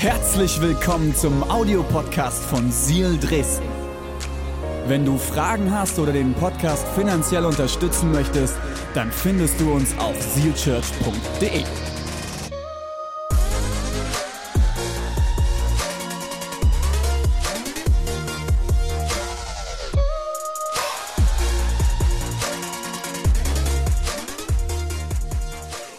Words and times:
Herzlich 0.00 0.60
willkommen 0.60 1.12
zum 1.12 1.42
Audiopodcast 1.50 2.44
von 2.44 2.70
Seal 2.70 3.18
Dresden. 3.18 3.66
Wenn 4.86 5.04
du 5.04 5.18
Fragen 5.18 5.74
hast 5.74 5.98
oder 5.98 6.12
den 6.12 6.34
Podcast 6.34 6.86
finanziell 6.94 7.44
unterstützen 7.44 8.12
möchtest, 8.12 8.54
dann 8.94 9.10
findest 9.10 9.60
du 9.60 9.72
uns 9.72 9.98
auf 9.98 10.14
sealchurch.de. 10.22 11.64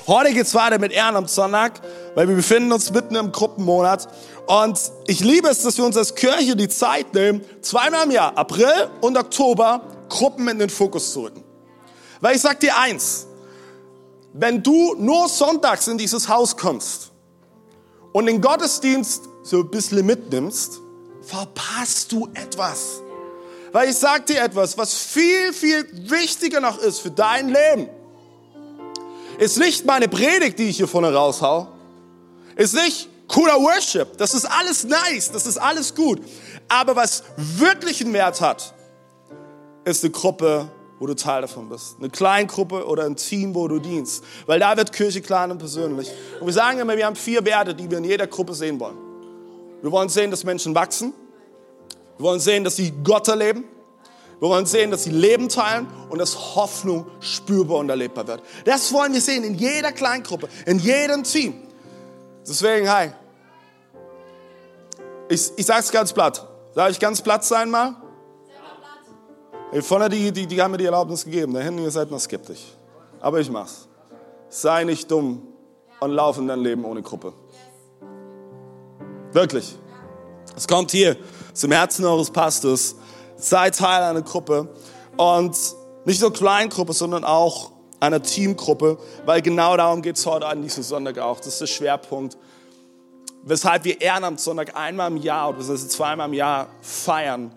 Heute 0.07 0.33
geht's 0.33 0.55
weiter 0.55 0.79
mit 0.79 0.93
Ehrenamtssonntag, 0.93 1.73
weil 2.15 2.27
wir 2.27 2.35
befinden 2.35 2.71
uns 2.71 2.91
mitten 2.91 3.15
im 3.15 3.31
Gruppenmonat. 3.31 4.07
Und 4.47 4.79
ich 5.07 5.19
liebe 5.19 5.47
es, 5.47 5.61
dass 5.61 5.77
wir 5.77 5.85
uns 5.85 5.97
als 5.97 6.15
Kirche 6.15 6.55
die 6.55 6.69
Zeit 6.69 7.13
nehmen, 7.13 7.43
zweimal 7.61 8.05
im 8.05 8.11
Jahr, 8.11 8.37
April 8.37 8.89
und 9.01 9.17
Oktober, 9.17 9.81
Gruppen 10.09 10.47
in 10.47 10.59
den 10.59 10.69
Fokus 10.69 11.13
zu 11.13 11.23
rücken. 11.23 11.43
Weil 12.21 12.35
ich 12.35 12.41
sag 12.41 12.59
dir 12.59 12.77
eins, 12.77 13.27
wenn 14.33 14.61
du 14.61 14.95
nur 14.95 15.27
sonntags 15.29 15.87
in 15.87 15.97
dieses 15.97 16.27
Haus 16.27 16.57
kommst 16.57 17.11
und 18.11 18.25
den 18.25 18.41
Gottesdienst 18.41 19.23
so 19.43 19.59
ein 19.59 19.69
bisschen 19.69 20.05
mitnimmst, 20.05 20.79
verpasst 21.21 22.11
du 22.11 22.27
etwas. 22.33 23.01
Weil 23.71 23.89
ich 23.89 23.95
sag 23.95 24.25
dir 24.25 24.41
etwas, 24.41 24.77
was 24.77 24.93
viel, 24.95 25.53
viel 25.53 25.85
wichtiger 26.09 26.59
noch 26.59 26.79
ist 26.79 26.99
für 26.99 27.11
dein 27.11 27.49
Leben 27.49 27.89
ist 29.39 29.57
nicht 29.57 29.85
meine 29.85 30.09
Predigt, 30.09 30.59
die 30.59 30.65
ich 30.65 30.77
hier 30.77 30.87
vorne 30.87 31.13
raushau. 31.13 31.69
Ist 32.59 32.73
nicht 32.73 33.07
cooler 33.29 33.53
Worship. 33.53 34.17
Das 34.17 34.33
ist 34.33 34.43
alles 34.43 34.83
nice. 34.83 35.31
Das 35.31 35.47
ist 35.47 35.57
alles 35.57 35.95
gut. 35.95 36.21
Aber 36.67 36.93
was 36.93 37.23
wirklich 37.37 38.01
einen 38.01 38.13
Wert 38.13 38.41
hat, 38.41 38.73
ist 39.85 40.03
eine 40.03 40.11
Gruppe, 40.11 40.69
wo 40.99 41.07
du 41.07 41.15
Teil 41.15 41.41
davon 41.41 41.69
bist. 41.69 41.95
Eine 41.99 42.09
Kleingruppe 42.09 42.85
oder 42.85 43.05
ein 43.05 43.15
Team, 43.15 43.55
wo 43.55 43.69
du 43.69 43.79
dienst. 43.79 44.25
Weil 44.45 44.59
da 44.59 44.75
wird 44.75 44.91
Kirche 44.91 45.21
klein 45.21 45.51
und 45.51 45.59
persönlich. 45.59 46.11
Und 46.41 46.47
wir 46.47 46.53
sagen 46.53 46.79
immer, 46.79 46.97
wir 46.97 47.05
haben 47.05 47.15
vier 47.15 47.45
Werte, 47.45 47.73
die 47.73 47.89
wir 47.89 47.99
in 47.99 48.03
jeder 48.03 48.27
Gruppe 48.27 48.53
sehen 48.53 48.77
wollen. 48.77 48.97
Wir 49.81 49.89
wollen 49.89 50.09
sehen, 50.09 50.29
dass 50.29 50.43
Menschen 50.43 50.75
wachsen. 50.75 51.13
Wir 52.17 52.25
wollen 52.25 52.41
sehen, 52.41 52.65
dass 52.65 52.75
sie 52.75 52.91
Gott 53.05 53.29
erleben. 53.29 53.63
Wir 54.41 54.49
wollen 54.49 54.65
sehen, 54.65 54.91
dass 54.91 55.05
sie 55.05 55.11
Leben 55.11 55.47
teilen 55.47 55.87
und 56.09 56.19
dass 56.19 56.55
Hoffnung 56.55 57.05
spürbar 57.21 57.77
und 57.77 57.89
erlebbar 57.89 58.27
wird. 58.27 58.43
Das 58.65 58.91
wollen 58.91 59.13
wir 59.13 59.21
sehen 59.21 59.45
in 59.45 59.55
jeder 59.55 59.93
Kleingruppe, 59.93 60.49
in 60.65 60.79
jedem 60.79 61.23
Team. 61.23 61.68
Deswegen, 62.47 62.89
hi. 62.89 63.11
Ich, 65.29 65.51
ich 65.55 65.65
sage 65.65 65.81
es 65.81 65.91
ganz 65.91 66.13
platt. 66.13 66.47
Darf 66.73 66.89
ich 66.89 66.99
ganz 66.99 67.21
platt 67.21 67.43
sein 67.43 67.69
mal? 67.69 67.95
Hey, 69.71 69.81
vorne 69.81 70.09
die, 70.09 70.31
die, 70.31 70.47
die 70.47 70.61
haben 70.61 70.71
mir 70.71 70.77
die 70.77 70.85
Erlaubnis 70.85 71.23
gegeben. 71.23 71.53
Da 71.53 71.59
hinten, 71.59 71.83
ihr 71.83 71.91
seid 71.91 72.09
noch 72.09 72.19
skeptisch. 72.19 72.63
Aber 73.19 73.39
ich 73.39 73.49
mach's. 73.51 73.87
Sei 74.49 74.83
nicht 74.83 75.11
dumm 75.11 75.47
und 75.99 76.11
lauf 76.11 76.37
in 76.39 76.47
dein 76.47 76.59
Leben 76.59 76.85
ohne 76.85 77.03
Gruppe. 77.03 77.33
Wirklich. 79.31 79.77
Es 80.55 80.67
kommt 80.67 80.91
hier 80.91 81.15
zum 81.53 81.71
Herzen 81.71 82.05
eures 82.05 82.31
Pastors 82.31 82.95
sei 83.39 83.69
Teil 83.69 84.03
einer 84.03 84.21
Gruppe 84.21 84.67
und 85.17 85.57
nicht 86.05 86.21
nur 86.21 86.33
Kleingruppe, 86.33 86.93
sondern 86.93 87.23
auch 87.23 87.71
einer 87.99 88.21
Teamgruppe, 88.21 88.97
weil 89.25 89.41
genau 89.41 89.75
darum 89.77 90.01
geht 90.01 90.17
es 90.17 90.25
heute 90.25 90.45
an 90.47 90.61
diesem 90.61 90.83
Sonntag 90.83 91.17
auch. 91.19 91.37
Das 91.39 91.47
ist 91.47 91.61
der 91.61 91.67
Schwerpunkt, 91.67 92.37
weshalb 93.43 93.83
wir 93.83 93.99
Ehrenamtssonntag 94.01 94.75
einmal 94.75 95.11
im 95.11 95.17
Jahr 95.17 95.49
oder 95.49 95.61
zweimal 95.75 96.27
im 96.27 96.33
Jahr 96.33 96.67
feiern, 96.81 97.51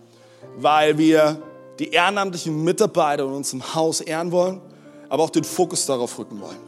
weil 0.56 0.98
wir 0.98 1.42
die 1.78 1.90
ehrenamtlichen 1.90 2.62
Mitarbeiter 2.62 3.24
in 3.24 3.32
unserem 3.32 3.74
Haus 3.74 4.00
ehren 4.00 4.32
wollen, 4.32 4.60
aber 5.08 5.22
auch 5.22 5.30
den 5.30 5.44
Fokus 5.44 5.86
darauf 5.86 6.18
rücken 6.18 6.40
wollen. 6.40 6.58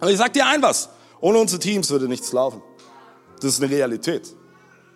Und 0.00 0.08
ich 0.08 0.18
sag 0.18 0.32
dir 0.32 0.46
ein 0.46 0.62
was, 0.62 0.88
ohne 1.20 1.38
unsere 1.38 1.60
Teams 1.60 1.90
würde 1.90 2.08
nichts 2.08 2.32
laufen. 2.32 2.62
Das 3.36 3.54
ist 3.54 3.62
eine 3.62 3.72
Realität. 3.72 4.34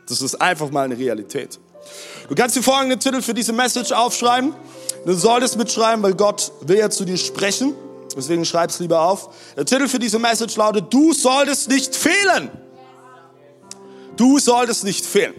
Das 0.09 0.23
ist 0.23 0.41
einfach 0.41 0.71
mal 0.71 0.85
eine 0.85 0.97
Realität. 0.97 1.59
Du 2.29 2.35
kannst 2.35 2.57
dir 2.57 2.63
folgenden 2.63 2.99
Titel 2.99 3.23
für 3.23 3.35
diese 3.35 3.53
Message 3.53 3.93
aufschreiben. 3.93 4.55
Du 5.05 5.13
solltest 5.15 5.57
mitschreiben, 5.57 6.03
weil 6.03 6.15
Gott 6.15 6.53
will 6.63 6.79
ja 6.79 6.91
zu 6.91 7.05
dir 7.05 7.17
sprechen. 7.17 7.75
Deswegen 8.17 8.45
schreib 8.45 8.71
es 8.71 8.79
lieber 8.81 9.03
auf. 9.03 9.29
Der 9.57 9.67
Titel 9.67 9.89
für 9.89 9.99
diese 9.99 10.19
Message 10.19 10.57
lautet, 10.57 10.93
du 10.93 11.13
solltest 11.13 11.69
nicht 11.69 11.95
fehlen. 11.95 12.51
Du 14.17 14.39
solltest 14.39 14.85
nicht 14.85 15.05
fehlen. 15.05 15.35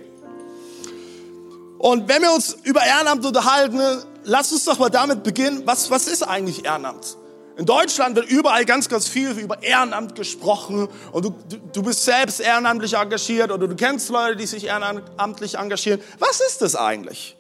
Und 1.80 2.08
wenn 2.08 2.22
wir 2.22 2.32
uns 2.32 2.56
über 2.64 2.86
Ehrenamt 2.86 3.26
unterhalten, 3.26 3.80
lass 4.24 4.52
uns 4.52 4.66
doch 4.66 4.78
mal 4.78 4.90
damit 4.90 5.24
beginnen, 5.24 5.64
was, 5.66 5.90
was 5.90 6.08
ist 6.08 6.24
eigentlich 6.24 6.66
Ehrenamt? 6.66 7.18
In 7.58 7.66
Deutschland 7.66 8.16
wird 8.16 8.30
überall 8.30 8.66
ganz, 8.66 8.88
ganz 8.88 9.08
viel 9.08 9.32
über 9.32 9.64
Ehrenamt 9.64 10.14
gesprochen 10.14 10.88
und 11.12 11.26
du, 11.26 11.36
du 11.74 11.82
bist 11.82 12.06
selbst 12.06 12.40
ehrenamtlich 12.40 12.94
engagiert 12.94 13.52
oder 13.52 13.68
du 13.68 13.76
kennst 13.76 14.10
Leute, 14.10 14.36
die 14.36 14.46
sich 14.46 14.66
ehrenamtlich 14.66 15.58
engagieren. 15.58 16.00
Was 16.20 16.40
ist 16.40 16.62
das 16.62 16.76
eigentlich? 16.76 17.36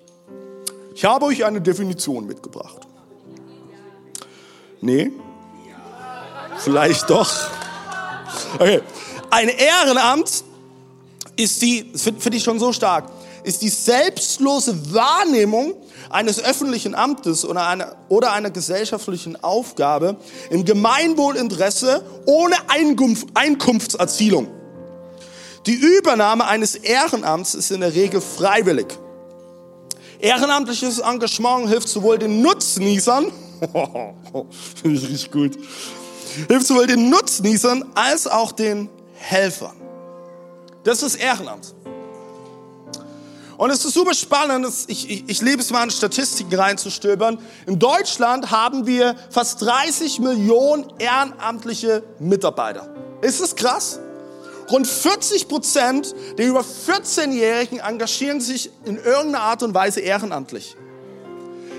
Ich 0.95 1.05
habe 1.05 1.25
euch 1.25 1.45
eine 1.45 1.61
Definition 1.61 2.25
mitgebracht. 2.25 2.87
Nee? 4.81 5.11
Vielleicht 6.59 7.09
doch. 7.09 7.31
Okay. 8.55 8.81
Ein 9.29 9.49
Ehrenamt 9.49 10.43
ist 11.35 11.61
die, 11.61 11.91
finde 11.95 12.37
ich 12.37 12.43
schon 12.43 12.59
so 12.59 12.73
stark, 12.73 13.09
ist 13.43 13.61
die 13.61 13.69
selbstlose 13.69 14.93
Wahrnehmung 14.93 15.75
eines 16.09 16.43
öffentlichen 16.43 16.95
Amtes 16.95 17.45
oder 17.45 17.67
einer, 17.67 17.95
oder 18.09 18.31
einer 18.33 18.49
gesellschaftlichen 18.49 19.41
Aufgabe 19.43 20.17
im 20.49 20.65
Gemeinwohlinteresse 20.65 22.03
ohne 22.25 22.55
Einkunft, 22.67 23.27
Einkunftserzielung. 23.33 24.47
Die 25.65 25.73
Übernahme 25.73 26.45
eines 26.47 26.75
Ehrenamts 26.75 27.53
ist 27.53 27.71
in 27.71 27.81
der 27.81 27.93
Regel 27.93 28.21
freiwillig. 28.21 28.87
Ehrenamtliches 30.19 30.99
Engagement 30.99 31.69
hilft 31.69 31.89
sowohl 31.89 32.17
den 32.17 32.41
Nutznießern, 32.41 33.31
finde 34.81 34.97
ich 34.97 35.09
richtig 35.09 35.31
gut, 35.31 35.57
hilft 36.47 36.67
sowohl 36.67 36.87
den 36.87 37.09
Nutznießern 37.09 37.91
als 37.95 38.27
auch 38.27 38.51
den 38.51 38.89
Helfern. 39.13 39.75
Das 40.83 41.03
ist 41.03 41.15
Ehrenamt. 41.15 41.73
Und 43.57 43.71
es 43.71 43.83
ist 43.83 43.95
super 43.95 44.13
spannend, 44.13 44.67
ich, 44.85 45.09
ich, 45.09 45.23
ich 45.27 45.41
liebe 45.41 45.61
es 45.61 45.71
mal 45.71 45.83
in 45.83 45.89
Statistiken 45.89 46.53
reinzustöbern. 46.53 47.39
In 47.65 47.79
Deutschland 47.79 48.51
haben 48.51 48.85
wir 48.85 49.15
fast 49.31 49.63
30 49.63 50.19
Millionen 50.19 50.93
ehrenamtliche 50.99 52.03
Mitarbeiter. 52.19 52.93
Ist 53.21 53.41
das 53.41 53.55
krass? 53.55 53.99
Rund 54.69 54.85
40 54.85 55.47
Prozent 55.47 56.13
der 56.37 56.47
über 56.47 56.61
14-Jährigen 56.61 57.79
engagieren 57.79 58.41
sich 58.41 58.69
in 58.85 58.97
irgendeiner 58.97 59.41
Art 59.41 59.63
und 59.63 59.73
Weise 59.73 60.01
ehrenamtlich. 60.01 60.75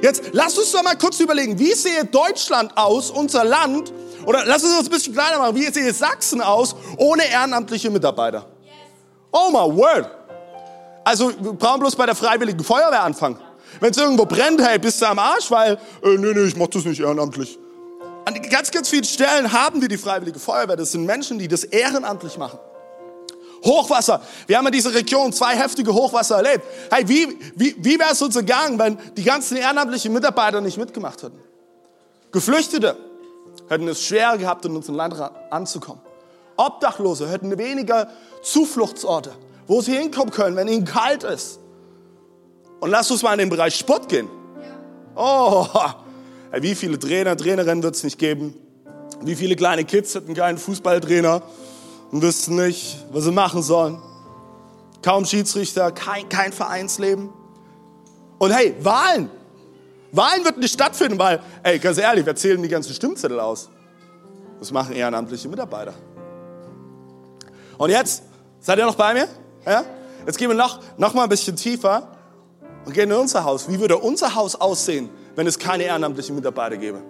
Jetzt 0.02 0.22
lass 0.32 0.58
uns 0.58 0.72
doch 0.72 0.82
mal 0.82 0.96
kurz 0.96 1.20
überlegen, 1.20 1.58
wie 1.58 1.74
sehe 1.74 2.04
Deutschland 2.04 2.76
aus, 2.76 3.10
unser 3.10 3.44
Land, 3.44 3.92
oder 4.28 4.44
lass 4.44 4.62
uns 4.62 4.76
das 4.76 4.84
ein 4.84 4.90
bisschen 4.90 5.14
kleiner 5.14 5.38
machen, 5.38 5.56
wie 5.56 5.64
sehe 5.72 5.90
Sachsen 5.90 6.42
aus 6.42 6.76
ohne 6.98 7.24
ehrenamtliche 7.24 7.88
Mitarbeiter? 7.88 8.44
Oh 9.32 9.48
my 9.48 9.74
word! 9.74 10.06
Also 11.02 11.32
wir 11.40 11.54
brauchen 11.54 11.80
bloß 11.80 11.96
bei 11.96 12.04
der 12.04 12.14
freiwilligen 12.14 12.62
Feuerwehr 12.62 13.04
anfangen. 13.04 13.38
Wenn 13.80 13.90
es 13.90 13.96
irgendwo 13.96 14.26
brennt, 14.26 14.60
hey, 14.60 14.78
bist 14.78 15.00
du 15.00 15.06
am 15.06 15.18
Arsch, 15.18 15.50
weil, 15.50 15.78
äh, 16.02 16.18
nee, 16.18 16.34
nee, 16.34 16.42
ich 16.42 16.56
mach 16.56 16.66
das 16.66 16.84
nicht 16.84 17.00
ehrenamtlich. 17.00 17.58
An 18.26 18.34
ganz, 18.50 18.70
ganz 18.70 18.90
vielen 18.90 19.04
Stellen 19.04 19.50
haben 19.50 19.80
wir 19.80 19.88
die 19.88 19.96
freiwillige 19.96 20.38
Feuerwehr. 20.38 20.76
Das 20.76 20.92
sind 20.92 21.06
Menschen, 21.06 21.38
die 21.38 21.48
das 21.48 21.64
ehrenamtlich 21.64 22.36
machen. 22.36 22.58
Hochwasser. 23.64 24.20
Wir 24.46 24.58
haben 24.58 24.66
in 24.66 24.72
dieser 24.72 24.92
Region 24.92 25.32
zwei 25.32 25.56
heftige 25.56 25.94
Hochwasser 25.94 26.36
erlebt. 26.36 26.66
Hey, 26.90 27.08
wie, 27.08 27.38
wie, 27.56 27.76
wie 27.78 27.98
wäre 27.98 28.12
es 28.12 28.20
uns 28.20 28.34
gegangen, 28.34 28.78
wenn 28.78 28.98
die 29.16 29.24
ganzen 29.24 29.56
ehrenamtlichen 29.56 30.12
Mitarbeiter 30.12 30.60
nicht 30.60 30.76
mitgemacht 30.76 31.22
hätten? 31.22 31.40
Geflüchtete 32.30 33.07
hätten 33.68 33.88
es 33.88 34.02
schwer 34.02 34.36
gehabt, 34.38 34.64
in 34.64 34.74
unser 34.74 34.92
Land 34.92 35.14
anzukommen. 35.50 36.02
Obdachlose 36.56 37.28
hätten 37.28 37.56
weniger 37.56 38.08
Zufluchtsorte 38.42 39.32
wo 39.68 39.82
sie 39.82 39.96
hinkommen 39.96 40.32
können, 40.32 40.56
wenn 40.56 40.66
ihnen 40.66 40.84
kalt 40.84 41.22
ist. 41.22 41.60
Und 42.80 42.90
lass 42.90 43.10
uns 43.10 43.22
mal 43.22 43.34
in 43.34 43.38
den 43.38 43.50
Bereich 43.50 43.76
Sport 43.76 44.08
gehen. 44.08 44.28
Oh, 45.14 45.66
wie 46.60 46.74
viele 46.74 46.98
Trainer, 46.98 47.36
Trainerinnen 47.36 47.82
wird 47.82 47.94
es 47.94 48.02
nicht 48.02 48.18
geben? 48.18 48.54
Wie 49.20 49.36
viele 49.36 49.56
kleine 49.56 49.84
Kids 49.84 50.14
hätten 50.14 50.34
keinen 50.34 50.58
Fußballtrainer 50.58 51.42
und 52.10 52.22
wüssten 52.22 52.56
nicht, 52.56 53.04
was 53.12 53.24
sie 53.24 53.32
machen 53.32 53.62
sollen? 53.62 54.00
Kaum 55.02 55.24
Schiedsrichter, 55.26 55.92
kein, 55.92 56.28
kein 56.28 56.52
Vereinsleben. 56.52 57.30
Und 58.38 58.52
hey, 58.52 58.74
Wahlen. 58.80 59.30
Wahlen 60.12 60.44
wird 60.44 60.58
nicht 60.58 60.72
stattfinden, 60.72 61.18
weil, 61.18 61.40
ey, 61.62 61.78
ganz 61.78 61.98
ehrlich, 61.98 62.24
wir 62.24 62.34
zählen 62.34 62.62
die 62.62 62.68
ganzen 62.68 62.94
Stimmzettel 62.94 63.38
aus. 63.40 63.68
Das 64.58 64.72
machen 64.72 64.94
ehrenamtliche 64.94 65.48
Mitarbeiter. 65.48 65.94
Und 67.76 67.90
jetzt, 67.90 68.22
seid 68.60 68.78
ihr 68.78 68.86
noch 68.86 68.96
bei 68.96 69.14
mir? 69.14 69.28
Ja? 69.66 69.84
Jetzt 70.26 70.38
gehen 70.38 70.48
wir 70.48 70.56
noch, 70.56 70.80
noch 70.96 71.14
mal 71.14 71.24
ein 71.24 71.28
bisschen 71.28 71.56
tiefer 71.56 72.08
und 72.84 72.92
gehen 72.92 73.10
in 73.10 73.16
unser 73.16 73.44
Haus. 73.44 73.68
Wie 73.68 73.78
würde 73.78 73.96
unser 73.98 74.34
Haus 74.34 74.56
aussehen, 74.56 75.10
wenn 75.36 75.46
es 75.46 75.58
keine 75.58 75.84
ehrenamtlichen 75.84 76.34
Mitarbeiter 76.34 76.76
gäbe? 76.76 77.02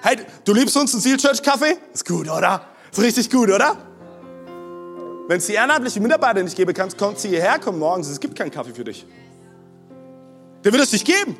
Hey, 0.00 0.18
du 0.44 0.54
liebst 0.54 0.76
uns 0.76 0.94
einen 0.94 1.02
Seal 1.02 1.16
Church 1.16 1.42
Kaffee? 1.42 1.76
Ist 1.92 2.06
gut, 2.06 2.28
oder? 2.30 2.62
Ist 2.90 3.02
richtig 3.02 3.30
gut, 3.30 3.50
oder? 3.50 3.76
Wenn 5.26 5.38
es 5.38 5.46
die 5.46 5.54
ehrenamtlichen 5.54 6.02
Mitarbeiter 6.02 6.42
nicht 6.42 6.56
gäbe, 6.56 6.72
kannst, 6.72 6.96
kommt 6.96 7.18
sie 7.18 7.28
hierher, 7.28 7.58
kommen 7.58 7.78
morgens, 7.78 8.08
es 8.08 8.18
gibt 8.18 8.34
keinen 8.34 8.50
Kaffee 8.50 8.72
für 8.72 8.84
dich. 8.84 9.04
Der 10.64 10.72
wird 10.72 10.82
es 10.82 10.92
nicht 10.92 11.04
geben. 11.04 11.36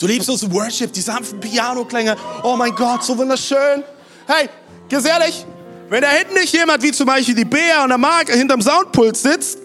Du 0.00 0.06
liebst 0.06 0.30
uns 0.30 0.50
Worship, 0.50 0.94
die 0.94 1.02
sanften 1.02 1.38
Piano-Klänge. 1.40 2.16
Oh 2.42 2.56
mein 2.56 2.74
Gott, 2.74 3.04
so 3.04 3.16
wunderschön. 3.18 3.84
Hey, 4.26 4.48
ganz 4.88 5.06
ehrlich, 5.06 5.44
wenn 5.90 6.00
da 6.00 6.08
hinten 6.08 6.34
nicht 6.34 6.54
jemand 6.54 6.82
wie 6.82 6.90
zum 6.90 7.04
Beispiel 7.04 7.34
die 7.34 7.44
Bea 7.44 7.82
und 7.82 7.90
der 7.90 7.98
Mark 7.98 8.30
hinterm 8.30 8.62
Soundpult 8.62 9.14
sitzt, 9.18 9.58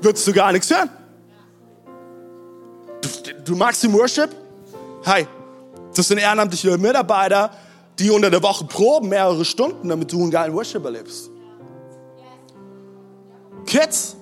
würdest 0.00 0.28
du 0.28 0.32
gar 0.32 0.52
nichts 0.52 0.70
hören. 0.70 0.88
Du, 3.00 3.08
du 3.46 3.56
magst 3.56 3.82
den 3.82 3.92
Worship? 3.94 4.30
Hey, 5.02 5.26
das 5.96 6.06
sind 6.06 6.18
ehrenamtliche 6.18 6.78
Mitarbeiter, 6.78 7.50
die 7.98 8.10
unter 8.10 8.30
der 8.30 8.42
Woche 8.44 8.64
proben, 8.64 9.08
mehrere 9.08 9.44
Stunden, 9.44 9.88
damit 9.88 10.12
du 10.12 10.22
einen 10.22 10.30
geilen 10.30 10.54
Worship 10.54 10.84
erlebst. 10.84 11.30
Kids, 13.66 14.14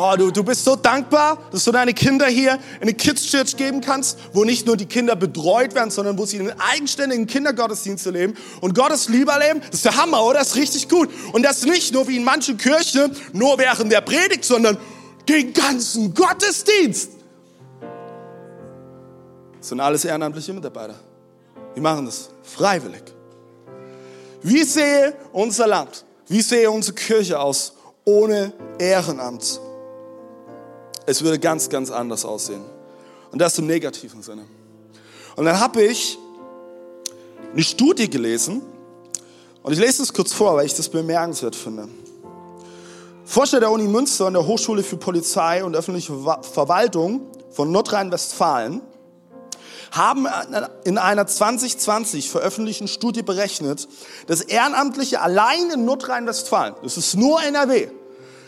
Oh, 0.00 0.14
du, 0.16 0.30
du 0.30 0.44
bist 0.44 0.64
so 0.64 0.76
dankbar, 0.76 1.38
dass 1.50 1.64
du 1.64 1.72
deine 1.72 1.92
Kinder 1.92 2.26
hier 2.26 2.52
in 2.76 2.82
eine 2.82 2.94
Kids 2.94 3.26
Church 3.26 3.56
geben 3.56 3.80
kannst, 3.80 4.16
wo 4.32 4.44
nicht 4.44 4.64
nur 4.64 4.76
die 4.76 4.86
Kinder 4.86 5.16
betreut 5.16 5.74
werden, 5.74 5.90
sondern 5.90 6.16
wo 6.16 6.24
sie 6.24 6.38
einen 6.38 6.52
eigenständigen 6.56 7.26
Kindergottesdienst 7.26 8.06
erleben 8.06 8.34
und 8.60 8.76
Gottes 8.76 9.08
Liebe 9.08 9.32
erleben. 9.32 9.60
Das 9.60 9.74
ist 9.74 9.84
der 9.86 9.96
Hammer, 9.96 10.22
oder? 10.22 10.38
Das 10.38 10.50
ist 10.50 10.54
richtig 10.56 10.88
gut. 10.88 11.10
Und 11.32 11.42
das 11.42 11.64
nicht 11.64 11.92
nur 11.92 12.06
wie 12.06 12.16
in 12.16 12.22
manchen 12.22 12.56
Kirchen, 12.56 13.10
nur 13.32 13.58
während 13.58 13.90
der 13.90 14.00
Predigt, 14.00 14.44
sondern 14.44 14.78
den 15.28 15.52
ganzen 15.52 16.14
Gottesdienst. 16.14 17.10
Das 19.58 19.68
sind 19.68 19.80
alles 19.80 20.04
ehrenamtliche 20.04 20.52
Mitarbeiter. 20.52 20.94
Die 21.74 21.80
machen 21.80 22.06
das 22.06 22.28
freiwillig. 22.44 23.02
Wie 24.42 24.62
sehe 24.62 25.14
unser 25.32 25.66
Land, 25.66 26.04
wie 26.28 26.40
sehe 26.40 26.70
unsere 26.70 26.94
Kirche 26.94 27.40
aus 27.40 27.72
ohne 28.04 28.52
Ehrenamt? 28.78 29.60
Es 31.08 31.22
würde 31.24 31.38
ganz, 31.38 31.70
ganz 31.70 31.90
anders 31.90 32.26
aussehen. 32.26 32.60
Und 33.32 33.38
das 33.38 33.58
im 33.58 33.66
negativen 33.66 34.22
Sinne. 34.22 34.44
Und 35.36 35.46
dann 35.46 35.58
habe 35.58 35.82
ich 35.82 36.18
eine 37.50 37.62
Studie 37.62 38.10
gelesen 38.10 38.60
und 39.62 39.72
ich 39.72 39.78
lese 39.78 40.02
es 40.02 40.12
kurz 40.12 40.34
vor, 40.34 40.54
weil 40.56 40.66
ich 40.66 40.74
das 40.74 40.90
bemerkenswert 40.90 41.56
finde. 41.56 41.88
Forscher 43.24 43.58
der 43.58 43.70
Uni 43.70 43.88
Münster 43.88 44.26
und 44.26 44.34
der 44.34 44.46
Hochschule 44.46 44.82
für 44.82 44.98
Polizei 44.98 45.64
und 45.64 45.74
öffentliche 45.74 46.12
Verwaltung 46.42 47.22
von 47.52 47.72
Nordrhein-Westfalen 47.72 48.82
haben 49.90 50.26
in 50.84 50.98
einer 50.98 51.26
2020 51.26 52.28
veröffentlichten 52.28 52.86
Studie 52.86 53.22
berechnet, 53.22 53.88
dass 54.26 54.42
Ehrenamtliche 54.42 55.22
allein 55.22 55.70
in 55.70 55.86
Nordrhein-Westfalen, 55.86 56.74
das 56.82 56.98
ist 56.98 57.14
nur 57.16 57.42
NRW, 57.42 57.88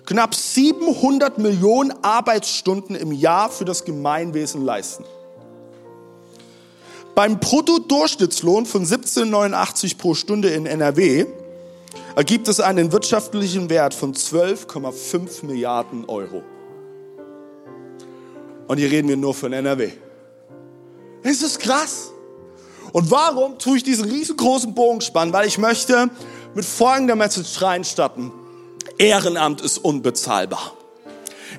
knapp 0.06 0.34
700 0.34 1.38
Millionen 1.38 1.92
Arbeitsstunden 2.02 2.96
im 2.96 3.12
Jahr 3.12 3.50
für 3.50 3.64
das 3.64 3.84
Gemeinwesen 3.84 4.64
leisten. 4.64 5.04
Beim 7.14 7.38
Bruttodurchschnittslohn 7.38 8.66
von 8.66 8.84
17,89 8.84 9.98
pro 9.98 10.14
Stunde 10.14 10.50
in 10.50 10.66
NRW 10.66 11.26
ergibt 12.16 12.48
es 12.48 12.60
einen 12.60 12.92
wirtschaftlichen 12.92 13.68
Wert 13.68 13.94
von 13.94 14.14
12,5 14.14 15.44
Milliarden 15.44 16.04
Euro. 16.06 16.42
Und 18.68 18.78
hier 18.78 18.90
reden 18.90 19.08
wir 19.08 19.16
nur 19.16 19.34
von 19.34 19.52
NRW. 19.52 19.90
Das 21.22 21.42
ist 21.42 21.58
krass. 21.58 22.12
Und 22.92 23.10
warum 23.10 23.58
tue 23.58 23.76
ich 23.76 23.82
diesen 23.82 24.08
riesengroßen 24.08 24.74
Bogen 24.74 25.00
spannen? 25.00 25.32
Weil 25.32 25.46
ich 25.46 25.58
möchte 25.58 26.08
mit 26.54 26.64
folgender 26.64 27.16
Message 27.16 27.60
reinstarten. 27.60 28.32
Ehrenamt 29.00 29.62
ist 29.62 29.78
unbezahlbar. 29.78 30.72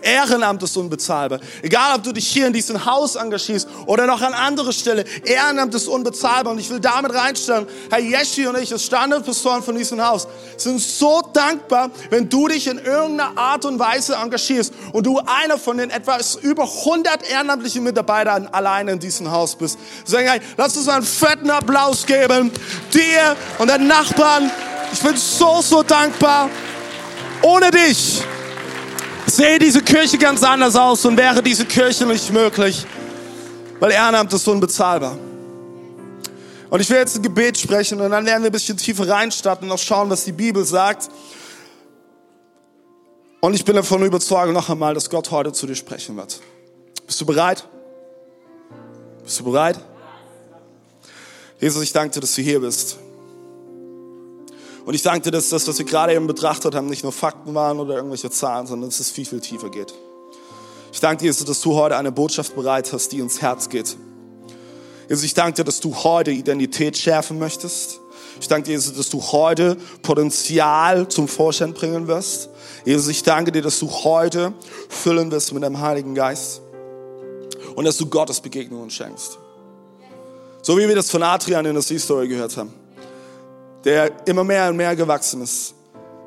Ehrenamt 0.04 0.62
ist 0.62 0.78
unbezahlbar. 0.78 1.40
Egal, 1.64 1.96
ob 1.96 2.04
du 2.04 2.12
dich 2.12 2.28
hier 2.28 2.46
in 2.46 2.54
diesem 2.54 2.86
Haus 2.86 3.16
engagierst 3.16 3.68
oder 3.88 4.06
noch 4.06 4.22
an 4.22 4.34
andere 4.36 4.72
Stelle. 4.72 5.06
Ehrenamt 5.26 5.74
ist 5.74 5.88
unbezahlbar. 5.88 6.54
Und 6.54 6.60
ich 6.60 6.70
will 6.70 6.80
damit 6.80 7.16
reinstellen, 7.16 7.66
Herr 7.90 8.00
Yeshi 8.00 8.46
und 8.46 8.60
ich 8.60 8.72
als 8.72 8.86
Standardpastoren 8.86 9.64
von 9.64 9.76
diesem 9.76 10.06
Haus 10.06 10.28
sind 10.56 10.80
so 10.80 11.22
dankbar, 11.34 11.90
wenn 12.12 12.30
du 12.30 12.48
dich 12.48 12.68
in 12.68 12.78
irgendeiner 12.78 13.36
Art 13.36 13.66
und 13.66 13.80
Weise 13.80 14.18
engagierst 14.18 14.72
und 14.94 15.08
du 15.08 15.20
einer 15.20 15.58
von 15.58 15.78
den 15.78 15.90
etwa 15.90 16.20
über 16.44 16.64
100 16.64 17.28
ehrenamtlichen 17.28 17.84
Mitarbeitern 17.84 18.50
alleine 18.52 18.92
in 18.92 19.00
diesem 19.00 19.32
Haus 19.32 19.56
bist. 19.56 19.80
Sagen, 20.06 20.28
hey, 20.28 20.42
lass 20.58 20.78
uns 20.78 20.88
einen 20.88 21.04
fetten 21.04 21.50
Applaus 21.50 22.06
geben. 22.06 22.52
Dir 22.94 23.36
und 23.58 23.68
deinen 23.68 23.88
Nachbarn. 23.88 24.52
Ich 24.94 25.00
bin 25.00 25.18
so, 25.18 25.62
so 25.62 25.82
dankbar. 25.82 26.50
Ohne 27.42 27.72
dich 27.72 28.22
sehe 29.26 29.58
diese 29.58 29.82
Kirche 29.82 30.18
ganz 30.18 30.44
anders 30.44 30.76
aus 30.76 31.06
und 31.06 31.18
wäre 31.18 31.42
diese 31.42 31.66
Kirche 31.66 32.06
nicht 32.06 32.32
möglich, 32.32 32.86
weil 33.80 33.92
Ehrenamt 33.92 34.32
ist 34.34 34.48
unbezahlbar. 34.48 35.18
Und 36.70 36.80
ich 36.80 36.90
will 36.90 36.98
jetzt 36.98 37.18
ein 37.18 37.24
Gebet 37.24 37.58
sprechen 37.58 38.00
und 38.00 38.12
dann 38.12 38.26
werden 38.26 38.44
wir 38.44 38.50
ein 38.50 38.52
bisschen 38.52 38.78
tiefer 38.78 39.08
reinstarten 39.08 39.68
und 39.68 39.74
auch 39.74 39.80
schauen, 39.80 40.10
was 40.10 40.24
die 40.24 40.32
Bibel 40.32 40.64
sagt. 40.64 41.10
Und 43.42 43.56
ich 43.56 43.66
bin 43.66 43.76
davon 43.76 44.04
überzeugt 44.04 44.54
noch 44.54 44.70
einmal, 44.70 44.94
dass 44.94 45.10
Gott 45.10 45.32
heute 45.32 45.52
zu 45.52 45.66
dir 45.66 45.76
sprechen 45.76 46.16
wird. 46.16 46.40
Bist 47.08 47.20
du 47.20 47.26
bereit? 47.26 47.68
Bist 49.24 49.40
du 49.40 49.44
bereit? 49.44 49.80
Jesus, 51.60 51.82
ich 51.84 51.92
danke 51.92 52.14
dir, 52.14 52.22
dass 52.22 52.36
du 52.36 52.42
hier 52.42 52.60
bist. 52.60 52.98
Und 54.86 54.96
ich 54.96 55.04
danke 55.04 55.22
dir, 55.22 55.32
dass 55.32 55.50
das, 55.50 55.68
was 55.68 55.78
wir 55.78 55.86
gerade 55.86 56.14
eben 56.14 56.28
betrachtet 56.28 56.74
haben, 56.74 56.88
nicht 56.88 57.04
nur 57.04 57.12
Fakten 57.12 57.54
waren 57.54 57.80
oder 57.80 57.96
irgendwelche 57.96 58.32
Zahlen, 58.32 58.66
sondern 58.66 58.90
dass 58.90 59.00
es 59.00 59.10
viel, 59.10 59.26
viel 59.26 59.40
tiefer 59.40 59.70
geht. 59.70 59.94
Ich 60.92 61.00
danke 61.00 61.24
dir, 61.24 61.34
dass 61.34 61.62
du 61.62 61.76
heute 61.76 61.96
eine 61.98 62.12
Botschaft 62.12 62.56
bereit 62.56 62.92
hast, 62.92 63.12
die 63.12 63.20
ins 63.20 63.42
Herz 63.42 63.70
geht. 63.70 63.96
Jesus, 65.08 65.24
ich 65.24 65.34
danke 65.34 65.58
dir, 65.58 65.64
dass 65.64 65.80
du 65.80 65.96
heute 65.96 66.32
Identität 66.32 66.98
schärfen 66.98 67.38
möchtest. 67.38 68.00
Ich 68.40 68.48
danke 68.48 68.68
dir, 68.68 68.72
Jesus, 68.72 68.96
dass 68.96 69.10
du 69.10 69.22
heute 69.22 69.78
Potenzial 70.02 71.08
zum 71.08 71.28
Vorschein 71.28 71.74
bringen 71.74 72.08
wirst. 72.08 72.50
Jesus, 72.84 73.08
ich 73.08 73.22
danke 73.24 73.52
dir, 73.52 73.62
dass 73.62 73.80
du 73.80 73.90
heute 73.90 74.54
füllen 74.90 75.32
wirst 75.32 75.54
mit 75.54 75.64
deinem 75.64 75.80
Heiligen 75.80 76.16
Geist. 76.16 76.62
Und 77.76 77.86
dass 77.86 77.98
du 77.98 78.08
Gottes 78.08 78.42
Begegnungen 78.42 78.90
schenkst. 78.90 79.38
So 80.62 80.78
wie 80.78 80.88
wir 80.88 80.96
das 80.96 81.10
von 81.10 81.24
Adrian 81.24 81.66
in 81.66 81.74
der 81.74 81.84
Sea-Story 81.84 82.28
gehört 82.28 82.58
haben 82.58 82.81
der 83.84 84.28
immer 84.28 84.44
mehr 84.44 84.70
und 84.70 84.78
mehr 84.78 84.96
gewachsen 84.96 85.42
ist. 85.42 85.74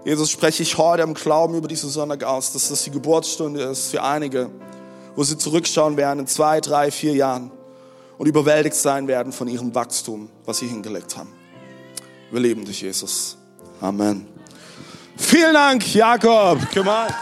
Jesus 0.05 0.31
spreche 0.31 0.63
ich 0.63 0.77
heute 0.77 1.03
im 1.03 1.15
Glauben 1.15 1.55
über 1.55 1.69
diesen 1.69 1.89
Sonntag 1.89 2.25
aus, 2.25 2.53
dass 2.53 2.69
das 2.69 2.83
die 2.83 2.91
Geburtsstunde 2.91 3.63
ist 3.63 3.91
für 3.91 4.03
einige, 4.03 4.51
wo 5.17 5.25
sie 5.25 5.39
zurückschauen 5.39 5.97
werden 5.97 6.21
in 6.21 6.27
zwei, 6.27 6.61
drei, 6.61 6.91
vier 6.91 7.15
Jahren 7.15 7.51
und 8.19 8.27
überwältigt 8.27 8.77
sein 8.77 9.09
werden 9.09 9.33
von 9.33 9.49
ihrem 9.49 9.75
Wachstum, 9.75 10.29
was 10.45 10.59
sie 10.59 10.67
hingelegt 10.67 11.17
haben. 11.17 11.33
Wir 12.31 12.41
lieben 12.41 12.65
dich, 12.65 12.83
Jesus. 12.83 13.39
Amen. 13.81 14.27
Vielen 15.17 15.55
Dank, 15.55 15.95
Jakob. 15.95 16.59
Come 16.73 16.91
on. 16.91 17.15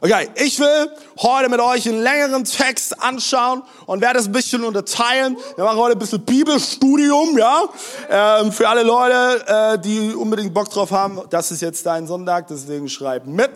Okay, 0.00 0.28
ich 0.34 0.58
will 0.58 0.90
heute 1.22 1.48
mit 1.48 1.60
euch 1.60 1.88
einen 1.88 2.02
längeren 2.02 2.44
Text 2.44 3.00
anschauen 3.00 3.62
und 3.86 4.00
werde 4.00 4.18
es 4.18 4.26
ein 4.26 4.32
bisschen 4.32 4.64
unterteilen. 4.64 5.36
Wir 5.56 5.64
machen 5.64 5.78
heute 5.78 5.96
ein 5.96 5.98
bisschen 5.98 6.24
Bibelstudium, 6.24 7.38
ja. 7.38 7.64
Ähm, 8.10 8.52
für 8.52 8.68
alle 8.68 8.82
Leute, 8.82 9.46
äh, 9.46 9.78
die 9.78 10.14
unbedingt 10.14 10.52
Bock 10.52 10.70
drauf 10.70 10.90
haben, 10.90 11.20
das 11.30 11.50
ist 11.50 11.62
jetzt 11.62 11.86
dein 11.86 12.06
Sonntag, 12.06 12.48
deswegen 12.48 12.88
schreibt 12.88 13.26
mit. 13.26 13.50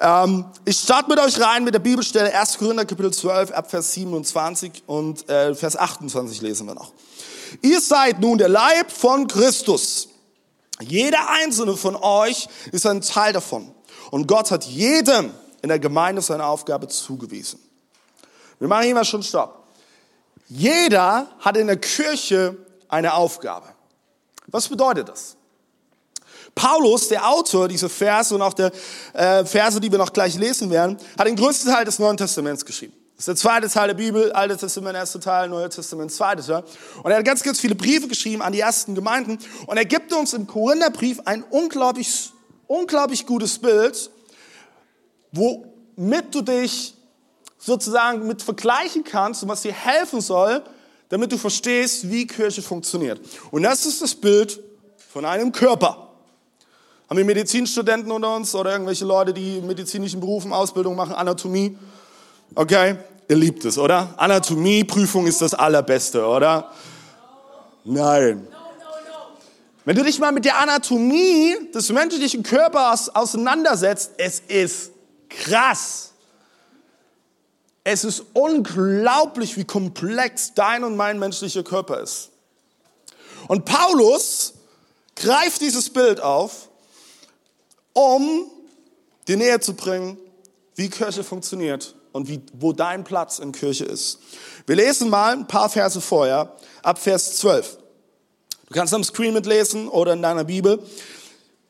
Ähm, 0.00 0.46
ich 0.64 0.78
starte 0.78 1.10
mit 1.10 1.18
euch 1.18 1.40
rein 1.40 1.64
mit 1.64 1.74
der 1.74 1.80
Bibelstelle 1.80 2.34
1. 2.34 2.58
Korinther 2.58 2.84
Kapitel 2.84 3.12
12, 3.12 3.50
ab 3.52 3.70
Vers 3.70 3.92
27 3.92 4.84
und 4.86 5.28
äh, 5.28 5.54
Vers 5.54 5.76
28 5.76 6.40
lesen 6.40 6.66
wir 6.66 6.74
noch. 6.74 6.92
Ihr 7.62 7.80
seid 7.80 8.20
nun 8.20 8.38
der 8.38 8.48
Leib 8.48 8.90
von 8.90 9.26
Christus. 9.26 10.08
Jeder 10.80 11.30
einzelne 11.30 11.76
von 11.76 11.96
euch 11.96 12.48
ist 12.72 12.86
ein 12.86 13.00
Teil 13.00 13.32
davon. 13.32 13.70
Und 14.10 14.26
Gott 14.26 14.50
hat 14.50 14.64
jedem 14.64 15.30
in 15.64 15.68
der 15.68 15.78
Gemeinde 15.78 16.20
seine 16.20 16.44
Aufgabe 16.44 16.88
zugewiesen. 16.88 17.58
Wir 18.58 18.68
machen 18.68 18.84
hier 18.84 18.94
mal 18.94 19.02
schon 19.02 19.22
Stopp. 19.22 19.66
Jeder 20.46 21.26
hat 21.40 21.56
in 21.56 21.68
der 21.68 21.78
Kirche 21.78 22.54
eine 22.86 23.14
Aufgabe. 23.14 23.68
Was 24.48 24.68
bedeutet 24.68 25.08
das? 25.08 25.36
Paulus, 26.54 27.08
der 27.08 27.26
Autor 27.26 27.66
dieser 27.66 27.88
Verse 27.88 28.34
und 28.34 28.42
auch 28.42 28.52
der 28.52 28.72
äh, 29.14 29.46
Verse, 29.46 29.80
die 29.80 29.90
wir 29.90 29.96
noch 29.96 30.12
gleich 30.12 30.34
lesen 30.36 30.68
werden, 30.68 30.98
hat 31.18 31.26
den 31.26 31.34
größten 31.34 31.72
Teil 31.72 31.86
des 31.86 31.98
Neuen 31.98 32.18
Testaments 32.18 32.62
geschrieben. 32.62 32.92
Das 33.16 33.20
ist 33.20 33.28
der 33.28 33.36
zweite 33.36 33.70
Teil 33.70 33.88
der 33.88 33.94
Bibel, 33.94 34.32
Altes 34.32 34.58
Testament, 34.58 34.96
erster 34.96 35.20
Teil, 35.20 35.48
Neues 35.48 35.74
Testament, 35.74 36.12
zweiter 36.12 36.44
Teil. 36.44 36.64
Und 37.02 37.10
er 37.10 37.16
hat 37.16 37.24
ganz, 37.24 37.42
ganz 37.42 37.58
viele 37.58 37.74
Briefe 37.74 38.06
geschrieben 38.06 38.42
an 38.42 38.52
die 38.52 38.60
ersten 38.60 38.94
Gemeinden. 38.94 39.38
Und 39.66 39.78
er 39.78 39.86
gibt 39.86 40.12
uns 40.12 40.34
im 40.34 40.46
Korintherbrief 40.46 41.20
ein 41.24 41.42
unglaublich, 41.42 42.32
unglaublich 42.66 43.24
gutes 43.24 43.58
Bild, 43.58 44.10
womit 45.34 46.34
du 46.34 46.42
dich 46.42 46.94
sozusagen 47.58 48.26
mit 48.26 48.42
vergleichen 48.42 49.04
kannst 49.04 49.42
und 49.42 49.48
was 49.48 49.62
dir 49.62 49.72
helfen 49.72 50.20
soll, 50.20 50.62
damit 51.08 51.32
du 51.32 51.38
verstehst, 51.38 52.10
wie 52.10 52.26
Kirche 52.26 52.62
funktioniert. 52.62 53.20
Und 53.50 53.62
das 53.62 53.86
ist 53.86 54.02
das 54.02 54.14
Bild 54.14 54.60
von 55.12 55.24
einem 55.24 55.52
Körper. 55.52 56.08
Haben 57.08 57.18
wir 57.18 57.24
Medizinstudenten 57.24 58.10
unter 58.10 58.34
uns 58.34 58.54
oder 58.54 58.72
irgendwelche 58.72 59.04
Leute, 59.04 59.32
die 59.32 59.60
medizinischen 59.60 60.20
Berufen 60.20 60.52
Ausbildung 60.52 60.96
machen, 60.96 61.14
Anatomie? 61.14 61.76
Okay, 62.54 62.96
ihr 63.28 63.36
liebt 63.36 63.64
es, 63.64 63.78
oder? 63.78 64.14
Anatomieprüfung 64.16 65.26
ist 65.26 65.42
das 65.42 65.54
Allerbeste, 65.54 66.26
oder? 66.26 66.70
Nein. 67.84 68.46
Wenn 69.84 69.96
du 69.96 70.02
dich 70.02 70.18
mal 70.18 70.32
mit 70.32 70.46
der 70.46 70.58
Anatomie 70.58 71.54
des 71.74 71.90
menschlichen 71.90 72.42
Körpers 72.42 73.14
auseinandersetzt, 73.14 74.12
es 74.16 74.40
ist 74.40 74.93
krass. 75.28 76.12
Es 77.82 78.04
ist 78.04 78.24
unglaublich, 78.32 79.56
wie 79.56 79.64
komplex 79.64 80.54
dein 80.54 80.84
und 80.84 80.96
mein 80.96 81.18
menschlicher 81.18 81.62
Körper 81.62 82.00
ist. 82.00 82.30
Und 83.46 83.64
Paulus 83.66 84.54
greift 85.16 85.60
dieses 85.60 85.90
Bild 85.90 86.20
auf, 86.20 86.68
um 87.92 88.50
dir 89.28 89.36
näher 89.36 89.60
zu 89.60 89.74
bringen, 89.74 90.18
wie 90.74 90.88
Kirche 90.88 91.22
funktioniert 91.22 91.94
und 92.12 92.28
wie, 92.28 92.40
wo 92.54 92.72
dein 92.72 93.04
Platz 93.04 93.38
in 93.38 93.52
Kirche 93.52 93.84
ist. 93.84 94.18
Wir 94.66 94.76
lesen 94.76 95.10
mal 95.10 95.32
ein 95.32 95.46
paar 95.46 95.68
Verse 95.68 96.00
vorher, 96.00 96.56
ab 96.82 96.98
Vers 96.98 97.36
12. 97.36 97.78
Du 98.66 98.74
kannst 98.74 98.94
am 98.94 99.04
Screen 99.04 99.34
mitlesen 99.34 99.88
oder 99.88 100.14
in 100.14 100.22
deiner 100.22 100.44
Bibel. 100.44 100.82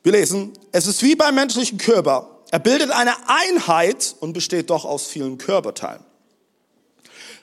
Wir 0.03 0.13
lesen, 0.13 0.53
es 0.71 0.87
ist 0.87 1.01
wie 1.03 1.15
beim 1.15 1.35
menschlichen 1.35 1.77
Körper. 1.77 2.34
Er 2.51 2.59
bildet 2.59 2.91
eine 2.91 3.13
Einheit 3.27 4.15
und 4.19 4.33
besteht 4.33 4.69
doch 4.69 4.85
aus 4.85 5.07
vielen 5.07 5.37
Körperteilen. 5.37 6.03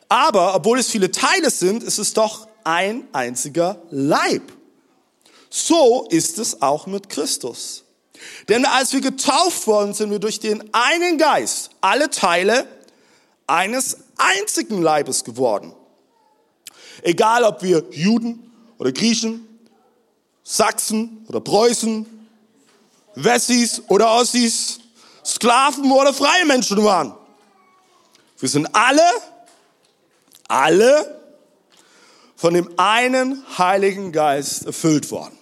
Aber 0.08 0.54
obwohl 0.54 0.78
es 0.78 0.90
viele 0.90 1.10
Teile 1.10 1.50
sind, 1.50 1.82
ist 1.82 1.98
es 1.98 2.12
doch 2.12 2.46
ein 2.64 3.08
einziger 3.12 3.82
Leib. 3.90 4.42
So 5.50 6.06
ist 6.10 6.38
es 6.38 6.62
auch 6.62 6.86
mit 6.86 7.08
Christus. 7.08 7.84
Denn 8.48 8.64
als 8.64 8.92
wir 8.92 9.00
getauft 9.00 9.66
worden 9.66 9.94
sind 9.94 10.10
wir 10.10 10.18
durch 10.18 10.38
den 10.38 10.62
einen 10.72 11.18
Geist 11.18 11.70
alle 11.80 12.10
Teile 12.10 12.66
eines 13.46 13.98
einzigen 14.16 14.80
Leibes 14.80 15.24
geworden. 15.24 15.74
Egal 17.02 17.44
ob 17.44 17.62
wir 17.62 17.84
Juden 17.90 18.52
oder 18.78 18.92
Griechen, 18.92 19.46
Sachsen 20.44 21.24
oder 21.28 21.40
Preußen, 21.40 22.06
Wessis 23.14 23.82
oder 23.88 24.10
Ossis, 24.10 24.80
Sklaven 25.24 25.90
oder 25.90 26.12
freie 26.12 26.44
Menschen 26.46 26.82
waren. 26.84 27.14
Wir 28.38 28.48
sind 28.48 28.74
alle, 28.74 29.08
alle 30.48 31.20
von 32.36 32.54
dem 32.54 32.68
einen 32.76 33.42
Heiligen 33.56 34.10
Geist 34.10 34.66
erfüllt 34.66 35.10
worden. 35.10 35.38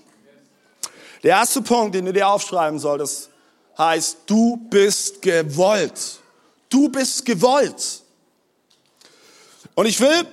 Der 1.23 1.31
erste 1.37 1.63
Punkt, 1.63 1.95
den 1.95 2.05
du 2.05 2.13
dir 2.13 2.29
aufschreiben 2.29 2.79
solltest, 2.79 3.31
heißt, 3.79 4.19
du 4.27 4.57
bist 4.69 5.23
gewollt. 5.23 6.21
Du 6.69 6.89
bist 6.89 7.25
gewollt. 7.25 8.03
Und 9.75 9.87
ich 9.87 9.99
will 10.01 10.27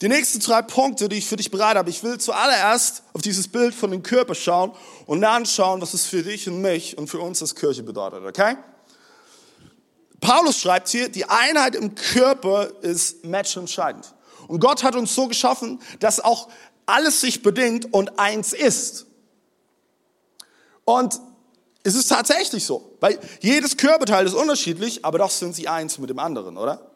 die 0.00 0.08
nächsten 0.08 0.40
drei 0.40 0.62
Punkte, 0.62 1.10
die 1.10 1.18
ich 1.18 1.26
für 1.26 1.36
dich 1.36 1.50
bereit 1.50 1.76
habe, 1.76 1.90
ich 1.90 2.02
will 2.02 2.16
zuallererst 2.16 3.02
auf 3.12 3.20
dieses 3.20 3.48
Bild 3.48 3.74
von 3.74 3.90
dem 3.90 4.02
Körper 4.02 4.34
schauen 4.34 4.72
und 5.10 5.22
dann 5.22 5.44
schauen, 5.44 5.80
was 5.80 5.92
es 5.92 6.06
für 6.06 6.22
dich 6.22 6.48
und 6.48 6.62
mich 6.62 6.96
und 6.96 7.08
für 7.08 7.18
uns 7.18 7.42
als 7.42 7.56
Kirche 7.56 7.82
bedeutet, 7.82 8.24
okay? 8.24 8.56
Paulus 10.20 10.60
schreibt 10.60 10.88
hier, 10.88 11.08
die 11.08 11.24
Einheit 11.24 11.74
im 11.74 11.96
Körper 11.96 12.70
ist 12.82 13.24
matchentscheidend. 13.24 14.14
Und 14.46 14.60
Gott 14.60 14.84
hat 14.84 14.94
uns 14.94 15.12
so 15.12 15.26
geschaffen, 15.26 15.80
dass 15.98 16.20
auch 16.20 16.48
alles 16.86 17.20
sich 17.20 17.42
bedingt 17.42 17.92
und 17.92 18.20
eins 18.20 18.52
ist. 18.52 19.06
Und 20.84 21.18
es 21.82 21.96
ist 21.96 22.06
tatsächlich 22.06 22.64
so, 22.64 22.96
weil 23.00 23.18
jedes 23.40 23.76
Körperteil 23.76 24.24
ist 24.26 24.34
unterschiedlich, 24.34 25.04
aber 25.04 25.18
doch 25.18 25.30
sind 25.30 25.56
sie 25.56 25.66
eins 25.66 25.98
mit 25.98 26.08
dem 26.08 26.20
anderen, 26.20 26.56
oder? 26.56 26.88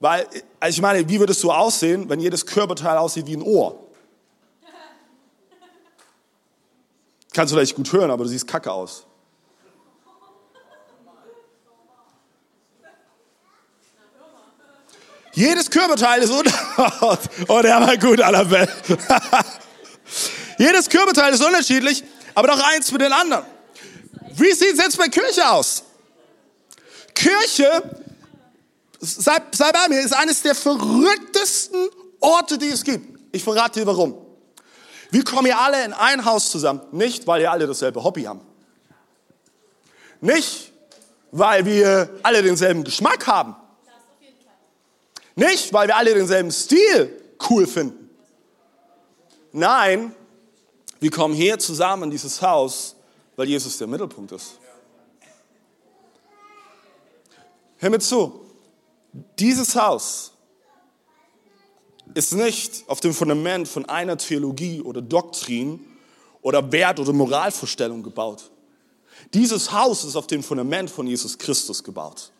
Weil, 0.00 0.26
also 0.58 0.74
ich 0.74 0.82
meine, 0.82 1.08
wie 1.08 1.20
würde 1.20 1.30
es 1.30 1.40
so 1.40 1.52
aussehen, 1.52 2.08
wenn 2.08 2.18
jedes 2.18 2.44
Körperteil 2.44 2.96
aussieht 2.96 3.28
wie 3.28 3.36
ein 3.36 3.42
Ohr? 3.42 3.85
Kannst 7.36 7.52
du 7.52 7.58
vielleicht 7.58 7.76
gut 7.76 7.92
hören, 7.92 8.10
aber 8.10 8.24
du 8.24 8.30
siehst 8.30 8.46
kacke 8.46 8.72
aus. 8.72 9.04
Jedes 15.34 15.70
Körperteil 15.70 16.22
ist 16.22 16.30
unterschiedlich. 16.30 16.66
Oh, 17.48 17.60
der 17.60 17.78
war 17.78 17.94
gut, 17.98 18.22
Annabelle. 18.22 18.72
Jedes 20.58 20.88
Körperteil 20.88 21.34
ist 21.34 21.44
unterschiedlich, 21.44 22.02
aber 22.34 22.48
doch 22.48 22.68
eins 22.72 22.90
mit 22.90 23.02
den 23.02 23.12
anderen. 23.12 23.44
Wie 24.30 24.52
sieht 24.52 24.72
es 24.72 24.78
jetzt 24.78 24.96
bei 24.96 25.08
Kirche 25.08 25.46
aus? 25.50 25.82
Kirche, 27.14 28.00
sei, 28.98 29.42
sei 29.52 29.72
bei 29.72 29.88
mir, 29.90 30.00
ist 30.00 30.14
eines 30.14 30.40
der 30.40 30.54
verrücktesten 30.54 31.90
Orte, 32.18 32.56
die 32.56 32.68
es 32.68 32.82
gibt. 32.82 33.20
Ich 33.30 33.44
verrate 33.44 33.80
dir 33.80 33.86
warum. 33.86 34.25
Wir 35.16 35.24
kommen 35.24 35.46
hier 35.46 35.58
alle 35.58 35.82
in 35.82 35.94
ein 35.94 36.26
Haus 36.26 36.50
zusammen, 36.50 36.82
nicht 36.92 37.26
weil 37.26 37.40
wir 37.40 37.50
alle 37.50 37.66
dasselbe 37.66 38.04
Hobby 38.04 38.24
haben. 38.24 38.42
Nicht, 40.20 40.74
weil 41.30 41.64
wir 41.64 42.10
alle 42.22 42.42
denselben 42.42 42.84
Geschmack 42.84 43.26
haben. 43.26 43.56
Nicht, 45.34 45.72
weil 45.72 45.88
wir 45.88 45.96
alle 45.96 46.12
denselben 46.12 46.52
Stil 46.52 47.18
cool 47.48 47.66
finden. 47.66 48.10
Nein, 49.52 50.14
wir 51.00 51.10
kommen 51.10 51.32
hier 51.32 51.58
zusammen 51.58 52.02
in 52.02 52.10
dieses 52.10 52.42
Haus, 52.42 52.94
weil 53.36 53.48
Jesus 53.48 53.78
der 53.78 53.86
Mittelpunkt 53.86 54.32
ist. 54.32 54.58
Hör 57.78 57.88
mir 57.88 58.00
zu, 58.00 58.50
dieses 59.38 59.74
Haus 59.76 60.32
ist 62.16 62.32
nicht 62.32 62.84
auf 62.86 63.00
dem 63.00 63.12
Fundament 63.12 63.68
von 63.68 63.84
einer 63.84 64.16
Theologie 64.16 64.80
oder 64.80 65.02
Doktrin 65.02 65.80
oder 66.40 66.72
Wert- 66.72 66.98
oder 66.98 67.12
Moralvorstellung 67.12 68.02
gebaut. 68.02 68.50
Dieses 69.34 69.70
Haus 69.70 70.02
ist 70.02 70.16
auf 70.16 70.26
dem 70.26 70.42
Fundament 70.42 70.88
von 70.88 71.06
Jesus 71.06 71.36
Christus 71.36 71.84
gebaut. 71.84 72.30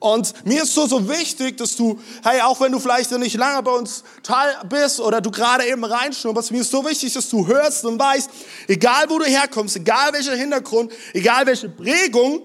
Und 0.00 0.44
mir 0.44 0.64
ist 0.64 0.74
so, 0.74 0.88
so 0.88 1.08
wichtig, 1.08 1.56
dass 1.56 1.76
du, 1.76 2.00
hey, 2.24 2.40
auch 2.40 2.60
wenn 2.60 2.72
du 2.72 2.80
vielleicht 2.80 3.12
nicht 3.12 3.36
lange 3.36 3.62
bei 3.62 3.70
uns 3.70 4.02
teil 4.24 4.56
bist 4.68 4.98
oder 4.98 5.20
du 5.20 5.30
gerade 5.30 5.66
eben 5.66 5.84
reinschnupperst, 5.84 6.50
mir 6.50 6.62
ist 6.62 6.72
so 6.72 6.84
wichtig, 6.84 7.12
dass 7.12 7.28
du 7.28 7.46
hörst 7.46 7.84
und 7.84 7.96
weißt, 7.96 8.28
egal 8.66 9.04
wo 9.08 9.20
du 9.20 9.24
herkommst, 9.24 9.76
egal 9.76 10.12
welcher 10.12 10.34
Hintergrund, 10.34 10.92
egal 11.12 11.46
welche 11.46 11.68
Prägung, 11.68 12.42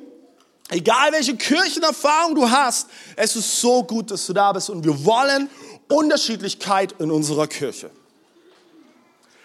egal 0.69 1.11
welche 1.11 1.35
Kirchenerfahrung 1.35 2.35
du 2.35 2.49
hast, 2.49 2.87
es 3.15 3.35
ist 3.35 3.59
so 3.59 3.83
gut, 3.83 4.11
dass 4.11 4.25
du 4.27 4.33
da 4.33 4.53
bist 4.53 4.69
und 4.69 4.83
wir 4.83 5.03
wollen 5.05 5.49
Unterschiedlichkeit 5.89 6.95
in 6.99 7.11
unserer 7.11 7.47
Kirche. 7.47 7.91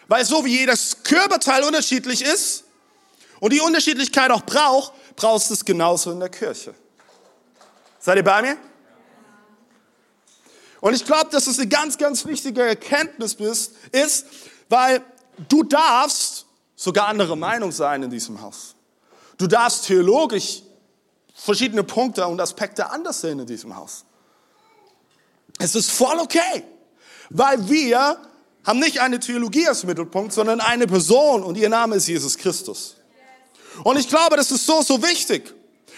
Weil 0.06 0.24
so 0.24 0.44
wie 0.44 0.58
jedes 0.58 1.02
Körperteil 1.02 1.64
unterschiedlich 1.64 2.22
ist 2.22 2.64
und 3.40 3.52
die 3.52 3.60
Unterschiedlichkeit 3.60 4.30
auch 4.30 4.42
braucht, 4.42 4.92
brauchst 5.16 5.50
du 5.50 5.54
es 5.54 5.64
genauso 5.64 6.12
in 6.12 6.20
der 6.20 6.28
Kirche. 6.28 6.74
Seid 7.98 8.16
ihr 8.16 8.24
bei 8.24 8.42
mir? 8.42 8.56
Und 10.80 10.92
ich 10.92 11.04
glaube, 11.06 11.30
dass 11.30 11.46
es 11.46 11.58
eine 11.58 11.68
ganz, 11.68 11.96
ganz 11.96 12.26
wichtige 12.26 12.62
Erkenntnis 12.62 13.34
ist, 13.92 14.26
weil 14.68 15.02
du 15.48 15.62
darfst 15.62 16.44
sogar 16.76 17.08
andere 17.08 17.36
Meinung 17.36 17.72
sein 17.72 18.02
in 18.02 18.10
diesem 18.10 18.42
Haus. 18.42 18.74
Du 19.38 19.46
darfst 19.46 19.86
theologisch 19.86 20.62
verschiedene 21.34 21.82
Punkte 21.82 22.26
und 22.26 22.40
Aspekte 22.40 22.90
anders 22.90 23.22
sehen 23.22 23.40
in 23.40 23.46
diesem 23.46 23.74
Haus. 23.74 24.04
Es 25.58 25.74
ist 25.74 25.90
voll 25.90 26.18
okay, 26.18 26.64
weil 27.30 27.68
wir 27.68 28.18
haben 28.64 28.78
nicht 28.80 29.00
eine 29.00 29.20
Theologie 29.20 29.66
als 29.68 29.84
Mittelpunkt, 29.84 30.32
sondern 30.32 30.60
eine 30.60 30.86
Person 30.86 31.42
und 31.42 31.56
ihr 31.56 31.68
Name 31.68 31.96
ist 31.96 32.08
Jesus 32.08 32.36
Christus. 32.36 32.96
Und 33.82 33.98
ich 33.98 34.08
glaube, 34.08 34.36
das 34.36 34.50
ist 34.50 34.66
so, 34.66 34.82
so 34.82 35.02
wichtig. 35.02 35.54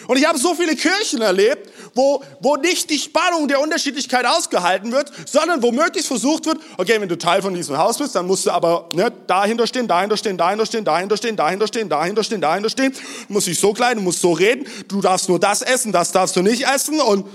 Und 0.09 0.19
ich 0.19 0.27
habe 0.27 0.39
so 0.39 0.55
viele 0.55 0.77
Kirchen 0.77 1.23
erlebt, 1.23 1.71
wo, 1.95 2.23
wo 2.41 2.57
nicht 2.57 2.91
die 2.91 2.99
Spannung 2.99 3.49
der 3.49 3.61
Unterschiedlichkeit 3.61 4.27
ausgehalten 4.27 4.93
wird, 4.93 5.11
sondern 5.27 5.63
wo 5.63 5.73
möglichst 5.73 6.09
versucht 6.09 6.47
wird, 6.47 6.59
okay, 6.77 7.01
wenn 7.01 7.09
du 7.09 7.17
Teil 7.17 7.41
von 7.43 7.55
diesem 7.55 7.79
Haus 7.79 7.99
bist, 7.99 8.15
dann 8.15 8.27
musst 8.27 8.47
du 8.47 8.51
aber 8.51 8.89
ne, 8.93 9.11
dahinter 9.27 9.67
stehen, 9.67 9.89
dahinter 9.89 10.17
stehen, 10.17 10.37
dahinter 10.37 10.67
stehen, 10.67 10.85
dahinter 10.85 11.17
stehen, 11.17 11.37
dahinter 11.37 11.67
stehen, 11.67 11.89
dahinter 11.89 12.23
stehen, 12.23 12.41
dahinter 12.41 12.71
stehen. 12.71 12.93
Du 12.93 13.33
musst 13.33 13.47
dich 13.47 13.59
so 13.59 13.73
kleiden, 13.73 13.99
du 13.99 14.05
musst 14.05 14.21
so 14.21 14.33
reden, 14.33 14.67
du 14.89 15.01
darfst 15.01 15.29
nur 15.29 15.41
das 15.41 15.63
essen, 15.63 15.93
das 15.93 16.13
darfst 16.13 16.37
du 16.37 16.43
nicht 16.43 16.67
essen 16.67 17.01
und 17.01 17.27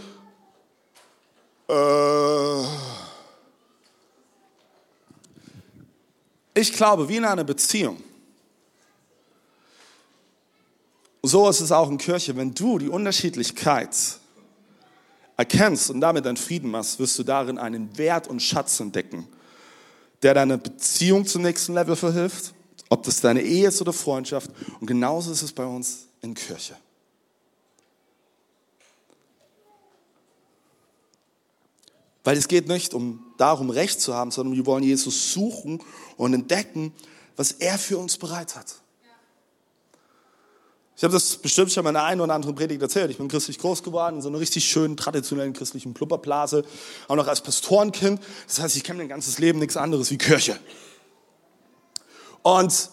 äh, 1.71 2.63
ich 6.53 6.73
glaube, 6.73 7.07
wie 7.07 7.17
in 7.17 7.25
einer 7.25 7.43
Beziehung, 7.43 8.01
so 11.23 11.49
ist 11.49 11.61
es 11.61 11.71
auch 11.71 11.89
in 11.89 11.97
Kirche, 11.97 12.35
wenn 12.35 12.53
du 12.53 12.77
die 12.79 12.89
Unterschiedlichkeit 12.89 13.95
erkennst 15.37 15.89
und 15.91 16.01
damit 16.01 16.25
deinen 16.25 16.37
Frieden 16.37 16.71
machst, 16.71 16.99
wirst 16.99 17.17
du 17.19 17.23
darin 17.23 17.57
einen 17.57 17.97
Wert 17.97 18.27
und 18.27 18.41
Schatz 18.41 18.79
entdecken, 18.79 19.27
der 20.23 20.33
deine 20.33 20.57
Beziehung 20.57 21.25
zum 21.25 21.43
nächsten 21.43 21.73
Level 21.73 21.95
verhilft, 21.95 22.53
ob 22.89 23.03
das 23.03 23.21
deine 23.21 23.41
Ehe 23.41 23.69
ist 23.69 23.81
oder 23.81 23.93
Freundschaft. 23.93 24.51
Und 24.79 24.87
genauso 24.87 25.31
ist 25.31 25.41
es 25.41 25.51
bei 25.51 25.65
uns 25.65 26.07
in 26.21 26.33
Kirche. 26.33 26.75
Weil 32.23 32.37
es 32.37 32.47
geht 32.47 32.67
nicht 32.67 32.93
um 32.93 33.23
darum, 33.37 33.69
Recht 33.69 33.99
zu 33.99 34.13
haben, 34.13 34.31
sondern 34.31 34.55
wir 34.55 34.65
wollen 34.65 34.83
Jesus 34.83 35.33
suchen 35.33 35.81
und 36.17 36.33
entdecken, 36.33 36.93
was 37.35 37.51
er 37.53 37.77
für 37.77 37.97
uns 37.97 38.17
bereit 38.17 38.55
hat. 38.55 38.75
Ich 41.01 41.03
habe 41.03 41.13
das 41.13 41.37
bestimmt 41.37 41.71
schon 41.71 41.83
mal 41.83 41.89
in 41.89 41.95
einer 41.95 42.05
einen 42.05 42.21
oder 42.21 42.35
anderen 42.35 42.53
Predigt 42.53 42.79
erzählt. 42.79 43.09
Ich 43.09 43.17
bin 43.17 43.27
christlich 43.27 43.57
groß 43.57 43.81
geworden, 43.81 44.17
in 44.17 44.21
so 44.21 44.29
einer 44.29 44.39
richtig 44.39 44.65
schönen, 44.65 44.95
traditionellen 44.95 45.51
christlichen 45.51 45.95
Plupperblase. 45.95 46.63
Auch 47.07 47.15
noch 47.15 47.27
als 47.27 47.41
Pastorenkind. 47.41 48.21
Das 48.45 48.59
heißt, 48.59 48.75
ich 48.75 48.83
kenne 48.83 48.99
mein 48.99 49.09
ganzes 49.09 49.39
Leben 49.39 49.57
nichts 49.57 49.77
anderes 49.77 50.11
wie 50.11 50.19
Kirche. 50.19 50.59
Und 52.43 52.91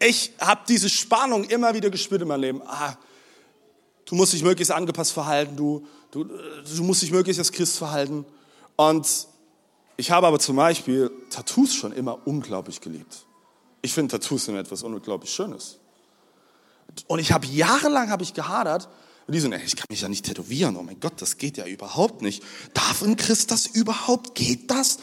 ich 0.00 0.32
habe 0.40 0.62
diese 0.66 0.88
Spannung 0.88 1.44
immer 1.44 1.72
wieder 1.74 1.88
gespürt 1.88 2.22
in 2.22 2.26
meinem 2.26 2.40
Leben. 2.40 2.62
Ah, 2.66 2.96
du 4.06 4.16
musst 4.16 4.32
dich 4.32 4.42
möglichst 4.42 4.72
angepasst 4.72 5.12
verhalten, 5.12 5.56
du, 5.56 5.86
du, 6.10 6.24
du 6.24 6.82
musst 6.82 7.02
dich 7.02 7.10
möglichst 7.10 7.38
als 7.38 7.52
Christ 7.52 7.78
verhalten. 7.78 8.24
Und 8.76 9.28
ich 9.96 10.10
habe 10.10 10.26
aber 10.26 10.38
zum 10.38 10.56
Beispiel 10.56 11.10
Tattoos 11.30 11.74
schon 11.74 11.92
immer 11.92 12.26
unglaublich 12.26 12.80
geliebt. 12.80 13.26
Ich 13.82 13.92
finde 13.92 14.12
Tattoos 14.18 14.46
sind 14.46 14.56
etwas 14.56 14.82
unglaublich 14.82 15.32
Schönes. 15.32 15.78
Und 17.06 17.18
ich 17.18 17.32
habe 17.32 17.46
jahrelang 17.46 18.10
habe 18.10 18.22
ich 18.22 18.34
gehadert. 18.34 18.88
Und 19.26 19.34
die 19.34 19.40
so, 19.40 19.52
ich 19.52 19.76
kann 19.76 19.86
mich 19.90 20.00
ja 20.00 20.08
nicht 20.08 20.24
tätowieren. 20.24 20.76
Oh 20.76 20.82
mein 20.82 20.98
Gott, 20.98 21.14
das 21.18 21.38
geht 21.38 21.56
ja 21.56 21.66
überhaupt 21.66 22.22
nicht. 22.22 22.42
Darf 22.74 23.02
ein 23.02 23.16
Christ 23.16 23.50
das 23.50 23.66
überhaupt? 23.66 24.34
Geht 24.34 24.70
das? 24.70 24.98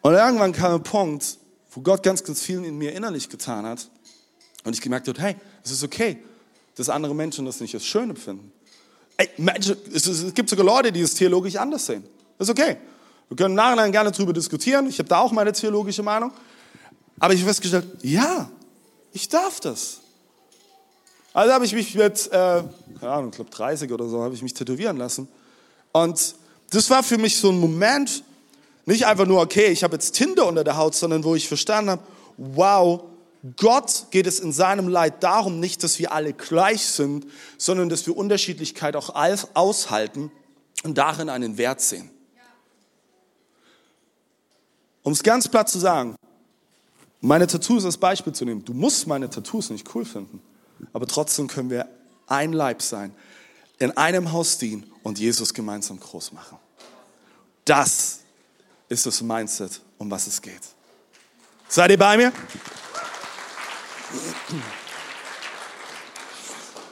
Und 0.00 0.14
irgendwann 0.14 0.52
kam 0.52 0.74
ein 0.74 0.82
Punkt, 0.82 1.38
wo 1.70 1.80
Gott 1.80 2.02
ganz, 2.02 2.24
ganz 2.24 2.42
viel 2.42 2.64
in 2.64 2.76
mir 2.76 2.92
innerlich 2.92 3.28
getan 3.28 3.64
hat. 3.66 3.90
Und 4.64 4.74
ich 4.74 4.80
gemerkt 4.80 5.08
habe, 5.08 5.20
hey, 5.20 5.36
es 5.62 5.70
ist 5.70 5.84
okay, 5.84 6.22
dass 6.76 6.88
andere 6.88 7.14
Menschen 7.14 7.44
das 7.44 7.60
nicht 7.60 7.74
als 7.74 7.84
schön 7.84 8.10
empfinden. 8.10 8.52
Ey, 9.16 9.28
Menschen, 9.36 9.76
es, 9.92 10.06
es, 10.06 10.34
gibt 10.34 10.50
sogar 10.50 10.64
Leute, 10.66 10.90
die 10.90 11.00
es 11.00 11.14
theologisch 11.14 11.56
anders 11.56 11.86
sehen. 11.86 12.04
Das 12.38 12.48
ist 12.48 12.52
okay. 12.58 12.76
Wir 13.28 13.36
können 13.36 13.54
nachher 13.54 13.90
gerne 13.90 14.10
darüber 14.10 14.32
diskutieren. 14.32 14.88
Ich 14.88 14.98
habe 14.98 15.08
da 15.08 15.20
auch 15.20 15.32
meine 15.32 15.52
theologische 15.52 16.02
Meinung. 16.02 16.32
Aber 17.20 17.32
ich 17.32 17.40
habe 17.40 17.48
festgestellt, 17.48 17.86
ja, 18.02 18.50
ich 19.12 19.28
darf 19.28 19.60
das. 19.60 20.00
Also 21.32 21.52
habe 21.52 21.64
ich 21.64 21.72
mich 21.72 21.94
mit, 21.94 22.26
äh, 22.28 22.62
keine 23.00 23.12
Ahnung, 23.12 23.30
ich 23.30 23.36
glaube 23.36 23.50
30 23.50 23.90
oder 23.92 24.08
so, 24.08 24.22
habe 24.22 24.34
ich 24.34 24.42
mich 24.42 24.54
tätowieren 24.54 24.96
lassen. 24.96 25.28
Und 25.92 26.34
das 26.70 26.90
war 26.90 27.02
für 27.02 27.18
mich 27.18 27.36
so 27.36 27.50
ein 27.50 27.58
Moment, 27.58 28.24
nicht 28.86 29.06
einfach 29.06 29.26
nur, 29.26 29.40
okay, 29.40 29.66
ich 29.66 29.82
habe 29.82 29.94
jetzt 29.94 30.12
Tinder 30.12 30.46
unter 30.46 30.64
der 30.64 30.76
Haut, 30.76 30.94
sondern 30.94 31.24
wo 31.24 31.34
ich 31.34 31.48
verstanden 31.48 31.90
habe, 31.90 32.02
wow, 32.36 33.02
Gott 33.56 34.06
geht 34.10 34.26
es 34.26 34.40
in 34.40 34.52
seinem 34.52 34.88
Leid 34.88 35.22
darum 35.22 35.60
nicht, 35.60 35.82
dass 35.82 35.98
wir 35.98 36.12
alle 36.12 36.32
gleich 36.32 36.86
sind, 36.86 37.26
sondern 37.58 37.90
dass 37.90 38.06
wir 38.06 38.16
Unterschiedlichkeit 38.16 38.96
auch 38.96 39.14
aushalten 39.54 40.32
und 40.82 40.96
darin 40.96 41.28
einen 41.28 41.58
Wert 41.58 41.82
sehen. 41.82 42.10
Um 45.02 45.12
es 45.12 45.22
ganz 45.22 45.46
platt 45.46 45.68
zu 45.68 45.78
sagen, 45.78 46.16
meine 47.20 47.46
Tattoos 47.46 47.84
als 47.84 47.98
Beispiel 47.98 48.32
zu 48.32 48.46
nehmen. 48.46 48.64
Du 48.64 48.72
musst 48.72 49.06
meine 49.06 49.28
Tattoos 49.28 49.68
nicht 49.68 49.94
cool 49.94 50.06
finden, 50.06 50.40
aber 50.94 51.06
trotzdem 51.06 51.46
können 51.46 51.68
wir 51.68 51.86
ein 52.26 52.54
Leib 52.54 52.80
sein, 52.80 53.14
in 53.78 53.94
einem 53.96 54.32
Haus 54.32 54.56
dienen 54.56 54.90
und 55.02 55.18
Jesus 55.18 55.52
gemeinsam 55.52 56.00
groß 56.00 56.32
machen. 56.32 56.58
Das 57.66 58.20
ist 58.88 59.04
das 59.04 59.20
Mindset, 59.20 59.80
um 59.98 60.10
was 60.10 60.26
es 60.26 60.40
geht. 60.40 60.60
Seid 61.68 61.90
ihr 61.90 61.98
bei 61.98 62.16
mir? 62.16 62.32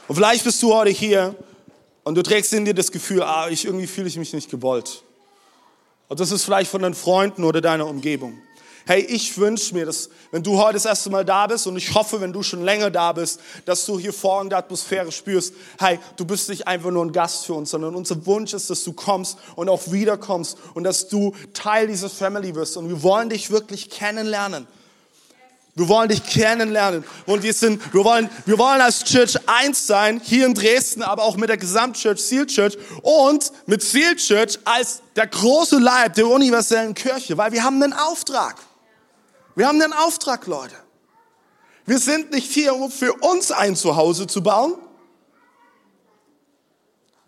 Und 0.07 0.15
vielleicht 0.15 0.43
bist 0.43 0.61
du 0.61 0.73
heute 0.73 0.91
hier 0.91 1.35
und 2.03 2.15
du 2.15 2.23
trägst 2.23 2.53
in 2.53 2.65
dir 2.65 2.73
das 2.73 2.91
Gefühl, 2.91 3.23
ah, 3.23 3.47
ich 3.49 3.65
irgendwie 3.65 3.87
fühle 3.87 4.07
ich 4.07 4.17
mich 4.17 4.33
nicht 4.33 4.49
gewollt. 4.49 5.03
Und 6.09 6.19
das 6.19 6.31
ist 6.31 6.43
vielleicht 6.43 6.69
von 6.69 6.81
deinen 6.81 6.93
Freunden 6.93 7.43
oder 7.43 7.61
deiner 7.61 7.87
Umgebung. 7.87 8.39
Hey, 8.85 8.99
ich 8.99 9.37
wünsche 9.37 9.73
mir, 9.73 9.85
dass 9.85 10.09
wenn 10.31 10.43
du 10.43 10.61
heute 10.61 10.73
das 10.73 10.85
erste 10.85 11.09
Mal 11.09 11.23
da 11.23 11.47
bist 11.47 11.65
und 11.67 11.77
ich 11.77 11.95
hoffe, 11.95 12.19
wenn 12.19 12.33
du 12.33 12.43
schon 12.43 12.63
länger 12.63 12.91
da 12.91 13.13
bist, 13.13 13.39
dass 13.63 13.85
du 13.85 13.97
hier 13.97 14.11
vorne 14.11 14.49
die 14.49 14.55
Atmosphäre 14.55 15.09
spürst. 15.13 15.53
Hey, 15.79 15.99
du 16.17 16.25
bist 16.25 16.49
nicht 16.49 16.67
einfach 16.67 16.91
nur 16.91 17.05
ein 17.05 17.13
Gast 17.13 17.45
für 17.45 17.53
uns, 17.53 17.69
sondern 17.69 17.95
unser 17.95 18.25
Wunsch 18.25 18.53
ist, 18.53 18.69
dass 18.69 18.83
du 18.83 18.91
kommst 18.91 19.37
und 19.55 19.69
auch 19.69 19.89
wiederkommst 19.89 20.57
und 20.73 20.83
dass 20.83 21.07
du 21.07 21.33
Teil 21.53 21.87
dieser 21.87 22.09
Family 22.09 22.53
wirst. 22.55 22.75
Und 22.75 22.89
wir 22.89 23.01
wollen 23.03 23.29
dich 23.29 23.51
wirklich 23.51 23.89
kennenlernen. 23.89 24.67
Wir 25.75 25.87
wollen 25.87 26.09
dich 26.09 26.23
kennenlernen. 26.23 27.03
Und 27.25 27.41
wir 27.41 27.53
sind, 27.53 27.93
wir 27.93 28.03
wollen, 28.03 28.29
wir 28.45 28.59
wollen 28.59 28.79
als 28.79 29.03
Church 29.03 29.37
eins 29.47 29.87
sein, 29.87 30.21
hier 30.23 30.45
in 30.45 30.53
Dresden, 30.53 31.01
aber 31.01 31.23
auch 31.23 31.35
mit 31.35 31.49
der 31.49 31.57
Gesamtchurch, 31.57 32.21
Seal 32.21 32.45
Church 32.45 32.77
und 33.01 33.51
mit 33.65 33.81
Seal 33.81 34.15
Church 34.15 34.59
als 34.65 35.01
der 35.15 35.25
große 35.25 35.79
Leib 35.79 36.13
der 36.13 36.27
universellen 36.27 36.93
Kirche, 36.93 37.37
weil 37.37 37.51
wir 37.51 37.63
haben 37.63 37.81
einen 37.81 37.93
Auftrag. 37.93 38.57
Wir 39.55 39.67
haben 39.67 39.81
einen 39.81 39.93
Auftrag, 39.93 40.45
Leute. 40.45 40.75
Wir 41.85 41.97
sind 41.97 42.31
nicht 42.31 42.51
hier, 42.51 42.75
um 42.75 42.91
für 42.91 43.13
uns 43.13 43.51
ein 43.51 43.75
Zuhause 43.75 44.27
zu 44.27 44.43
bauen. 44.43 44.75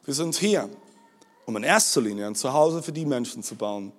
Wir 0.05 0.13
sind 0.13 0.35
hier, 0.35 0.69
um 1.45 1.57
in 1.57 1.63
erster 1.63 1.99
Linie 1.99 2.27
ein 2.27 2.35
Zuhause 2.35 2.83
für 2.83 2.91
die 2.91 3.05
Menschen 3.05 3.41
zu 3.41 3.55
bauen, 3.55 3.91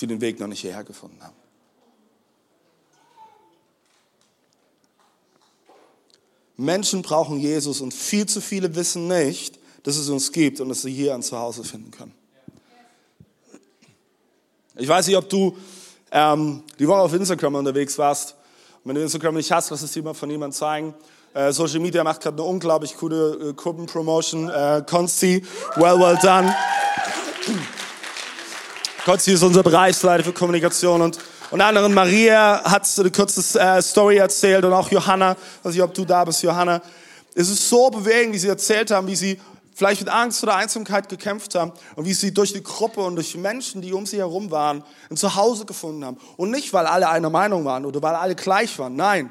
die 0.00 0.06
den 0.06 0.20
Weg 0.22 0.40
noch 0.40 0.46
nicht 0.46 0.60
hierher 0.60 0.82
gefunden 0.82 1.22
haben. 1.22 1.41
Menschen 6.62 7.02
brauchen 7.02 7.38
Jesus 7.38 7.80
und 7.80 7.92
viel 7.92 8.26
zu 8.26 8.40
viele 8.40 8.74
wissen 8.74 9.08
nicht, 9.08 9.58
dass 9.82 9.96
es 9.96 10.08
uns 10.08 10.32
gibt 10.32 10.60
und 10.60 10.68
dass 10.68 10.82
sie 10.82 10.92
hier 10.92 11.14
ein 11.14 11.22
Zuhause 11.22 11.64
finden 11.64 11.90
können. 11.90 12.14
Ich 14.76 14.88
weiß 14.88 15.06
nicht, 15.06 15.16
ob 15.16 15.28
du 15.28 15.56
ähm, 16.10 16.62
die 16.78 16.88
Woche 16.88 17.00
auf 17.00 17.12
Instagram 17.12 17.56
unterwegs 17.56 17.98
warst. 17.98 18.36
wenn 18.84 18.94
du 18.94 19.02
Instagram 19.02 19.34
nicht 19.34 19.52
hast, 19.52 19.70
lass 19.70 19.82
es 19.82 19.92
dir 19.92 20.02
mal 20.02 20.14
von 20.14 20.30
jemandem 20.30 20.56
zeigen. 20.56 20.94
Äh, 21.34 21.52
Social 21.52 21.80
Media 21.80 22.04
macht 22.04 22.20
gerade 22.20 22.36
eine 22.36 22.46
unglaublich 22.46 22.96
coole 22.96 23.50
äh, 23.50 23.52
Gruppenpromotion. 23.54 24.48
Äh, 24.48 24.82
Konsti, 24.86 25.44
well, 25.76 25.98
well 25.98 26.18
done. 26.22 26.54
Konsti 29.04 29.32
ist 29.32 29.42
unser 29.42 29.62
Bereichsleiter 29.62 30.24
für 30.24 30.32
Kommunikation 30.32 31.02
und 31.02 31.18
und 31.52 31.60
anderen 31.60 31.92
Maria 31.92 32.62
hat 32.64 32.88
eine 32.98 33.10
kurze 33.10 33.60
äh, 33.60 33.82
Story 33.82 34.16
erzählt 34.16 34.64
und 34.64 34.72
auch 34.72 34.90
Johanna, 34.90 35.36
weiß 35.62 35.74
nicht, 35.74 35.82
ob 35.82 35.92
du 35.92 36.06
da 36.06 36.24
bist, 36.24 36.42
Johanna. 36.42 36.80
Es 37.34 37.50
ist 37.50 37.68
so 37.68 37.90
bewegend, 37.90 38.32
wie 38.32 38.38
sie 38.38 38.48
erzählt 38.48 38.90
haben, 38.90 39.06
wie 39.06 39.16
sie 39.16 39.38
vielleicht 39.74 40.00
mit 40.00 40.08
Angst 40.08 40.42
oder 40.42 40.56
Einsamkeit 40.56 41.10
gekämpft 41.10 41.54
haben 41.54 41.72
und 41.94 42.06
wie 42.06 42.14
sie 42.14 42.32
durch 42.32 42.54
die 42.54 42.62
Gruppe 42.62 43.02
und 43.02 43.16
durch 43.16 43.36
Menschen, 43.36 43.82
die 43.82 43.92
um 43.92 44.06
sie 44.06 44.16
herum 44.16 44.50
waren, 44.50 44.82
ein 45.10 45.18
Zuhause 45.18 45.66
gefunden 45.66 46.06
haben. 46.06 46.16
Und 46.38 46.50
nicht, 46.50 46.72
weil 46.72 46.86
alle 46.86 47.10
einer 47.10 47.28
Meinung 47.28 47.66
waren 47.66 47.84
oder 47.84 48.00
weil 48.00 48.14
alle 48.14 48.34
gleich 48.34 48.78
waren. 48.78 48.96
Nein, 48.96 49.30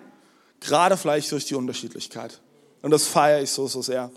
gerade 0.59 0.97
vielleicht 0.97 1.31
durch 1.31 1.45
die 1.45 1.55
Unterschiedlichkeit. 1.55 2.39
Und 2.83 2.91
das 2.91 3.07
feiere 3.07 3.41
ich 3.41 3.49
so, 3.49 3.67
so 3.67 3.81
sehr. 3.81 4.11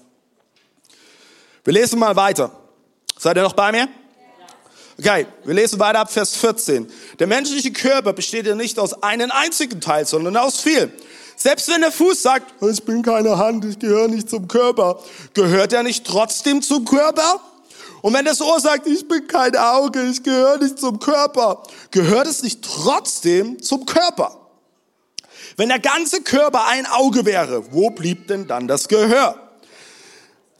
Wir 1.65 1.73
lesen 1.73 1.99
mal 1.99 2.15
weiter. 2.15 2.51
Seid 3.19 3.39
ihr 3.39 3.43
noch 3.43 3.55
bei 3.55 3.73
mir? 3.73 3.89
Okay, 4.97 5.27
wir 5.45 5.55
lesen 5.55 5.81
weiter 5.81 6.01
ab 6.01 6.13
Vers 6.13 6.37
14. 6.37 6.89
Der 7.19 7.27
menschliche 7.27 7.73
Körper 7.73 8.13
besteht 8.13 8.47
ja 8.47 8.55
nicht 8.55 8.79
aus 8.79 9.03
einem 9.03 9.31
einzigen 9.33 9.81
Teil, 9.81 10.07
sondern 10.07 10.37
aus 10.37 10.61
viel. 10.61 10.93
Selbst 11.37 11.69
wenn 11.69 11.81
der 11.81 11.91
Fuß 11.91 12.23
sagt, 12.23 12.63
ich 12.63 12.85
bin 12.85 13.03
keine 13.03 13.37
Hand, 13.37 13.65
ich 13.65 13.79
gehöre 13.81 14.07
nicht 14.07 14.31
zum 14.31 14.47
Körper, 14.47 15.03
gehört 15.35 15.73
er 15.73 15.83
nicht 15.83 16.07
trotzdem 16.07 16.63
zum 16.63 16.85
Körper? 16.85 17.41
Und 18.03 18.15
wenn 18.15 18.25
das 18.25 18.41
Ohr 18.41 18.61
sagt, 18.61 18.87
ich 18.87 19.09
bin 19.09 19.27
kein 19.27 19.57
Auge, 19.57 20.03
ich 20.03 20.23
gehöre 20.23 20.59
nicht 20.59 20.79
zum 20.79 21.01
Körper, 21.01 21.65
gehört 21.91 22.29
es 22.29 22.43
nicht 22.45 22.63
trotzdem 22.63 23.61
zum 23.61 23.87
Körper? 23.87 24.39
Wenn 25.57 25.71
der 25.71 25.81
ganze 25.81 26.23
Körper 26.23 26.67
ein 26.69 26.87
Auge 26.87 27.25
wäre, 27.25 27.73
wo 27.73 27.91
blieb 27.91 28.29
denn 28.29 28.47
dann 28.47 28.69
das 28.69 28.87
Gehör? 28.87 29.41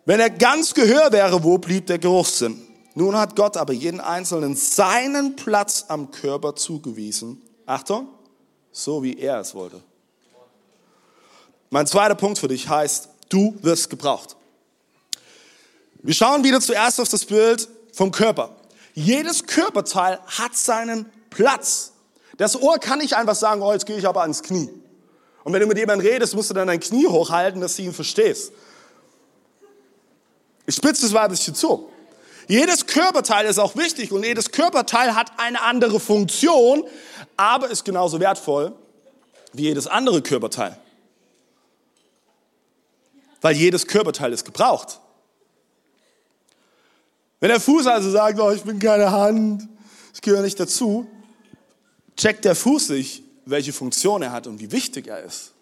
Wenn 0.07 0.19
er 0.19 0.31
ganz 0.31 0.75
Gehör 0.75 1.13
wäre, 1.13 1.45
wo 1.45 1.59
blieb 1.59 1.87
der 1.87 1.99
Geruchssinn? 1.99 2.64
Nun 2.95 3.17
hat 3.17 3.35
Gott 3.35 3.57
aber 3.57 3.73
jeden 3.73 4.01
Einzelnen 4.01 4.55
seinen 4.55 5.35
Platz 5.35 5.87
am 5.89 6.13
Körper 6.13 6.55
zugewiesen. 6.55 7.43
Achtung, 7.67 8.09
so 8.71 9.03
wie 9.03 9.19
er 9.19 9.41
es 9.41 9.55
wollte. 9.55 9.83
Mein 11.71 11.89
zweiter 11.89 12.15
Punkt 12.15 12.39
für 12.39 12.47
dich 12.47 12.69
heißt, 12.69 13.09
du 13.29 13.57
wirst 13.63 13.91
gebraucht. 13.91 14.37
Wir 16.03 16.15
schauen 16.15 16.45
wieder 16.45 16.61
zuerst 16.61 17.01
auf 17.01 17.09
das 17.09 17.25
Bild 17.25 17.69
vom 17.93 18.13
Körper. 18.13 18.55
Jedes 18.95 19.45
Körperteil 19.45 20.21
hat 20.27 20.55
seinen 20.57 21.07
Platz. 21.31 21.93
Das 22.37 22.61
Ohr 22.61 22.79
kann 22.79 23.01
nicht 23.01 23.15
einfach 23.15 23.35
sagen, 23.35 23.61
oh, 23.63 23.73
jetzt 23.73 23.87
gehe 23.87 23.97
ich 23.97 24.07
aber 24.07 24.23
ans 24.23 24.43
Knie. 24.43 24.71
Und 25.43 25.53
wenn 25.53 25.61
du 25.61 25.67
mit 25.67 25.79
jemandem 25.79 26.07
redest, 26.07 26.35
musst 26.35 26.51
du 26.51 26.55
dann 26.55 26.69
dein 26.69 26.79
Knie 26.79 27.07
hochhalten, 27.07 27.61
dass 27.61 27.77
du 27.77 27.83
ihn 27.83 27.93
verstehst. 27.93 28.53
Ich 30.67 30.77
spitze 30.77 31.11
das 31.11 31.29
bisschen 31.29 31.55
zu. 31.55 31.91
Jedes 32.47 32.87
Körperteil 32.87 33.47
ist 33.47 33.59
auch 33.59 33.77
wichtig 33.77 34.13
und 34.13 34.25
jedes 34.25 34.51
Körperteil 34.51 35.15
hat 35.15 35.33
eine 35.39 35.63
andere 35.63 35.99
Funktion, 36.01 36.85
aber 37.37 37.71
ist 37.71 37.85
genauso 37.85 38.21
wertvoll 38.21 38.73
wie 39.53 39.63
jedes 39.63 39.87
andere 39.87 40.21
Körperteil. 40.21 40.79
Weil 43.41 43.57
jedes 43.57 43.87
Körperteil 43.87 44.33
ist 44.33 44.45
gebraucht. 44.45 45.01
Wenn 47.41 47.51
der 47.51 47.61
Fuß 47.61 47.87
also 47.87 48.11
sagt, 48.11 48.39
oh, 48.41 48.51
ich 48.51 48.63
bin 48.63 48.79
keine 48.79 49.11
Hand, 49.11 49.69
ich 50.13 50.21
gehöre 50.21 50.43
nicht 50.43 50.59
dazu, 50.59 51.07
checkt 52.17 52.45
der 52.45 52.55
Fuß 52.55 52.87
sich, 52.89 53.23
welche 53.45 53.73
Funktion 53.73 54.23
er 54.23 54.33
hat 54.33 54.47
und 54.47 54.61
wie 54.61 54.73
wichtig 54.73 55.09
er 55.09 55.23
ist. 55.23 55.53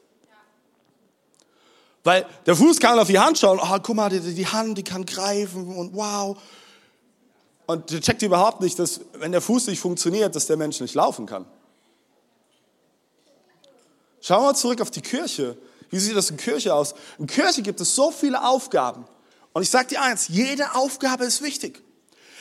Weil 2.05 2.27
der 2.47 2.57
Fuß 2.57 2.79
kann 2.81 2.99
auf 2.99 3.09
die 3.09 3.19
Hand 3.19 3.39
schauen, 3.39 3.61
oh, 3.63 3.79
guck 3.83 3.95
mal, 3.95 4.09
die, 4.09 4.21
die 4.21 4.47
Hand, 4.47 4.79
die 4.79 4.83
kann 4.83 5.07
greifen 5.07 5.75
und 5.77 5.95
wow. 5.95 6.37
Und 7.73 7.91
der 7.91 8.01
checkt 8.01 8.21
überhaupt 8.23 8.61
nicht, 8.61 8.79
dass 8.79 9.01
wenn 9.15 9.33
der 9.33 9.41
Fuß 9.41 9.67
nicht 9.69 9.81
funktioniert, 9.81 10.37
dass 10.37 10.47
der 10.47 10.59
Mensch 10.59 10.81
nicht 10.81 10.95
laufen 10.95 11.25
kann. 11.25 11.47
Schauen 14.21 14.45
wir 14.45 14.55
zurück 14.55 14.81
auf 14.83 14.91
die 14.91 15.01
Kirche. 15.01 15.57
Wie 15.91 15.99
sieht 15.99 16.15
das 16.15 16.31
in 16.31 16.37
Kirche 16.37 16.75
aus? 16.75 16.95
In 17.19 17.27
Kirche 17.27 17.63
gibt 17.63 17.81
es 17.81 17.95
so 17.95 18.11
viele 18.11 18.45
Aufgaben. 18.45 19.07
Und 19.55 19.63
ich 19.63 19.71
sage 19.71 19.89
dir 19.89 20.03
eins, 20.03 20.29
jede 20.29 20.75
Aufgabe 20.75 21.25
ist 21.25 21.43
wichtig. 21.43 21.83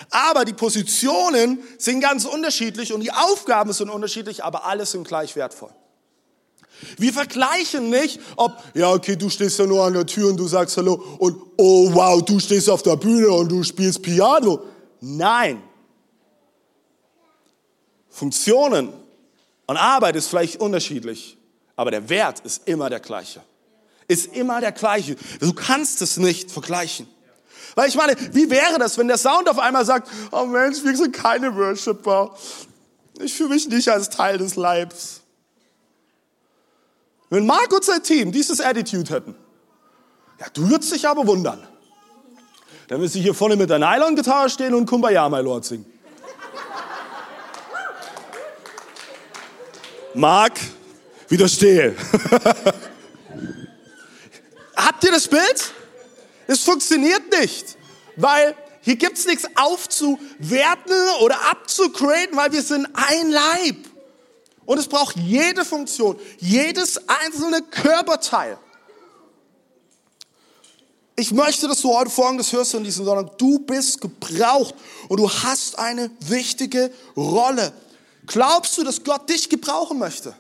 Aber 0.10 0.44
die 0.44 0.54
Positionen 0.54 1.60
sind 1.78 2.02
ganz 2.02 2.26
unterschiedlich 2.26 2.92
und 2.92 3.02
die 3.02 3.12
Aufgaben 3.12 3.72
sind 3.72 3.90
unterschiedlich, 3.90 4.44
aber 4.44 4.66
alles 4.66 4.92
sind 4.92 5.08
gleich 5.08 5.36
wertvoll. 5.36 5.72
Wir 6.98 7.14
vergleichen 7.14 7.90
nicht, 7.90 8.20
ob, 8.36 8.52
ja, 8.74 8.92
okay, 8.92 9.16
du 9.16 9.30
stehst 9.30 9.60
ja 9.60 9.66
nur 9.66 9.86
an 9.86 9.94
der 9.94 10.06
Tür 10.06 10.30
und 10.30 10.38
du 10.38 10.48
sagst 10.48 10.76
Hallo 10.78 11.02
und, 11.20 11.38
oh 11.58 11.94
wow, 11.94 12.22
du 12.22 12.40
stehst 12.40 12.70
auf 12.70 12.82
der 12.84 12.96
Bühne 12.96 13.30
und 13.32 13.50
du 13.50 13.64
spielst 13.64 14.02
Piano. 14.02 14.60
Nein. 15.02 15.62
Funktionen 18.10 18.94
und 19.66 19.78
Arbeit 19.78 20.16
ist 20.16 20.28
vielleicht 20.28 20.60
unterschiedlich, 20.60 21.38
aber 21.76 21.92
der 21.92 22.08
Wert 22.10 22.42
ist 22.42 22.68
immer 22.68 22.90
der 22.90 23.00
gleiche. 23.00 23.42
Ist 24.08 24.36
immer 24.36 24.62
der 24.62 24.72
gleiche. 24.72 25.16
Du 25.40 25.54
kannst 25.54 26.02
es 26.02 26.18
nicht 26.18 26.52
vergleichen. 26.52 27.08
Weil 27.76 27.90
ich 27.90 27.96
meine, 27.96 28.16
wie 28.34 28.50
wäre 28.50 28.78
das, 28.80 28.98
wenn 28.98 29.08
der 29.08 29.18
Sound 29.18 29.50
auf 29.50 29.60
einmal 29.60 29.86
sagt, 29.86 30.10
oh 30.32 30.46
Mensch, 30.46 30.84
wir 30.84 30.96
sind 30.96 31.14
keine 31.14 31.56
Worshipper. 31.56 32.36
Ich 33.20 33.34
fühle 33.34 33.50
mich 33.50 33.68
nicht 33.70 33.88
als 33.90 34.10
Teil 34.10 34.38
des 34.38 34.56
Leibs. 34.56 35.22
Wenn 37.30 37.46
Marc 37.46 37.72
und 37.74 37.86
sein 37.86 38.04
Team 38.04 38.32
dieses 38.32 38.60
Attitude 38.60 39.14
hätten, 39.14 39.36
ja, 40.40 40.48
du 40.54 40.70
würdest 40.70 40.94
dich 40.94 41.08
aber 41.08 41.26
wundern. 41.26 41.66
Dann 42.92 43.00
müsste 43.00 43.18
ich 43.20 43.24
hier 43.24 43.34
vorne 43.34 43.56
mit 43.56 43.70
der 43.70 43.80
Nylon-Gitarre 43.80 44.50
stehen 44.50 44.74
und 44.74 44.86
Kumbaya, 44.86 45.30
my 45.30 45.40
Lord, 45.40 45.64
singen. 45.64 45.86
Marc, 50.14 50.60
widerstehe. 51.30 51.96
Habt 54.76 55.06
ihr 55.06 55.12
das 55.14 55.26
Bild? 55.26 55.72
Es 56.48 56.66
funktioniert 56.66 57.32
nicht, 57.40 57.78
weil 58.18 58.58
hier 58.82 58.98
gibt 58.98 59.18
es 59.18 59.26
nichts 59.26 59.48
aufzuwerten 59.56 60.98
oder 61.22 61.50
abzugraden, 61.50 62.36
weil 62.36 62.52
wir 62.52 62.62
sind 62.62 62.90
ein 62.92 63.32
Leib. 63.32 63.78
Und 64.66 64.80
es 64.80 64.90
braucht 64.90 65.16
jede 65.16 65.64
Funktion, 65.64 66.20
jedes 66.40 67.08
einzelne 67.08 67.62
Körperteil. 67.62 68.58
Ich 71.16 71.32
möchte, 71.32 71.68
dass 71.68 71.82
du 71.82 71.94
heute 71.94 72.10
Folgendes 72.10 72.52
hörst 72.54 72.74
in 72.74 72.84
diesem 72.84 73.06
Sonntag. 73.06 73.38
Du 73.38 73.60
bist 73.60 74.02
gebraucht 74.02 74.74
und 75.10 75.20
du 75.20 75.30
hast 75.30 75.78
eine 75.78 76.10
wichtige 76.22 76.92
Rolle. 77.16 77.74
Glaubst 78.26 78.78
du, 78.78 78.84
dass 78.84 79.04
Gott 79.04 79.30
dich 79.30 79.50
gebrauchen 79.50 80.00
möchte? 80.00 80.36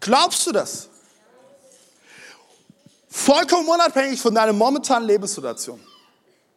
Glaubst 0.00 0.46
du 0.46 0.52
das? 0.52 0.88
Vollkommen 3.08 3.68
unabhängig 3.68 4.20
von 4.20 4.34
deiner 4.34 4.52
momentanen 4.52 5.08
Lebenssituation. 5.08 5.80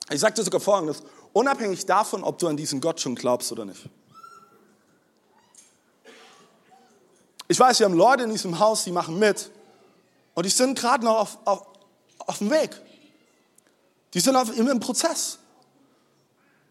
Ich 0.10 0.20
sage 0.20 0.34
dir 0.34 0.44
sogar 0.44 0.60
Folgendes, 0.60 1.02
unabhängig 1.34 1.86
davon, 1.86 2.24
ob 2.24 2.38
du 2.40 2.48
an 2.48 2.58
diesen 2.58 2.82
Gott 2.82 3.00
schon 3.00 3.16
glaubst 3.16 3.52
oder 3.52 3.66
nicht. 3.66 3.82
Ich 7.48 7.60
weiß, 7.60 7.80
wir 7.80 7.86
haben 7.86 7.96
Leute 7.96 8.24
in 8.24 8.32
diesem 8.32 8.60
Haus, 8.60 8.84
die 8.84 8.92
machen 8.92 9.20
mit 9.20 9.50
und 10.34 10.46
die 10.46 10.50
sind 10.50 10.78
gerade 10.78 11.04
noch 11.04 11.20
auf, 11.20 11.38
auf, 11.46 11.70
auf 12.32 12.39
dem 12.39 12.50
Weg. 12.50 12.70
Die 14.13 14.20
sind 14.20 14.36
auf, 14.36 14.58
im, 14.58 14.80
Prozess. 14.80 15.38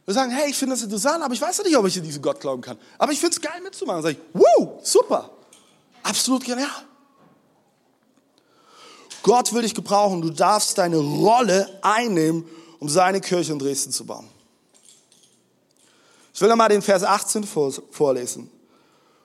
Wir 0.04 0.14
sagen, 0.14 0.30
hey, 0.30 0.50
ich 0.50 0.56
finde 0.56 0.74
das 0.74 0.82
interessant, 0.82 1.22
aber 1.22 1.34
ich 1.34 1.40
weiß 1.40 1.62
nicht, 1.62 1.76
ob 1.76 1.86
ich 1.86 1.96
an 1.96 2.04
diesen 2.04 2.22
Gott 2.22 2.40
glauben 2.40 2.62
kann. 2.62 2.78
Aber 2.98 3.12
ich 3.12 3.20
finde 3.20 3.36
es 3.36 3.40
geil 3.40 3.60
mitzumachen. 3.62 4.02
Sag 4.02 4.12
ich, 4.12 4.18
wow, 4.32 4.80
super. 4.82 5.30
Absolut 6.02 6.44
genial. 6.44 6.68
Gott 9.22 9.52
will 9.52 9.62
dich 9.62 9.74
gebrauchen. 9.74 10.22
Du 10.22 10.30
darfst 10.30 10.78
deine 10.78 10.96
Rolle 10.96 11.78
einnehmen, 11.82 12.44
um 12.78 12.88
seine 12.88 13.20
Kirche 13.20 13.52
in 13.52 13.58
Dresden 13.58 13.92
zu 13.92 14.04
bauen. 14.06 14.28
Ich 16.32 16.40
will 16.40 16.48
nochmal 16.48 16.70
den 16.70 16.82
Vers 16.82 17.04
18 17.04 17.44
vorlesen. 17.44 18.50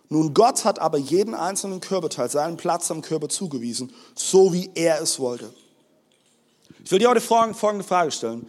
Nun, 0.10 0.34
Gott 0.34 0.66
hat 0.66 0.80
aber 0.80 0.98
jeden 0.98 1.34
einzelnen 1.34 1.80
Körperteil 1.80 2.30
seinen 2.30 2.58
Platz 2.58 2.92
am 2.92 3.02
Körper 3.02 3.30
zugewiesen, 3.30 3.94
so 4.16 4.54
wie 4.54 4.70
er 4.76 5.02
es 5.02 5.20
wollte. 5.20 5.52
Ich 6.84 6.92
will 6.92 7.00
dir 7.00 7.10
heute 7.10 7.22
folgende 7.22 7.84
Frage 7.84 8.12
stellen. 8.12 8.48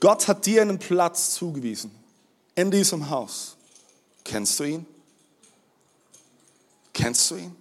Gott 0.00 0.28
hat 0.28 0.46
dir 0.46 0.62
einen 0.62 0.78
Platz 0.78 1.34
zugewiesen 1.34 1.90
in 2.54 2.70
diesem 2.70 3.10
Haus. 3.10 3.56
Kennst 4.24 4.58
du 4.60 4.64
ihn? 4.64 4.86
Kennst 6.92 7.30
du 7.30 7.36
ihn? 7.36 7.56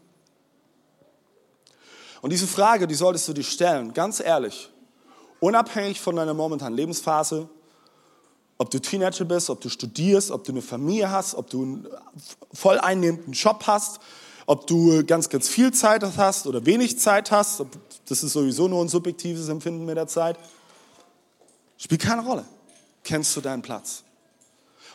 Und 2.22 2.32
diese 2.32 2.48
Frage, 2.48 2.88
die 2.88 2.96
solltest 2.96 3.28
du 3.28 3.34
dir 3.34 3.44
stellen, 3.44 3.94
ganz 3.94 4.20
ehrlich, 4.20 4.70
unabhängig 5.40 6.02
von 6.02 6.16
deiner 6.16 6.34
momentanen 6.34 6.76
Lebensphase, 6.76 7.48
ob 8.58 8.72
du 8.72 8.80
Teenager 8.80 9.26
bist, 9.26 9.50
ob 9.50 9.62
du 9.62 9.70
studierst, 9.70 10.32
ob 10.32 10.44
du 10.44 10.52
eine 10.52 10.62
Familie 10.62 11.12
hast, 11.12 11.36
ob 11.36 11.50
du 11.50 11.62
einen 11.62 11.88
voll 12.52 12.80
einnehmenden 12.80 13.34
Job 13.34 13.64
hast, 13.68 14.00
ob 14.48 14.66
du 14.66 15.06
ganz, 15.06 15.30
ganz 15.30 15.48
viel 15.48 15.72
Zeit 15.72 16.04
hast 16.18 16.48
oder 16.48 16.66
wenig 16.66 17.00
Zeit 17.00 17.30
hast, 17.30 17.64
das 18.08 18.24
ist 18.24 18.34
sowieso 18.34 18.68
nur 18.68 18.84
ein 18.84 18.90
subjektives 18.90 19.50
Empfinden 19.50 19.86
mit 19.86 19.98
der 19.98 20.08
Zeit, 20.08 20.38
spielt 21.78 22.02
keine 22.02 22.24
Rolle. 22.24 22.46
Kennst 23.04 23.36
du 23.36 23.42
deinen 23.42 23.62
Platz? 23.62 24.04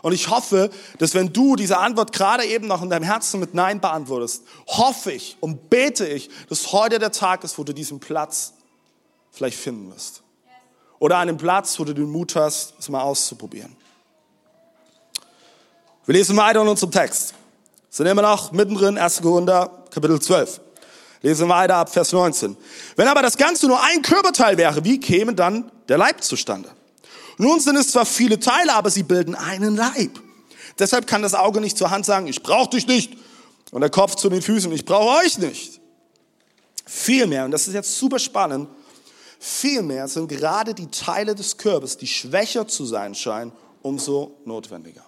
Und 0.02 0.12
ich 0.12 0.28
hoffe, 0.28 0.70
dass 0.98 1.14
wenn 1.14 1.32
du 1.32 1.54
diese 1.54 1.78
Antwort 1.78 2.12
gerade 2.12 2.44
eben 2.44 2.66
noch 2.66 2.82
in 2.82 2.90
deinem 2.90 3.04
Herzen 3.04 3.38
mit 3.38 3.54
Nein 3.54 3.80
beantwortest, 3.80 4.42
hoffe 4.66 5.12
ich 5.12 5.36
und 5.40 5.70
bete 5.70 6.06
ich, 6.06 6.28
dass 6.48 6.72
heute 6.72 6.98
der 6.98 7.12
Tag 7.12 7.44
ist, 7.44 7.56
wo 7.56 7.64
du 7.64 7.72
diesen 7.72 8.00
Platz 8.00 8.54
vielleicht 9.30 9.58
finden 9.58 9.92
wirst. 9.92 10.22
Oder 10.98 11.18
einen 11.18 11.36
Platz, 11.36 11.78
wo 11.78 11.84
du 11.84 11.94
den 11.94 12.10
Mut 12.10 12.34
hast, 12.34 12.74
es 12.78 12.88
mal 12.88 13.02
auszuprobieren. 13.02 13.76
Wir 16.04 16.14
lesen 16.14 16.36
weiter 16.36 16.62
in 16.62 16.68
unserem 16.68 16.90
Text. 16.90 17.34
Sind 17.88 18.06
immer 18.06 18.22
noch 18.22 18.50
mittendrin, 18.50 18.98
1. 18.98 19.22
Korinther, 19.22 19.84
Kapitel 19.90 20.20
12. 20.20 20.60
Lesen 21.22 21.48
weiter 21.48 21.76
ab 21.76 21.92
Vers 21.92 22.12
19. 22.12 22.56
Wenn 22.96 23.08
aber 23.08 23.22
das 23.22 23.36
Ganze 23.36 23.68
nur 23.68 23.80
ein 23.82 24.02
Körperteil 24.02 24.56
wäre, 24.56 24.84
wie 24.84 24.98
käme 24.98 25.34
dann 25.34 25.70
der 25.88 25.98
Leib 25.98 26.22
zustande? 26.22 26.70
Nun 27.38 27.60
sind 27.60 27.76
es 27.76 27.92
zwar 27.92 28.06
viele 28.06 28.38
Teile, 28.38 28.74
aber 28.74 28.90
sie 28.90 29.04
bilden 29.04 29.34
einen 29.34 29.76
Leib. 29.76 30.20
Deshalb 30.78 31.06
kann 31.06 31.22
das 31.22 31.34
Auge 31.34 31.60
nicht 31.60 31.78
zur 31.78 31.90
Hand 31.90 32.04
sagen, 32.04 32.26
ich 32.26 32.42
brauche 32.42 32.70
dich 32.70 32.86
nicht. 32.86 33.16
Und 33.70 33.80
der 33.80 33.90
Kopf 33.90 34.16
zu 34.16 34.28
den 34.28 34.42
Füßen, 34.42 34.70
ich 34.72 34.84
brauche 34.84 35.24
euch 35.24 35.38
nicht. 35.38 35.80
Vielmehr, 36.84 37.44
und 37.44 37.52
das 37.52 37.68
ist 37.68 37.74
jetzt 37.74 37.96
super 37.96 38.18
spannend, 38.18 38.68
vielmehr 39.38 40.08
sind 40.08 40.28
gerade 40.28 40.74
die 40.74 40.90
Teile 40.90 41.34
des 41.34 41.56
Körpers, 41.56 41.96
die 41.96 42.06
schwächer 42.06 42.66
zu 42.68 42.84
sein 42.84 43.14
scheinen, 43.14 43.52
umso 43.80 44.36
notwendiger. 44.44 45.04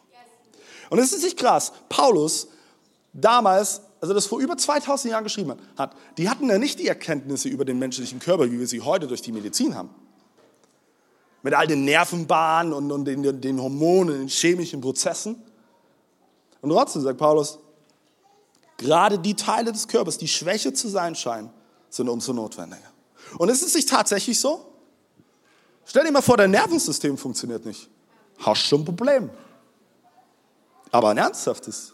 Und 0.90 0.98
es 0.98 1.12
ist 1.12 1.24
nicht 1.24 1.36
krass. 1.36 1.72
Paulus, 1.88 2.48
damals, 3.12 3.80
also 4.04 4.12
das 4.12 4.26
vor 4.26 4.38
über 4.38 4.54
2000 4.54 5.12
Jahren 5.12 5.24
geschrieben 5.24 5.54
hat, 5.78 5.96
die 6.18 6.28
hatten 6.28 6.46
ja 6.50 6.58
nicht 6.58 6.78
die 6.78 6.86
Erkenntnisse 6.86 7.48
über 7.48 7.64
den 7.64 7.78
menschlichen 7.78 8.18
Körper, 8.18 8.52
wie 8.52 8.58
wir 8.58 8.66
sie 8.66 8.82
heute 8.82 9.06
durch 9.06 9.22
die 9.22 9.32
Medizin 9.32 9.74
haben. 9.74 9.88
Mit 11.42 11.54
all 11.54 11.66
den 11.66 11.86
Nervenbahnen 11.86 12.74
und, 12.74 12.92
und 12.92 13.06
den, 13.06 13.40
den 13.40 13.58
Hormonen, 13.58 14.18
den 14.18 14.28
chemischen 14.28 14.82
Prozessen. 14.82 15.42
Und 16.60 16.68
trotzdem 16.68 17.00
sagt 17.00 17.16
Paulus, 17.16 17.58
gerade 18.76 19.18
die 19.18 19.34
Teile 19.34 19.72
des 19.72 19.88
Körpers, 19.88 20.18
die 20.18 20.28
Schwäche 20.28 20.74
zu 20.74 20.88
sein 20.88 21.14
scheinen, 21.14 21.48
sind 21.88 22.10
umso 22.10 22.34
notwendiger. 22.34 22.92
Und 23.38 23.48
ist 23.48 23.62
es 23.62 23.74
nicht 23.74 23.88
tatsächlich 23.88 24.38
so? 24.38 24.70
Stell 25.86 26.04
dir 26.04 26.12
mal 26.12 26.20
vor, 26.20 26.36
dein 26.36 26.50
Nervensystem 26.50 27.16
funktioniert 27.16 27.64
nicht. 27.64 27.88
Hast 28.40 28.66
schon 28.66 28.82
ein 28.82 28.84
Problem. 28.84 29.30
Aber 30.90 31.08
ein 31.08 31.16
ernsthaftes. 31.16 31.93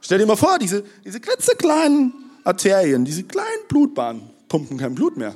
Stell 0.00 0.18
dir 0.18 0.26
mal 0.26 0.36
vor, 0.36 0.58
diese, 0.58 0.84
diese 1.04 1.20
klitzekleinen 1.20 2.12
Arterien, 2.44 3.04
diese 3.04 3.24
kleinen 3.24 3.66
Blutbahnen 3.68 4.30
pumpen 4.48 4.78
kein 4.78 4.94
Blut 4.94 5.16
mehr. 5.16 5.34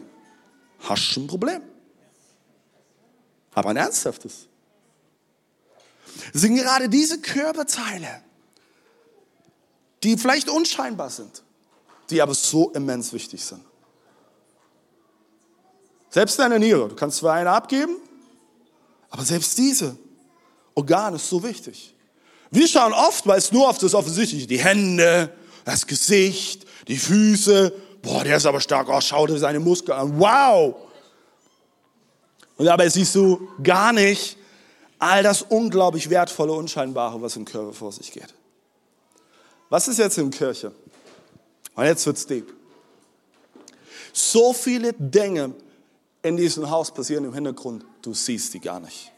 Hast 0.81 1.03
schon 1.03 1.25
ein 1.25 1.27
Problem. 1.29 1.63
Aber 3.55 3.71
ein 3.71 3.77
ernsthaftes. 3.77 4.49
Es 6.33 6.41
sind 6.41 6.57
gerade 6.57 6.89
diese 6.89 7.21
Körperteile, 7.21 8.23
die 10.03 10.17
vielleicht 10.17 10.49
unscheinbar 10.49 11.11
sind, 11.11 11.43
die 12.11 12.21
aber 12.21 12.35
so 12.35 12.71
immens 12.71 13.13
wichtig 13.13 13.45
sind. 13.45 13.65
Selbst 16.11 16.39
deine 16.39 16.59
Niere, 16.59 16.89
du 16.89 16.95
kannst 16.95 17.19
zwar 17.19 17.35
eine 17.35 17.51
abgeben, 17.51 17.97
aber 19.11 19.25
selbst 19.25 19.59
diese 19.59 19.97
Organe 20.75 21.17
ist 21.17 21.29
so 21.29 21.43
wichtig. 21.43 21.94
Wir 22.55 22.69
schauen 22.69 22.93
oftmals 22.93 23.51
nur 23.51 23.69
auf 23.69 23.79
das 23.79 23.95
Offensichtliche, 23.95 24.47
die 24.47 24.61
Hände, 24.61 25.29
das 25.65 25.89
Gesicht, 25.89 26.65
die 26.87 26.97
Füße. 26.97 27.73
Boah, 28.01 28.23
der 28.23 28.37
ist 28.37 28.47
aber 28.47 28.61
stark, 28.61 28.89
oh, 28.89 29.01
schau 29.01 29.27
dir 29.27 29.39
seine 29.39 29.59
Muskeln 29.59 29.99
an, 29.99 30.21
wow. 30.21 30.77
Und 32.57 32.67
dabei 32.67 32.89
siehst 32.89 33.13
du 33.17 33.49
gar 33.61 33.93
nicht 33.93 34.37
all 35.01 35.25
das 35.25 35.43
unglaublich 35.43 36.09
wertvolle, 36.11 36.53
unscheinbare, 36.53 37.21
was 37.21 37.35
im 37.35 37.45
Körper 37.45 37.73
vor 37.73 37.91
sich 37.91 38.13
geht. 38.13 38.33
Was 39.69 39.89
ist 39.89 39.99
jetzt 39.99 40.17
in 40.19 40.31
Kirche? 40.31 40.71
Und 41.75 41.85
jetzt 41.87 42.07
wird's 42.07 42.25
deep. 42.25 42.55
So 44.13 44.53
viele 44.53 44.93
Dinge 44.93 45.55
in 46.23 46.37
diesem 46.37 46.71
Haus 46.71 46.95
passieren 46.95 47.25
im 47.25 47.35
Hintergrund, 47.35 47.85
du 48.01 48.15
siehst 48.15 48.55
die 48.55 48.61
gar 48.61 48.79
nicht. 48.79 49.11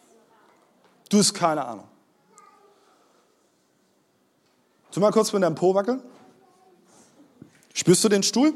Du 1.11 1.19
hast 1.19 1.35
keine 1.35 1.63
Ahnung. 1.63 1.87
Tu 4.97 5.01
mal 5.01 5.13
kurz 5.13 5.31
mit 5.35 5.43
deinem 5.43 5.55
Po 5.55 5.75
wackeln. 5.75 6.01
Spürst 7.75 8.03
du 8.03 8.09
den 8.09 8.23
Stuhl? 8.23 8.55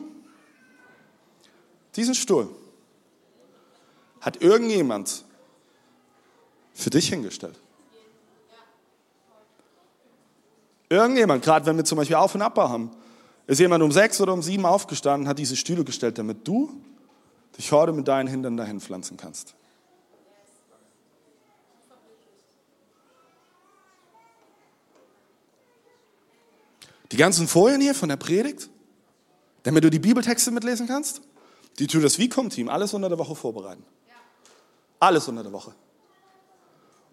Diesen 1.96 2.14
Stuhl 2.14 2.48
hat 4.22 4.40
irgendjemand 4.40 5.26
für 6.72 6.88
dich 6.88 7.10
hingestellt. 7.10 7.60
Irgendjemand, 10.88 11.44
gerade 11.44 11.66
wenn 11.66 11.76
wir 11.76 11.84
zum 11.84 11.98
Beispiel 11.98 12.16
Auf- 12.16 12.34
und 12.34 12.40
Abbau 12.40 12.70
haben, 12.70 12.90
ist 13.46 13.60
jemand 13.60 13.82
um 13.82 13.92
sechs 13.92 14.18
oder 14.18 14.32
um 14.32 14.40
sieben 14.40 14.64
aufgestanden, 14.64 15.28
hat 15.28 15.38
diese 15.38 15.56
Stühle 15.56 15.84
gestellt, 15.84 16.16
damit 16.16 16.48
du 16.48 16.72
dich 17.58 17.70
heute 17.70 17.92
mit 17.92 18.08
deinen 18.08 18.28
Hintern 18.28 18.56
dahin 18.56 18.80
pflanzen 18.80 19.18
kannst. 19.18 19.54
Die 27.12 27.16
ganzen 27.16 27.48
Folien 27.48 27.80
hier 27.80 27.94
von 27.94 28.08
der 28.08 28.16
Predigt, 28.16 28.70
damit 29.62 29.84
du 29.84 29.90
die 29.90 29.98
Bibeltexte 29.98 30.50
mitlesen 30.50 30.86
kannst, 30.86 31.22
die 31.78 31.86
tut 31.86 32.04
das 32.04 32.18
Vicom-Team 32.18 32.68
alles 32.68 32.94
unter 32.94 33.08
der 33.08 33.18
Woche 33.18 33.34
vorbereiten. 33.34 33.84
Alles 34.98 35.26
unter 35.28 35.42
der 35.42 35.52
Woche. 35.52 35.72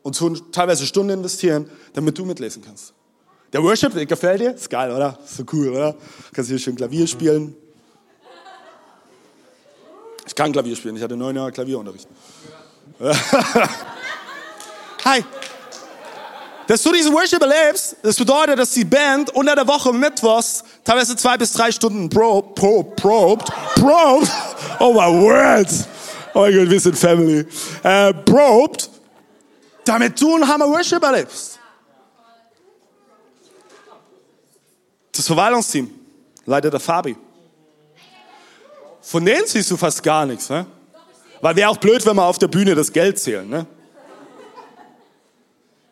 Und 0.03 0.15
so 0.15 0.29
teilweise 0.29 0.85
Stunden 0.85 1.11
investieren, 1.13 1.69
damit 1.93 2.17
du 2.17 2.25
mitlesen 2.25 2.63
kannst. 2.63 2.93
Der 3.53 3.63
Worship, 3.63 3.93
der 3.93 4.05
gefällt 4.05 4.41
dir? 4.41 4.53
Ist 4.53 4.69
geil, 4.69 4.91
oder? 4.91 5.17
Ist 5.23 5.37
so 5.37 5.43
cool, 5.53 5.69
oder? 5.69 5.95
Kannst 6.33 6.49
hier 6.49 6.59
schön 6.59 6.75
Klavier 6.75 7.07
spielen. 7.07 7.55
Ich 10.25 10.35
kann 10.35 10.51
Klavier 10.51 10.75
spielen, 10.75 10.97
ich 10.97 11.03
hatte 11.03 11.15
neun 11.15 11.35
Jahre 11.35 11.53
Klavierunterricht. 11.53 12.07
Hi. 15.05 15.23
Dass 16.67 16.83
du 16.83 16.91
diesen 16.91 17.13
Worship 17.13 17.41
erlebst, 17.41 17.95
das 18.03 18.17
bedeutet, 18.17 18.59
dass 18.59 18.71
die 18.71 18.83
Band 18.83 19.33
unter 19.33 19.55
der 19.55 19.65
Woche 19.65 19.93
mittwochs 19.93 20.65
teilweise 20.83 21.15
zwei 21.15 21.37
bis 21.37 21.53
drei 21.53 21.71
Stunden 21.71 22.09
probt, 22.09 22.55
probt, 22.55 22.95
probt, 22.97 23.49
probt. 23.75 24.29
Oh 24.79 24.91
my 24.91 25.21
word. 25.21 25.69
Oh 26.33 26.41
mein 26.41 26.53
Gott, 26.53 26.69
wir 26.69 26.79
sind 26.79 26.97
Family. 26.97 27.45
Äh, 27.83 28.13
probt, 28.13 28.89
damit 29.85 30.19
du 30.19 30.35
einen 30.35 30.45
Hammer 30.45 30.67
Worship 30.67 31.01
erlebst. 31.01 31.57
Das 35.13 35.25
Verwaltungsteam 35.25 35.89
leitet 36.45 36.73
der 36.73 36.81
Fabi. 36.81 37.15
Von 39.01 39.23
denen 39.23 39.47
siehst 39.47 39.71
du 39.71 39.77
fast 39.77 40.03
gar 40.03 40.25
nichts, 40.25 40.49
ne? 40.49 40.65
Weil 41.39 41.55
wäre 41.55 41.69
auch 41.69 41.77
blöd, 41.77 42.05
wenn 42.05 42.15
wir 42.17 42.25
auf 42.25 42.39
der 42.39 42.49
Bühne 42.49 42.75
das 42.75 42.91
Geld 42.91 43.17
zählen, 43.17 43.47
ne? 43.47 43.65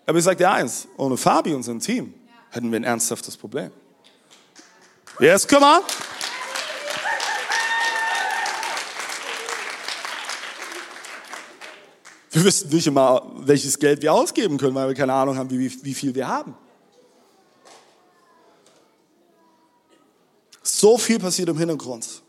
Aber 0.05 0.17
ich 0.17 0.23
sage 0.23 0.37
dir 0.37 0.51
eins, 0.51 0.87
ohne 0.97 1.17
Fabi 1.17 1.53
und 1.53 1.63
sein 1.63 1.79
Team 1.79 2.13
hätten 2.51 2.71
wir 2.71 2.79
ein 2.79 2.83
ernsthaftes 2.83 3.35
Problem. 3.35 3.71
Yes, 5.19 5.47
come 5.47 5.65
on. 5.65 5.81
Wir 12.31 12.43
wissen 12.43 12.69
nicht 12.69 12.85
immer, 12.85 13.31
welches 13.37 13.79
Geld 13.79 14.01
wir 14.01 14.11
ausgeben 14.11 14.57
können, 14.57 14.75
weil 14.75 14.89
wir 14.89 14.95
keine 14.95 15.13
Ahnung 15.13 15.37
haben, 15.37 15.49
wie, 15.49 15.71
wie 15.83 15.93
viel 15.93 16.13
wir 16.13 16.27
haben. 16.27 16.53
So 20.61 20.97
viel 20.97 21.17
passiert 21.17 21.47
im 21.47 21.57
Hintergrund. 21.57 22.21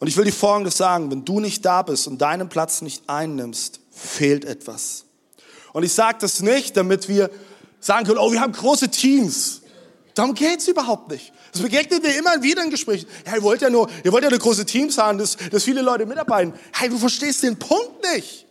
Und 0.00 0.08
ich 0.08 0.16
will 0.16 0.24
dir 0.24 0.32
Folgendes 0.32 0.78
sagen, 0.78 1.10
wenn 1.10 1.24
du 1.26 1.40
nicht 1.40 1.64
da 1.64 1.82
bist 1.82 2.08
und 2.08 2.18
deinen 2.22 2.48
Platz 2.48 2.80
nicht 2.80 3.08
einnimmst, 3.08 3.80
fehlt 3.90 4.46
etwas. 4.46 5.04
Und 5.76 5.82
ich 5.82 5.92
sage 5.92 6.16
das 6.22 6.40
nicht, 6.40 6.74
damit 6.78 7.06
wir 7.06 7.28
sagen 7.80 8.06
können, 8.06 8.16
oh, 8.16 8.32
wir 8.32 8.40
haben 8.40 8.52
große 8.54 8.88
Teams. 8.88 9.60
Darum 10.14 10.32
geht's 10.32 10.66
überhaupt 10.68 11.10
nicht. 11.10 11.34
Das 11.52 11.60
begegnet 11.60 12.02
mir 12.02 12.16
immer 12.16 12.42
wieder 12.42 12.64
in 12.64 12.70
Gesprächen. 12.70 13.06
Ja, 13.26 13.34
ihr 13.34 13.42
wollt 13.42 13.60
ja 13.60 13.68
nur, 13.68 13.86
ihr 14.02 14.10
wollt 14.10 14.24
ja 14.24 14.30
nur 14.30 14.38
große 14.38 14.64
Teams 14.64 14.96
haben, 14.96 15.18
dass, 15.18 15.36
dass 15.36 15.64
viele 15.64 15.82
Leute 15.82 16.06
mitarbeiten. 16.06 16.54
Hey, 16.72 16.88
du 16.88 16.96
verstehst 16.96 17.42
den 17.42 17.58
Punkt 17.58 18.02
nicht. 18.14 18.45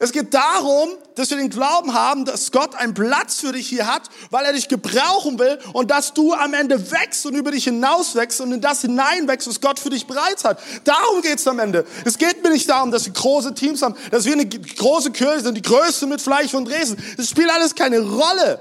Es 0.00 0.10
geht 0.10 0.34
darum, 0.34 0.90
dass 1.14 1.30
wir 1.30 1.36
den 1.36 1.50
Glauben 1.50 1.94
haben, 1.94 2.24
dass 2.24 2.50
Gott 2.50 2.74
einen 2.74 2.94
Platz 2.94 3.40
für 3.40 3.52
dich 3.52 3.68
hier 3.68 3.86
hat, 3.86 4.02
weil 4.30 4.44
er 4.44 4.52
dich 4.52 4.66
gebrauchen 4.68 5.38
will 5.38 5.58
und 5.72 5.90
dass 5.90 6.12
du 6.12 6.32
am 6.32 6.52
Ende 6.52 6.90
wächst 6.90 7.24
und 7.26 7.34
über 7.34 7.52
dich 7.52 7.64
hinaus 7.64 8.16
wächst 8.16 8.40
und 8.40 8.50
in 8.50 8.60
das 8.60 8.80
hineinwächst, 8.80 9.48
was 9.48 9.60
Gott 9.60 9.78
für 9.78 9.90
dich 9.90 10.06
bereit 10.06 10.42
hat. 10.42 10.58
Darum 10.82 11.22
geht 11.22 11.38
es 11.38 11.46
am 11.46 11.60
Ende. 11.60 11.86
Es 12.04 12.18
geht 12.18 12.42
mir 12.42 12.50
nicht 12.50 12.68
darum, 12.68 12.90
dass 12.90 13.06
wir 13.06 13.12
große 13.12 13.54
Teams 13.54 13.82
haben, 13.82 13.94
dass 14.10 14.24
wir 14.24 14.32
eine 14.32 14.48
große 14.48 15.12
Kirche 15.12 15.42
sind, 15.44 15.54
die 15.54 15.62
größte 15.62 16.06
mit 16.06 16.20
Fleisch 16.20 16.50
von 16.50 16.64
Dresden. 16.64 17.00
Es 17.16 17.30
spielt 17.30 17.50
alles 17.50 17.72
keine 17.72 18.00
Rolle. 18.00 18.58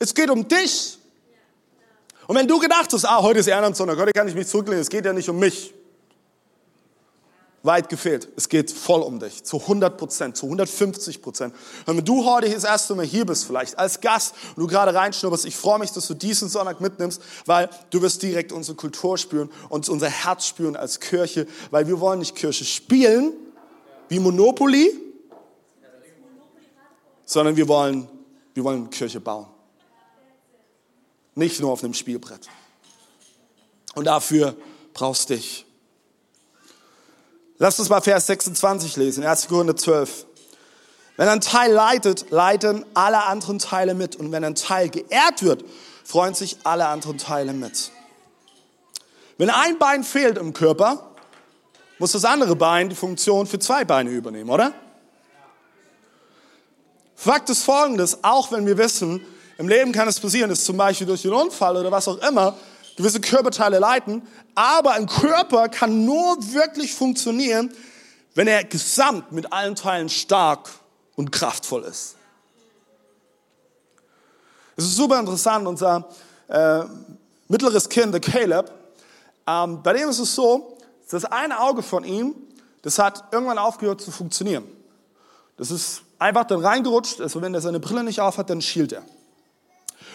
Es 0.00 0.12
geht 0.12 0.28
um 0.28 0.48
dich. 0.48 0.98
Und 2.26 2.34
wenn 2.34 2.48
du 2.48 2.58
gedacht 2.58 2.92
hast, 2.92 3.04
ah, 3.04 3.22
heute 3.22 3.38
ist 3.40 3.46
Ehrenamtssonntag, 3.46 3.96
heute 3.96 4.12
kann 4.12 4.26
ich 4.26 4.34
mich 4.34 4.48
zurücklehnen, 4.48 4.82
es 4.82 4.90
geht 4.90 5.04
ja 5.04 5.12
nicht 5.12 5.28
um 5.28 5.38
mich. 5.38 5.72
Weit 7.64 7.88
gefehlt. 7.88 8.28
Es 8.36 8.48
geht 8.48 8.70
voll 8.70 9.00
um 9.00 9.18
dich. 9.18 9.42
Zu 9.42 9.60
100 9.60 9.96
Prozent, 9.98 10.36
zu 10.36 10.46
150 10.46 11.20
Prozent. 11.20 11.54
Und 11.86 11.96
wenn 11.96 12.04
du 12.04 12.24
heute 12.24 12.48
das 12.48 12.62
erste 12.64 12.94
Mal 12.94 13.04
hier 13.04 13.26
bist, 13.26 13.46
vielleicht 13.46 13.78
als 13.78 14.00
Gast 14.00 14.34
und 14.54 14.62
du 14.62 14.66
gerade 14.68 14.94
reinschnupperst, 14.94 15.44
ich 15.44 15.56
freue 15.56 15.80
mich, 15.80 15.90
dass 15.90 16.06
du 16.06 16.14
diesen 16.14 16.48
Sonntag 16.48 16.80
mitnimmst, 16.80 17.20
weil 17.46 17.68
du 17.90 18.00
wirst 18.00 18.22
direkt 18.22 18.52
unsere 18.52 18.76
Kultur 18.76 19.18
spüren 19.18 19.50
und 19.68 19.88
unser 19.88 20.08
Herz 20.08 20.46
spüren 20.46 20.76
als 20.76 21.00
Kirche, 21.00 21.48
weil 21.72 21.88
wir 21.88 21.98
wollen 21.98 22.20
nicht 22.20 22.36
Kirche 22.36 22.64
spielen, 22.64 23.32
wie 24.08 24.20
Monopoly, 24.20 24.92
sondern 27.26 27.56
wir 27.56 27.66
wollen, 27.66 28.08
wir 28.54 28.62
wollen 28.62 28.88
Kirche 28.88 29.20
bauen. 29.20 29.46
Nicht 31.34 31.60
nur 31.60 31.72
auf 31.72 31.82
einem 31.82 31.94
Spielbrett. 31.94 32.48
Und 33.94 34.06
dafür 34.06 34.56
brauchst 34.94 35.28
du 35.28 35.34
dich. 35.34 35.67
Lass 37.60 37.78
uns 37.80 37.88
mal 37.88 38.00
Vers 38.00 38.26
26 38.28 38.96
lesen, 38.96 39.24
1. 39.24 39.48
Korinther 39.48 39.76
12. 39.76 40.26
Wenn 41.16 41.28
ein 41.28 41.40
Teil 41.40 41.72
leidet, 41.72 42.30
leiden 42.30 42.86
alle 42.94 43.24
anderen 43.24 43.58
Teile 43.58 43.94
mit. 43.94 44.14
Und 44.14 44.30
wenn 44.30 44.44
ein 44.44 44.54
Teil 44.54 44.88
geehrt 44.88 45.42
wird, 45.42 45.64
freuen 46.04 46.34
sich 46.34 46.58
alle 46.62 46.86
anderen 46.86 47.18
Teile 47.18 47.52
mit. 47.52 47.90
Wenn 49.38 49.50
ein 49.50 49.76
Bein 49.78 50.04
fehlt 50.04 50.38
im 50.38 50.52
Körper, 50.52 51.10
muss 51.98 52.12
das 52.12 52.24
andere 52.24 52.54
Bein 52.54 52.90
die 52.90 52.94
Funktion 52.94 53.48
für 53.48 53.58
zwei 53.58 53.84
Beine 53.84 54.10
übernehmen, 54.10 54.50
oder? 54.50 54.72
Fakt 57.16 57.50
ist 57.50 57.64
folgendes, 57.64 58.22
auch 58.22 58.52
wenn 58.52 58.64
wir 58.66 58.78
wissen, 58.78 59.20
Im 59.58 59.68
Leben 59.68 59.90
kann 59.90 60.06
es 60.06 60.20
passieren, 60.20 60.50
dass 60.50 60.64
zum 60.64 60.76
Beispiel 60.76 61.08
durch 61.08 61.22
den 61.22 61.32
Unfall 61.32 61.76
oder 61.76 61.90
was 61.90 62.06
auch 62.06 62.18
immer 62.18 62.56
gewisse 62.98 63.20
Körperteile 63.20 63.78
leiten. 63.78 64.22
Aber 64.54 64.92
ein 64.92 65.06
Körper 65.06 65.68
kann 65.68 66.04
nur 66.04 66.36
wirklich 66.52 66.94
funktionieren, 66.94 67.72
wenn 68.34 68.48
er 68.48 68.64
gesamt 68.64 69.32
mit 69.32 69.52
allen 69.52 69.76
Teilen 69.76 70.08
stark 70.08 70.68
und 71.16 71.30
kraftvoll 71.30 71.84
ist. 71.84 72.16
Es 74.76 74.84
ist 74.84 74.96
super 74.96 75.18
interessant, 75.18 75.66
unser 75.66 76.08
äh, 76.48 76.82
mittleres 77.48 77.88
Kind, 77.88 78.12
der 78.12 78.20
Caleb, 78.20 78.70
ähm, 79.46 79.82
bei 79.82 79.92
dem 79.92 80.08
ist 80.08 80.18
es 80.18 80.34
so, 80.34 80.76
das 81.10 81.24
eine 81.24 81.58
Auge 81.60 81.82
von 81.82 82.04
ihm, 82.04 82.34
das 82.82 82.98
hat 82.98 83.24
irgendwann 83.32 83.58
aufgehört 83.58 84.00
zu 84.00 84.10
funktionieren. 84.10 84.64
Das 85.56 85.70
ist 85.70 86.02
einfach 86.18 86.44
dann 86.44 86.60
reingerutscht, 86.60 87.20
also 87.20 87.40
wenn 87.42 87.54
er 87.54 87.60
seine 87.60 87.80
Brille 87.80 88.04
nicht 88.04 88.20
aufhat, 88.20 88.50
dann 88.50 88.60
schielt 88.60 88.92
er. 88.92 89.02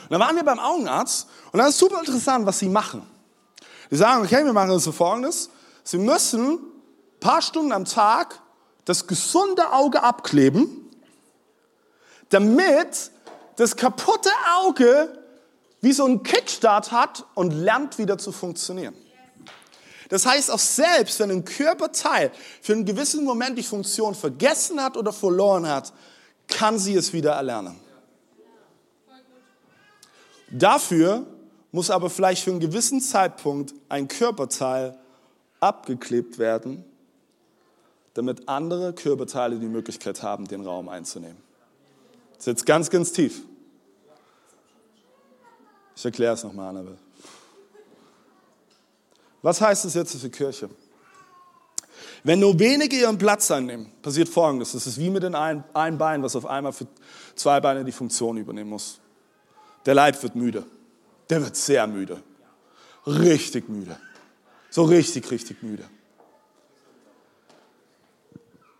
Und 0.04 0.12
dann 0.12 0.20
waren 0.20 0.36
wir 0.36 0.44
beim 0.44 0.60
Augenarzt 0.60 1.28
und 1.52 1.60
dann 1.60 1.70
ist 1.70 1.80
super 1.80 2.00
interessant, 2.00 2.46
was 2.46 2.60
sie 2.60 2.70
machen. 2.70 3.08
Die 3.89 3.96
sagen, 3.96 4.24
okay, 4.24 4.44
wir 4.44 4.54
machen 4.54 4.70
das 4.70 4.84
so 4.84 4.92
folgendes. 4.92 5.50
Sie 5.84 5.98
müssen 5.98 6.54
ein 6.54 7.20
paar 7.20 7.42
Stunden 7.42 7.72
am 7.72 7.86
Tag 7.86 8.39
das 8.86 9.08
gesunde 9.08 9.72
Auge 9.72 10.04
abkleben, 10.04 10.89
damit 12.30 13.12
das 13.56 13.76
kaputte 13.76 14.30
Auge 14.58 15.20
wie 15.82 15.92
so 15.92 16.06
einen 16.06 16.24
Kickstart 16.24 16.92
hat 16.92 17.26
und 17.36 17.52
lernt 17.52 17.98
wieder 17.98 18.18
zu 18.18 18.32
funktionieren. 18.32 18.96
Das 20.10 20.26
heißt, 20.26 20.52
auch 20.52 20.60
selbst 20.60 21.20
wenn 21.20 21.32
ein 21.32 21.46
Körperteil 21.46 22.32
für 22.62 22.74
einen 22.74 22.86
gewissen 22.86 23.24
Moment 23.24 23.58
die 23.58 23.63
Funktion 23.63 24.16
vergessen 24.16 24.82
hat 24.82 24.96
oder 24.98 25.12
verloren 25.12 25.68
hat, 25.68 25.94
kann 26.48 26.78
sie 26.78 26.96
es 26.96 27.13
wieder 27.13 27.34
erlernen. 27.34 27.80
Dafür 30.54 31.26
muss 31.72 31.89
aber 31.89 32.10
vielleicht 32.10 32.44
für 32.44 32.52
einen 32.52 32.60
gewissen 32.60 33.02
Zeitpunkt 33.02 33.74
ein 33.89 34.08
Körperteil 34.08 34.98
abgeklebt 35.60 36.38
werden, 36.38 36.86
damit 38.13 38.48
andere 38.48 38.94
Körperteile 38.94 39.58
die 39.58 39.68
Möglichkeit 39.68 40.22
haben, 40.22 40.48
den 40.48 40.62
Raum 40.62 40.89
einzunehmen. 40.89 41.38
Das 42.34 42.42
ist 42.42 42.46
jetzt 42.46 42.66
ganz, 42.68 42.89
ganz 42.92 43.12
tief. 43.12 43.42
Ich 45.96 46.06
erkläre 46.06 46.36
es 46.36 46.44
nochmal, 46.44 46.70
Annabelle. 46.70 46.98
Was 49.42 49.60
heißt 49.60 49.86
das 49.86 49.96
jetzt 49.96 50.16
für 50.16 50.30
Kirche? 50.30 50.70
Wenn 52.24 52.39
nur 52.39 52.58
wenige 52.60 52.96
ihren 52.96 53.18
Platz 53.18 53.50
einnehmen, 53.50 53.92
passiert 54.02 54.30
Folgendes. 54.30 54.74
Es 54.76 54.86
ist 54.86 55.00
wie 55.00 55.10
mit 55.10 55.24
dem 55.24 55.36
einen 55.36 55.98
Bein, 55.98 56.22
was 56.22 56.36
auf 56.36 56.46
einmal 56.46 56.72
für 56.72 56.88
zwei 57.36 57.60
Beine 57.60 57.84
die 57.84 57.92
Funktion 57.92 58.38
übernehmen 58.38 58.70
muss. 58.70 59.00
Der 59.86 59.96
Leib 59.96 60.22
wird 60.24 60.36
müde. 60.36 60.65
Der 61.30 61.41
wird 61.41 61.56
sehr 61.56 61.88
müde. 61.88 62.22
Richtig 63.06 63.69
müde. 63.69 63.98
So 64.69 64.84
richtig, 64.84 65.30
richtig 65.30 65.62
müde. 65.62 65.84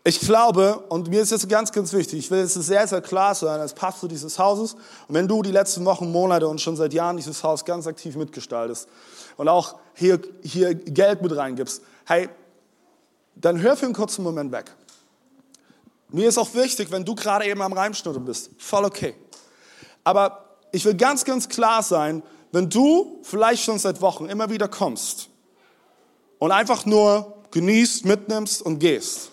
Ich 0.06 0.20
glaube, 0.20 0.84
und 0.90 1.10
mir 1.10 1.22
ist 1.22 1.32
jetzt 1.32 1.48
ganz, 1.48 1.72
ganz 1.72 1.94
wichtig, 1.94 2.20
ich 2.20 2.32
will 2.32 2.40
jetzt 2.40 2.56
sehr, 2.56 2.86
sehr 2.86 3.02
klar 3.02 3.34
sein 3.36 3.62
als 3.62 3.74
Pastor 3.74 4.10
dieses 4.10 4.38
Hauses. 4.38 4.74
Und 5.08 5.16
wenn 5.16 5.30
du 5.30 5.42
die 5.42 5.52
letzten 5.52 5.86
Wochen, 5.86 6.12
Monate 6.12 6.48
und 6.48 6.60
schon 6.60 6.76
seit 6.76 6.94
Jahren 6.94 7.16
dieses 7.16 7.42
Haus 7.42 7.64
ganz 7.64 7.88
aktiv 7.88 8.18
mitgestaltest 8.18 8.90
und 9.38 9.48
auch 9.48 9.80
hier, 9.94 10.20
hier 10.42 10.76
Geld 10.76 11.22
mit 11.22 11.34
reingibst, 11.36 11.82
hey, 12.06 12.28
dann 13.36 13.62
hör 13.62 13.78
für 13.78 13.86
einen 13.86 13.96
kurzen 13.96 14.24
Moment 14.24 14.52
weg. 14.52 14.76
Mir 16.10 16.28
ist 16.28 16.38
auch 16.38 16.54
wichtig, 16.54 16.92
wenn 16.92 17.06
du 17.06 17.16
gerade 17.16 17.46
eben 17.46 17.62
am 17.62 17.72
Reimschnuddern 17.72 18.26
bist, 18.26 18.52
voll 18.58 18.84
okay. 18.84 19.16
Aber 20.04 20.43
ich 20.74 20.84
will 20.86 20.96
ganz, 20.96 21.24
ganz 21.24 21.48
klar 21.48 21.84
sein, 21.84 22.24
wenn 22.52 22.70
du 22.70 23.20
vielleicht 23.22 23.64
schon 23.64 23.80
seit 23.80 24.02
Wochen 24.02 24.26
immer 24.26 24.50
wieder 24.50 24.68
kommst 24.68 25.30
und 26.40 26.52
einfach 26.52 26.86
nur 26.86 27.42
genießt, 27.52 28.06
mitnimmst 28.06 28.64
und 28.64 28.80
gehst 28.80 29.32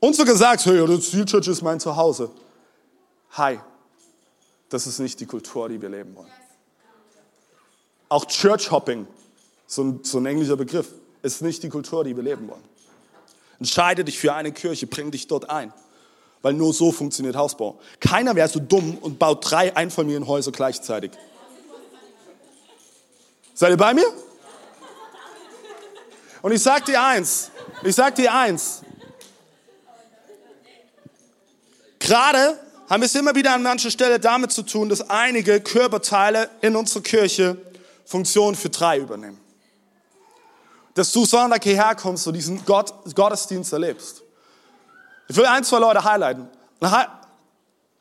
und 0.00 0.14
sogar 0.14 0.36
sagst, 0.36 0.66
hey, 0.66 0.86
das 0.86 1.10
Seal 1.10 1.24
Church 1.24 1.48
ist 1.48 1.62
mein 1.62 1.80
Zuhause. 1.80 2.30
Hi, 3.32 3.58
das 4.68 4.86
ist 4.86 4.98
nicht 4.98 5.18
die 5.18 5.26
Kultur, 5.26 5.68
die 5.70 5.80
wir 5.80 5.88
leben 5.88 6.14
wollen. 6.14 6.30
Auch 8.10 8.26
Church 8.26 8.70
Hopping, 8.70 9.06
so 9.66 9.82
ein, 9.82 10.00
so 10.02 10.18
ein 10.18 10.26
englischer 10.26 10.56
Begriff, 10.56 10.88
ist 11.22 11.40
nicht 11.40 11.62
die 11.62 11.70
Kultur, 11.70 12.04
die 12.04 12.14
wir 12.14 12.22
leben 12.22 12.48
wollen. 12.48 12.64
Entscheide 13.58 14.04
dich 14.04 14.18
für 14.18 14.34
eine 14.34 14.52
Kirche, 14.52 14.86
bring 14.86 15.10
dich 15.10 15.26
dort 15.26 15.48
ein. 15.48 15.72
Weil 16.42 16.54
nur 16.54 16.72
so 16.72 16.90
funktioniert 16.90 17.36
Hausbau. 17.36 17.78
Keiner 18.00 18.34
wäre 18.34 18.48
so 18.48 18.60
dumm 18.60 18.96
und 19.00 19.18
baut 19.18 19.50
drei 19.50 19.76
Einfamilienhäuser 19.76 20.52
gleichzeitig. 20.52 21.12
Seid 23.54 23.70
ihr 23.70 23.76
bei 23.76 23.92
mir? 23.92 24.06
Und 26.42 26.52
ich 26.52 26.62
sag 26.62 26.86
dir 26.86 27.02
eins, 27.02 27.50
ich 27.82 27.94
sag 27.94 28.14
dir 28.14 28.32
eins. 28.32 28.80
Gerade 31.98 32.58
haben 32.88 33.02
wir 33.02 33.06
es 33.06 33.14
immer 33.14 33.34
wieder 33.34 33.52
an 33.52 33.62
mancher 33.62 33.90
Stelle 33.90 34.18
damit 34.18 34.50
zu 34.50 34.62
tun, 34.62 34.88
dass 34.88 35.08
einige 35.10 35.60
Körperteile 35.60 36.48
in 36.62 36.74
unserer 36.74 37.02
Kirche 37.02 37.56
Funktion 38.06 38.56
für 38.56 38.70
drei 38.70 38.98
übernehmen. 38.98 39.38
Dass 40.94 41.12
du 41.12 41.24
Sonntag 41.24 41.62
hierher 41.62 41.94
kommst 41.94 42.26
und 42.26 42.34
diesen 42.34 42.64
Gott, 42.64 42.92
Gottesdienst 43.14 43.72
erlebst. 43.72 44.22
Ich 45.30 45.36
will 45.36 45.46
ein, 45.46 45.62
zwei 45.62 45.78
Leute 45.78 46.02
highlighten. 46.02 46.48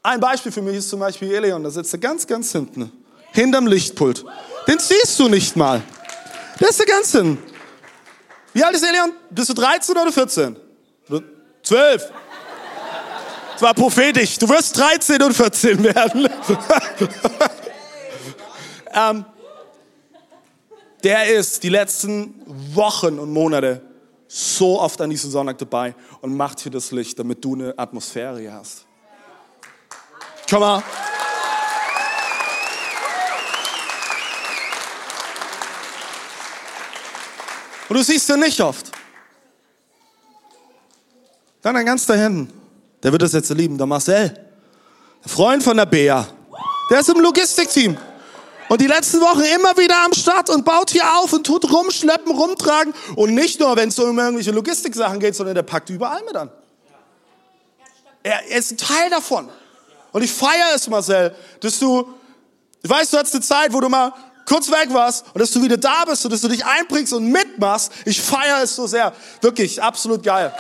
Ein 0.01 0.19
Beispiel 0.19 0.51
für 0.51 0.63
mich 0.63 0.77
ist 0.77 0.89
zum 0.89 0.99
Beispiel 0.99 1.31
Elion, 1.31 1.63
da 1.63 1.69
sitzt 1.69 1.93
er 1.93 1.99
ganz, 1.99 2.25
ganz 2.25 2.51
hinten, 2.51 2.91
hinterm 3.33 3.67
Lichtpult. 3.67 4.25
Den 4.67 4.79
siehst 4.79 5.19
du 5.19 5.29
nicht 5.29 5.55
mal. 5.55 5.83
Der 6.59 6.69
ist 6.69 6.79
da 6.79 6.85
ganz 6.85 7.11
hinten. 7.11 7.37
Wie 8.51 8.63
alt 8.63 8.73
ist 8.75 8.83
Elion? 8.83 9.11
Bist 9.29 9.47
du 9.47 9.53
13 9.53 9.95
oder 9.95 10.11
14? 10.11 10.55
12. 11.61 12.11
Das 13.53 13.61
war 13.61 13.75
prophetisch. 13.75 14.39
Du 14.39 14.49
wirst 14.49 14.75
13 14.75 15.21
und 15.21 15.33
14 15.33 15.83
werden. 15.83 16.27
ähm, 18.91 19.25
der 21.03 21.27
ist 21.35 21.61
die 21.61 21.69
letzten 21.69 22.41
Wochen 22.73 23.19
und 23.19 23.31
Monate 23.31 23.83
so 24.31 24.79
oft 24.79 25.01
an 25.01 25.09
diesem 25.09 25.31
Sonntag 25.31 25.57
dabei 25.57 25.95
und 26.21 26.37
macht 26.37 26.59
hier 26.59 26.71
das 26.71 26.91
Licht, 26.91 27.17
damit 27.17 27.43
du 27.43 27.55
eine 27.55 27.73
Atmosphäre 27.75 28.39
hier 28.39 28.53
hast. 28.53 28.85
Komm 30.47 30.59
mal. 30.59 30.83
Und 37.89 37.95
du 37.95 38.03
siehst 38.03 38.29
ihn 38.29 38.39
nicht 38.39 38.61
oft. 38.61 38.91
Dann 41.63 41.75
ein 41.75 41.85
ganz 41.85 42.05
da 42.05 42.13
hinten. 42.13 42.53
Der 43.01 43.11
wird 43.11 43.23
das 43.23 43.33
jetzt 43.33 43.49
lieben, 43.49 43.79
der 43.79 43.87
Marcel. 43.87 44.29
Der 45.23 45.31
Freund 45.31 45.63
von 45.63 45.75
der 45.75 45.87
Bea. 45.87 46.27
Der 46.91 46.99
ist 46.99 47.09
im 47.09 47.19
Logistikteam. 47.19 47.97
Und 48.69 48.81
die 48.81 48.87
letzten 48.87 49.19
Wochen 49.19 49.41
immer 49.41 49.75
wieder 49.77 50.05
am 50.05 50.13
Start 50.13 50.49
und 50.51 50.63
baut 50.63 50.91
hier 50.91 51.03
auf 51.17 51.33
und 51.33 51.43
tut 51.43 51.71
rumschleppen, 51.71 52.31
rumtragen. 52.31 52.93
Und 53.15 53.33
nicht 53.33 53.59
nur, 53.59 53.75
wenn 53.75 53.89
es 53.89 53.97
um 53.97 54.17
irgendwelche 54.17 54.51
Logistiksachen 54.51 55.19
geht, 55.19 55.35
sondern 55.35 55.55
der 55.55 55.63
packt 55.63 55.89
überall 55.89 56.23
mit 56.23 56.35
an. 56.35 56.51
Er, 58.21 58.47
er 58.47 58.57
ist 58.57 58.71
ein 58.71 58.77
Teil 58.77 59.09
davon. 59.09 59.49
Und 60.11 60.21
ich 60.21 60.31
feiere 60.31 60.75
es, 60.75 60.87
Marcel, 60.87 61.35
dass 61.61 61.79
du, 61.79 62.13
ich 62.83 62.89
weiß, 62.89 63.09
du 63.09 63.17
hattest 63.17 63.35
eine 63.35 63.43
Zeit, 63.43 63.73
wo 63.73 63.79
du 63.79 63.89
mal 63.89 64.13
kurz 64.45 64.69
weg 64.69 64.87
warst 64.91 65.25
und 65.33 65.39
dass 65.39 65.51
du 65.51 65.61
wieder 65.63 65.77
da 65.77 66.05
bist 66.05 66.23
und 66.25 66.31
dass 66.31 66.41
du 66.41 66.47
dich 66.47 66.63
einbringst 66.63 67.13
und 67.13 67.25
mitmachst. 67.25 67.91
Ich 68.05 68.21
feiere 68.21 68.61
es 68.63 68.75
so 68.75 68.85
sehr. 68.85 69.13
Wirklich, 69.41 69.81
absolut 69.81 70.21
geil. 70.21 70.53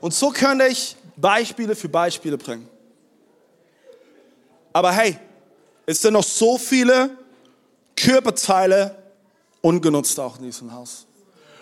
Und 0.00 0.14
so 0.14 0.30
könnte 0.30 0.66
ich 0.66 0.96
Beispiele 1.16 1.74
für 1.74 1.88
Beispiele 1.88 2.38
bringen. 2.38 2.68
Aber 4.72 4.92
hey, 4.92 5.18
es 5.86 6.00
sind 6.00 6.12
noch 6.12 6.24
so 6.24 6.58
viele 6.58 7.10
Körperteile 7.96 8.94
ungenutzt 9.60 10.18
auch 10.20 10.38
in 10.38 10.44
diesem 10.44 10.72
Haus. 10.72 11.06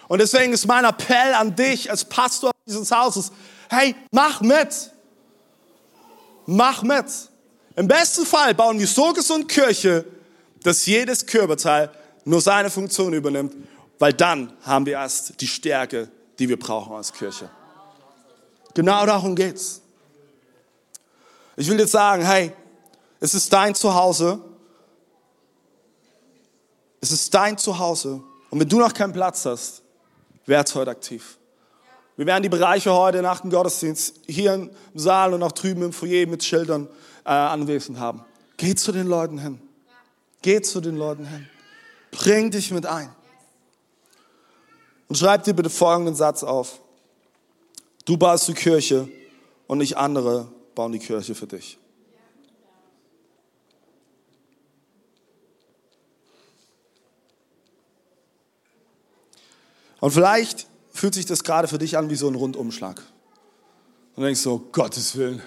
Und 0.09 0.20
deswegen 0.20 0.53
ist 0.53 0.66
mein 0.66 0.85
Appell 0.85 1.35
an 1.35 1.55
dich 1.57 1.90
als 1.90 2.05
Pastor 2.05 2.51
dieses 2.66 2.90
Hauses, 2.90 3.33
hey, 3.70 3.94
mach 4.11 4.40
mit. 4.40 4.92
Mach 6.46 6.83
mit. 6.83 7.07
Im 7.75 7.88
besten 7.88 8.25
Fall 8.25 8.54
bauen 8.54 8.79
wir 8.79 8.87
so 8.87 9.13
gesund 9.13 9.48
Kirche, 9.48 10.04
dass 10.63 10.87
jedes 10.87 11.27
Körperteil 11.27 11.90
nur 12.25 12.40
seine 12.40 12.71
Funktion 12.71 13.13
übernimmt, 13.13 13.54
weil 13.98 14.13
dann 14.13 14.52
haben 14.63 14.87
wir 14.87 14.94
erst 14.94 15.40
die 15.40 15.46
Stärke, 15.46 16.08
die 16.38 16.48
wir 16.48 16.58
brauchen 16.58 16.94
als 16.94 17.13
Kirche. 17.13 17.50
Genau 18.77 19.06
darum 19.06 19.35
geht's. 19.35 19.81
Ich 21.56 21.66
will 21.70 21.81
jetzt 21.81 21.92
sagen, 21.92 22.22
hey, 22.22 22.52
es 23.20 23.33
ist 23.33 23.50
dein 23.50 23.74
Zuhause. 23.74 24.38
Es 27.00 27.10
ist 27.10 27.33
dein 27.33 27.56
Zuhause. 27.56 28.22
Und 28.50 28.60
wenn 28.60 28.68
du 28.68 28.79
noch 28.79 28.92
keinen 28.92 29.14
Platz 29.14 29.46
hast, 29.46 29.81
werd 30.44 30.74
heute 30.74 30.90
aktiv. 30.90 31.38
Wir 32.16 32.27
werden 32.27 32.42
die 32.42 32.50
Bereiche 32.50 32.92
heute 32.92 33.22
nach 33.22 33.40
dem 33.40 33.48
Gottesdienst 33.48 34.20
hier 34.27 34.52
im 34.52 34.70
Saal 34.94 35.33
und 35.33 35.42
auch 35.42 35.52
drüben 35.52 35.81
im 35.81 35.94
Foyer 35.94 36.27
mit 36.27 36.44
Schildern 36.44 36.87
äh, 37.24 37.31
anwesend 37.31 37.98
haben. 37.98 38.27
Geh 38.58 38.74
zu 38.74 38.92
den 38.92 39.06
Leuten 39.06 39.38
hin. 39.38 39.58
Geh 40.42 40.60
zu 40.60 40.83
den 40.83 40.98
Leuten 40.98 41.24
hin. 41.24 41.48
Bring 42.10 42.50
dich 42.50 42.70
mit 42.72 42.85
ein. 42.85 43.08
Und 45.08 45.16
schreib 45.16 45.44
dir 45.44 45.54
bitte 45.54 45.70
folgenden 45.70 46.14
Satz 46.14 46.42
auf. 46.42 46.83
Du 48.07 48.17
baust 48.17 48.46
die 48.46 48.54
Kirche 48.54 49.09
und 49.67 49.79
nicht 49.79 49.96
andere 49.96 50.46
bauen 50.77 50.92
die 50.92 51.00
Kirche 51.00 51.35
für 51.35 51.48
dich. 51.48 51.77
Und 59.98 60.13
vielleicht 60.13 60.69
fühlt 60.92 61.15
sich 61.15 61.27
das 61.27 61.42
gerade 61.42 61.67
für 61.67 61.79
dich 61.79 61.98
an 61.98 62.09
wie 62.09 62.15
so 62.15 62.29
ein 62.29 62.37
Rundumschlag. 62.37 63.02
Und 64.15 64.23
denkst 64.23 64.40
so, 64.40 64.69
Gottes 64.71 65.17
Willen, 65.17 65.42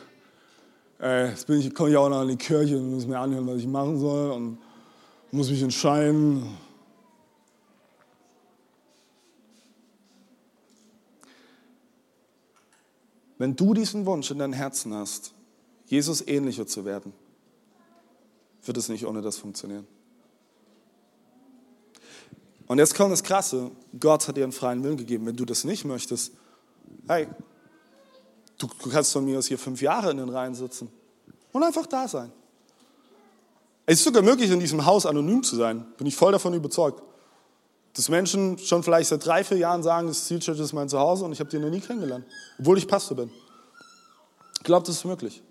äh, 0.99 1.29
jetzt 1.29 1.47
komme 1.73 1.91
ich 1.91 1.95
auch 1.95 2.09
noch 2.09 2.23
in 2.23 2.27
die 2.27 2.35
Kirche 2.35 2.75
und 2.77 2.91
muss 2.91 3.07
mir 3.07 3.19
anhören, 3.19 3.47
was 3.47 3.59
ich 3.59 3.67
machen 3.67 3.97
soll 3.97 4.31
und 4.31 4.57
muss 5.31 5.49
mich 5.49 5.61
entscheiden. 5.61 6.57
Wenn 13.39 13.55
du 13.55 13.73
diesen 13.73 14.05
Wunsch 14.05 14.29
in 14.29 14.37
deinem 14.37 14.53
Herzen 14.53 14.93
hast, 14.93 15.33
Jesus 15.85 16.21
ähnlicher 16.27 16.67
zu 16.67 16.85
werden, 16.85 17.13
wird 18.63 18.77
es 18.77 18.89
nicht 18.89 19.07
ohne 19.07 19.21
das 19.21 19.37
funktionieren. 19.37 19.87
Und 22.67 22.77
jetzt 22.77 22.93
kommt 22.93 23.11
das 23.11 23.23
Krasse, 23.23 23.71
Gott 23.99 24.27
hat 24.27 24.37
dir 24.37 24.43
einen 24.43 24.51
freien 24.51 24.83
Willen 24.83 24.97
gegeben. 24.97 25.25
Wenn 25.25 25.37
du 25.37 25.45
das 25.45 25.63
nicht 25.63 25.85
möchtest, 25.85 26.33
hey, 27.07 27.27
du, 28.59 28.67
du 28.83 28.89
kannst 28.89 29.13
von 29.13 29.25
mir 29.25 29.39
aus 29.39 29.47
hier 29.47 29.57
fünf 29.57 29.81
Jahre 29.81 30.11
in 30.11 30.17
den 30.17 30.29
Reihen 30.29 30.53
sitzen 30.53 30.91
und 31.53 31.63
einfach 31.63 31.87
da 31.87 32.07
sein. 32.07 32.31
Es 33.85 33.99
ist 33.99 34.03
sogar 34.03 34.21
möglich, 34.21 34.51
in 34.51 34.59
diesem 34.59 34.85
Haus 34.85 35.05
anonym 35.05 35.41
zu 35.41 35.55
sein. 35.55 35.85
Bin 35.97 36.05
ich 36.05 36.15
voll 36.15 36.33
davon 36.33 36.53
überzeugt. 36.53 37.01
Dass 37.99 38.07
Menschen 38.07 38.57
schon 38.57 38.81
vielleicht 38.81 39.09
seit 39.09 39.25
drei, 39.25 39.43
vier 39.43 39.57
Jahren 39.57 39.83
sagen, 39.83 40.07
das 40.07 40.23
Zielchurch 40.23 40.57
ist 40.57 40.71
mein 40.71 40.87
Zuhause 40.87 41.25
und 41.25 41.33
ich 41.33 41.41
habe 41.41 41.49
die 41.49 41.59
noch 41.59 41.69
nie 41.69 41.81
kennengelernt, 41.81 42.25
obwohl 42.57 42.77
ich 42.77 42.87
Pastor 42.87 43.17
bin. 43.17 43.29
Ich 44.55 44.63
glaube, 44.63 44.87
das 44.87 44.95
ist 44.95 45.03
möglich. 45.03 45.43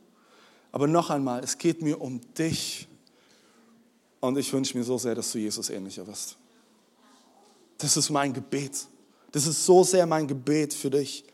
Aber 0.72 0.86
noch 0.86 1.10
einmal, 1.10 1.44
es 1.44 1.58
geht 1.58 1.82
mir 1.82 2.00
um 2.00 2.22
dich. 2.32 2.88
Und 4.20 4.38
ich 4.38 4.50
wünsche 4.50 4.78
mir 4.78 4.82
so 4.82 4.96
sehr, 4.96 5.14
dass 5.14 5.30
du 5.30 5.36
Jesus 5.36 5.68
ähnlicher 5.68 6.06
wirst. 6.06 6.38
Das 7.76 7.98
ist 7.98 8.08
mein 8.08 8.32
Gebet. 8.32 8.86
Das 9.30 9.46
ist 9.46 9.66
so 9.66 9.84
sehr 9.84 10.06
mein 10.06 10.26
Gebet 10.26 10.72
für 10.72 10.88
dich, 10.88 11.26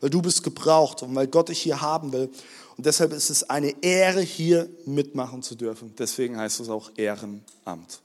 weil 0.00 0.10
du 0.10 0.20
bist 0.20 0.42
gebraucht 0.42 1.00
und 1.00 1.14
weil 1.14 1.28
Gott 1.28 1.48
dich 1.48 1.60
hier 1.60 1.80
haben 1.80 2.12
will. 2.12 2.28
Und 2.76 2.84
deshalb 2.84 3.12
ist 3.12 3.30
es 3.30 3.48
eine 3.48 3.72
Ehre, 3.84 4.20
hier 4.20 4.68
mitmachen 4.84 5.44
zu 5.44 5.54
dürfen. 5.54 5.94
Deswegen 5.96 6.36
heißt 6.36 6.58
es 6.58 6.68
auch 6.68 6.90
Ehrenamt. 6.96 8.00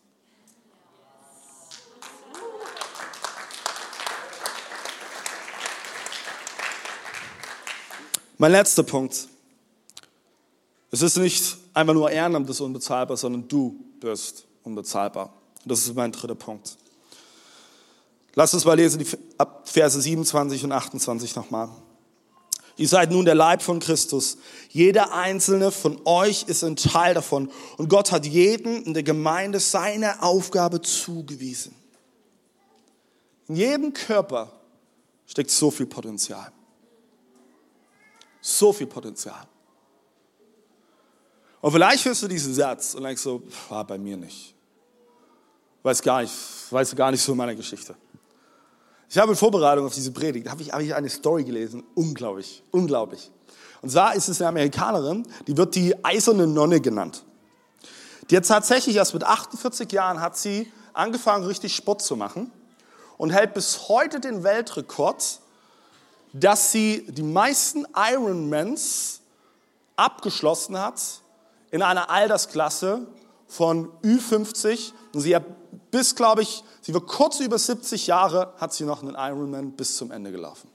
Mein 8.41 8.53
letzter 8.53 8.81
Punkt. 8.81 9.27
Es 10.89 11.03
ist 11.03 11.15
nicht 11.15 11.57
einfach 11.75 11.93
nur 11.93 12.09
Ehrenamt 12.09 12.49
das 12.49 12.55
ist 12.55 12.61
unbezahlbar, 12.61 13.15
sondern 13.15 13.47
du 13.47 13.75
bist 13.99 14.47
unbezahlbar. 14.63 15.31
Das 15.63 15.81
ist 15.81 15.95
mein 15.95 16.11
dritter 16.11 16.33
Punkt. 16.33 16.75
Lass 18.33 18.51
uns 18.55 18.65
mal 18.65 18.73
lesen, 18.73 18.97
die 18.97 19.05
Verse 19.65 20.01
27 20.01 20.63
und 20.63 20.71
28 20.71 21.35
nochmal. 21.35 21.69
Ihr 22.77 22.87
seid 22.87 23.11
nun 23.11 23.25
der 23.25 23.35
Leib 23.35 23.61
von 23.61 23.79
Christus. 23.79 24.39
Jeder 24.69 25.13
einzelne 25.13 25.71
von 25.71 26.01
euch 26.05 26.45
ist 26.47 26.63
ein 26.63 26.75
Teil 26.75 27.13
davon. 27.13 27.51
Und 27.77 27.89
Gott 27.89 28.11
hat 28.11 28.25
jedem 28.25 28.85
in 28.85 28.95
der 28.95 29.03
Gemeinde 29.03 29.59
seine 29.59 30.23
Aufgabe 30.23 30.81
zugewiesen. 30.81 31.75
In 33.47 33.57
jedem 33.57 33.93
Körper 33.93 34.51
steckt 35.27 35.51
so 35.51 35.69
viel 35.69 35.85
Potenzial. 35.85 36.51
So 38.41 38.73
viel 38.73 38.87
Potenzial. 38.87 39.47
Und 41.61 41.71
vielleicht 41.71 42.03
hörst 42.05 42.23
du 42.23 42.27
diesen 42.27 42.53
Satz 42.53 42.95
und 42.95 43.03
denkst 43.03 43.21
so, 43.21 43.43
war 43.69 43.85
bei 43.85 43.97
mir 43.97 44.17
nicht. 44.17 44.55
Weiß 45.83 46.01
gar 46.01 46.21
nicht, 46.21 46.33
weißt 46.71 46.91
du 46.91 46.95
gar 46.95 47.11
nicht 47.11 47.21
so 47.21 47.35
meine 47.35 47.55
Geschichte. 47.55 47.95
Ich 49.09 49.17
habe 49.17 49.31
in 49.31 49.37
Vorbereitung 49.37 49.85
auf 49.85 49.93
diese 49.93 50.11
Predigt, 50.11 50.49
habe 50.49 50.61
ich, 50.61 50.71
habe 50.71 50.83
ich 50.83 50.95
eine 50.95 51.09
Story 51.09 51.43
gelesen, 51.43 51.83
unglaublich, 51.95 52.63
unglaublich. 52.71 53.29
Und 53.81 53.89
zwar 53.89 54.15
ist 54.15 54.29
es 54.29 54.41
eine 54.41 54.49
Amerikanerin, 54.49 55.27
die 55.47 55.57
wird 55.57 55.75
die 55.75 56.03
eiserne 56.03 56.47
Nonne 56.47 56.81
genannt. 56.81 57.23
Die 58.29 58.37
hat 58.37 58.47
tatsächlich 58.47 58.95
erst 58.95 59.13
mit 59.13 59.23
48 59.23 59.91
Jahren 59.91 60.21
hat 60.21 60.37
sie 60.37 60.71
angefangen, 60.93 61.45
richtig 61.45 61.75
Sport 61.75 62.01
zu 62.01 62.15
machen 62.15 62.51
und 63.17 63.31
hält 63.31 63.53
bis 63.53 63.89
heute 63.89 64.19
den 64.19 64.43
Weltrekord, 64.43 65.41
dass 66.33 66.71
sie 66.71 67.05
die 67.07 67.23
meisten 67.23 67.85
Ironmans 67.95 69.21
abgeschlossen 69.95 70.79
hat 70.79 71.01
in 71.71 71.81
einer 71.81 72.09
Altersklasse 72.09 73.07
von 73.47 73.89
Ü50. 74.01 74.93
Und 75.13 75.21
sie 75.21 75.35
hat 75.35 75.43
bis, 75.91 76.15
glaube 76.15 76.41
ich, 76.41 76.63
Sie 76.81 76.93
war 76.95 77.01
kurz 77.01 77.39
über 77.39 77.59
70 77.59 78.07
Jahre, 78.07 78.53
hat 78.57 78.73
sie 78.73 78.85
noch 78.85 79.03
einen 79.03 79.15
Ironman 79.15 79.71
bis 79.73 79.95
zum 79.97 80.11
Ende 80.11 80.31
gelaufen. 80.31 80.67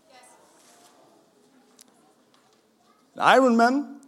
Ein 3.17 3.39
Ironman, 3.39 4.01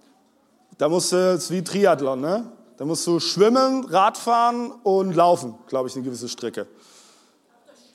da 0.77 0.89
musst 0.89 1.11
du, 1.11 1.17
das 1.17 1.45
ist 1.45 1.51
wie 1.51 1.65
Triathlon, 1.65 2.21
ne? 2.21 2.53
Da 2.77 2.85
musst 2.85 3.05
du 3.09 3.19
schwimmen, 3.19 3.85
Radfahren 3.87 4.71
und 4.71 5.15
laufen, 5.15 5.59
glaube 5.67 5.89
ich, 5.89 5.97
eine 5.97 6.05
gewisse 6.05 6.29
Strecke. 6.29 6.69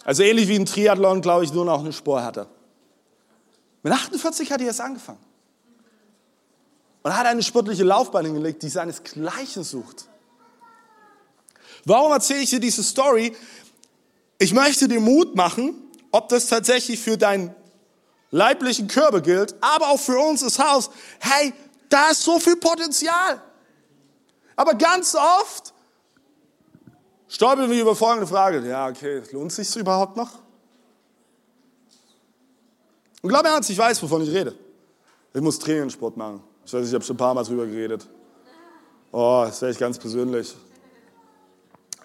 Also 0.04 0.24
ähnlich 0.24 0.50
wie 0.50 0.60
ein 0.60 0.66
Triathlon, 0.66 1.22
glaube 1.22 1.46
ich, 1.46 1.54
nur 1.54 1.64
noch 1.64 1.80
eine 1.80 1.94
Spur 1.94 2.22
Mit 3.84 3.92
48 3.92 4.52
hat 4.52 4.62
er 4.62 4.68
erst 4.68 4.82
angefangen. 4.82 5.20
Und 7.04 7.16
hat 7.16 7.26
eine 7.26 7.44
sportliche 7.44 7.84
Laufbahn 7.84 8.26
hingelegt, 8.26 8.64
die 8.64 8.70
seinesgleichen 8.70 9.64
sucht. 9.64 10.08
Warum 11.86 12.14
erzähle 12.14 12.40
ich 12.40 12.50
dir 12.50 12.62
diese 12.62 12.82
Story? 12.82 13.36
Ich 14.40 14.54
möchte 14.54 14.88
dir 14.88 15.02
Mut 15.02 15.36
machen, 15.36 15.76
ob 16.12 16.30
das 16.30 16.48
tatsächlich 16.48 17.00
für 17.00 17.18
deinen 17.18 17.54
leiblichen 18.32 18.88
Körper 18.88 19.20
gilt, 19.20 19.54
aber 19.60 19.90
auch 19.90 20.00
für 20.00 20.18
uns 20.18 20.42
das 20.42 20.60
Haus. 20.60 20.90
Hey, 21.20 21.54
da 21.90 22.10
ist 22.10 22.22
so 22.22 22.40
viel 22.40 22.56
Potenzial. 22.56 23.42
Aber 24.56 24.76
ganz 24.76 25.14
oft 25.16 25.74
stolpern 27.28 27.70
wir 27.70 27.82
über 27.82 27.96
folgende 27.96 28.28
Frage. 28.28 28.66
Ja, 28.66 28.88
okay, 28.88 29.24
lohnt 29.32 29.52
sich 29.52 29.76
überhaupt 29.76 30.16
noch? 30.16 30.43
Und 33.24 33.30
glaub 33.30 33.44
mir 33.44 33.50
ernst, 33.50 33.70
ich 33.70 33.78
weiß, 33.78 34.04
wovon 34.04 34.22
ich 34.22 34.30
rede. 34.30 34.54
Ich 35.34 35.42
muss 35.42 35.58
Trainingssport 35.58 36.18
machen. 36.18 36.44
Ich 36.66 36.74
weiß, 36.74 36.86
ich 36.86 36.94
habe 36.94 37.06
schon 37.06 37.16
ein 37.16 37.18
paar 37.18 37.34
Mal 37.34 37.44
drüber 37.44 37.66
geredet. 37.66 38.06
Oh, 39.14 39.44
das 39.46 39.62
wäre 39.62 39.72
ich 39.72 39.80
ganz 39.80 39.98
persönlich. 39.98 40.54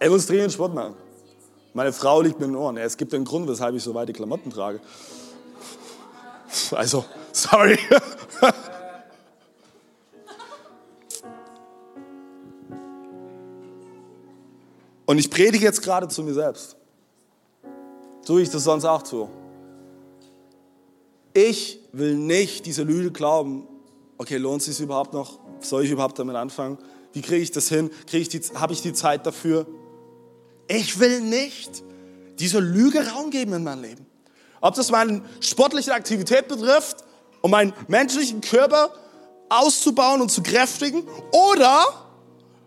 Ich 0.01 0.09
muss 0.09 0.27
Trainingssport 0.27 0.73
machen. 0.73 0.95
Meine 1.75 1.93
Frau 1.93 2.23
liegt 2.23 2.39
mir 2.39 2.47
in 2.47 2.53
den 2.53 2.57
Ohren. 2.57 2.77
Es 2.77 2.97
gibt 2.97 3.13
einen 3.15 3.25
Grund, 3.25 3.49
weshalb 3.49 3.75
ich 3.75 3.83
so 3.83 3.93
weite 3.95 4.13
Klamotten 4.13 4.51
trage. 4.51 4.81
Also, 6.71 7.05
sorry. 7.33 7.77
Und 15.05 15.19
ich 15.19 15.29
predige 15.29 15.65
jetzt 15.65 15.83
gerade 15.83 16.07
zu 16.07 16.23
mir 16.23 16.35
selbst. 16.35 16.77
So 18.23 18.39
ich 18.39 18.51
das 18.51 18.63
sonst 18.63 18.85
auch 18.85 19.03
tue. 19.03 19.29
Ich 21.35 21.81
will 21.93 22.17
nicht 22.17 22.67
diese 22.67 22.83
Lüge 22.83 23.11
glauben, 23.11 23.67
okay, 24.19 24.37
lohnt 24.37 24.61
es 24.61 24.67
sich 24.67 24.81
überhaupt 24.81 25.13
noch? 25.13 25.39
Soll 25.61 25.85
ich 25.85 25.91
überhaupt 25.91 26.19
damit 26.19 26.37
anfangen? 26.37 26.79
Wie 27.13 27.23
kriege 27.23 27.43
ich 27.43 27.51
das 27.51 27.69
hin? 27.69 27.91
Habe 28.55 28.73
ich 28.73 28.83
die 28.83 28.93
Zeit 28.93 29.27
dafür? 29.27 29.67
Ich 30.69 30.99
will 30.99 31.21
nicht 31.21 31.83
dieser 32.39 32.61
Lüge 32.61 33.07
Raum 33.09 33.31
geben 33.31 33.55
in 33.55 33.65
meinem 33.65 33.83
Leben. 33.83 34.07
Ob 34.61 34.75
das 34.75 34.91
meine 34.91 35.23
sportliche 35.41 35.95
Aktivität 35.95 36.49
betrifft, 36.49 37.05
um 37.41 37.51
meinen 37.51 37.73
menschlichen 37.87 38.41
Körper 38.41 38.93
auszubauen 39.49 40.21
und 40.21 40.31
zu 40.31 40.43
kräftigen, 40.43 41.05
oder 41.33 41.85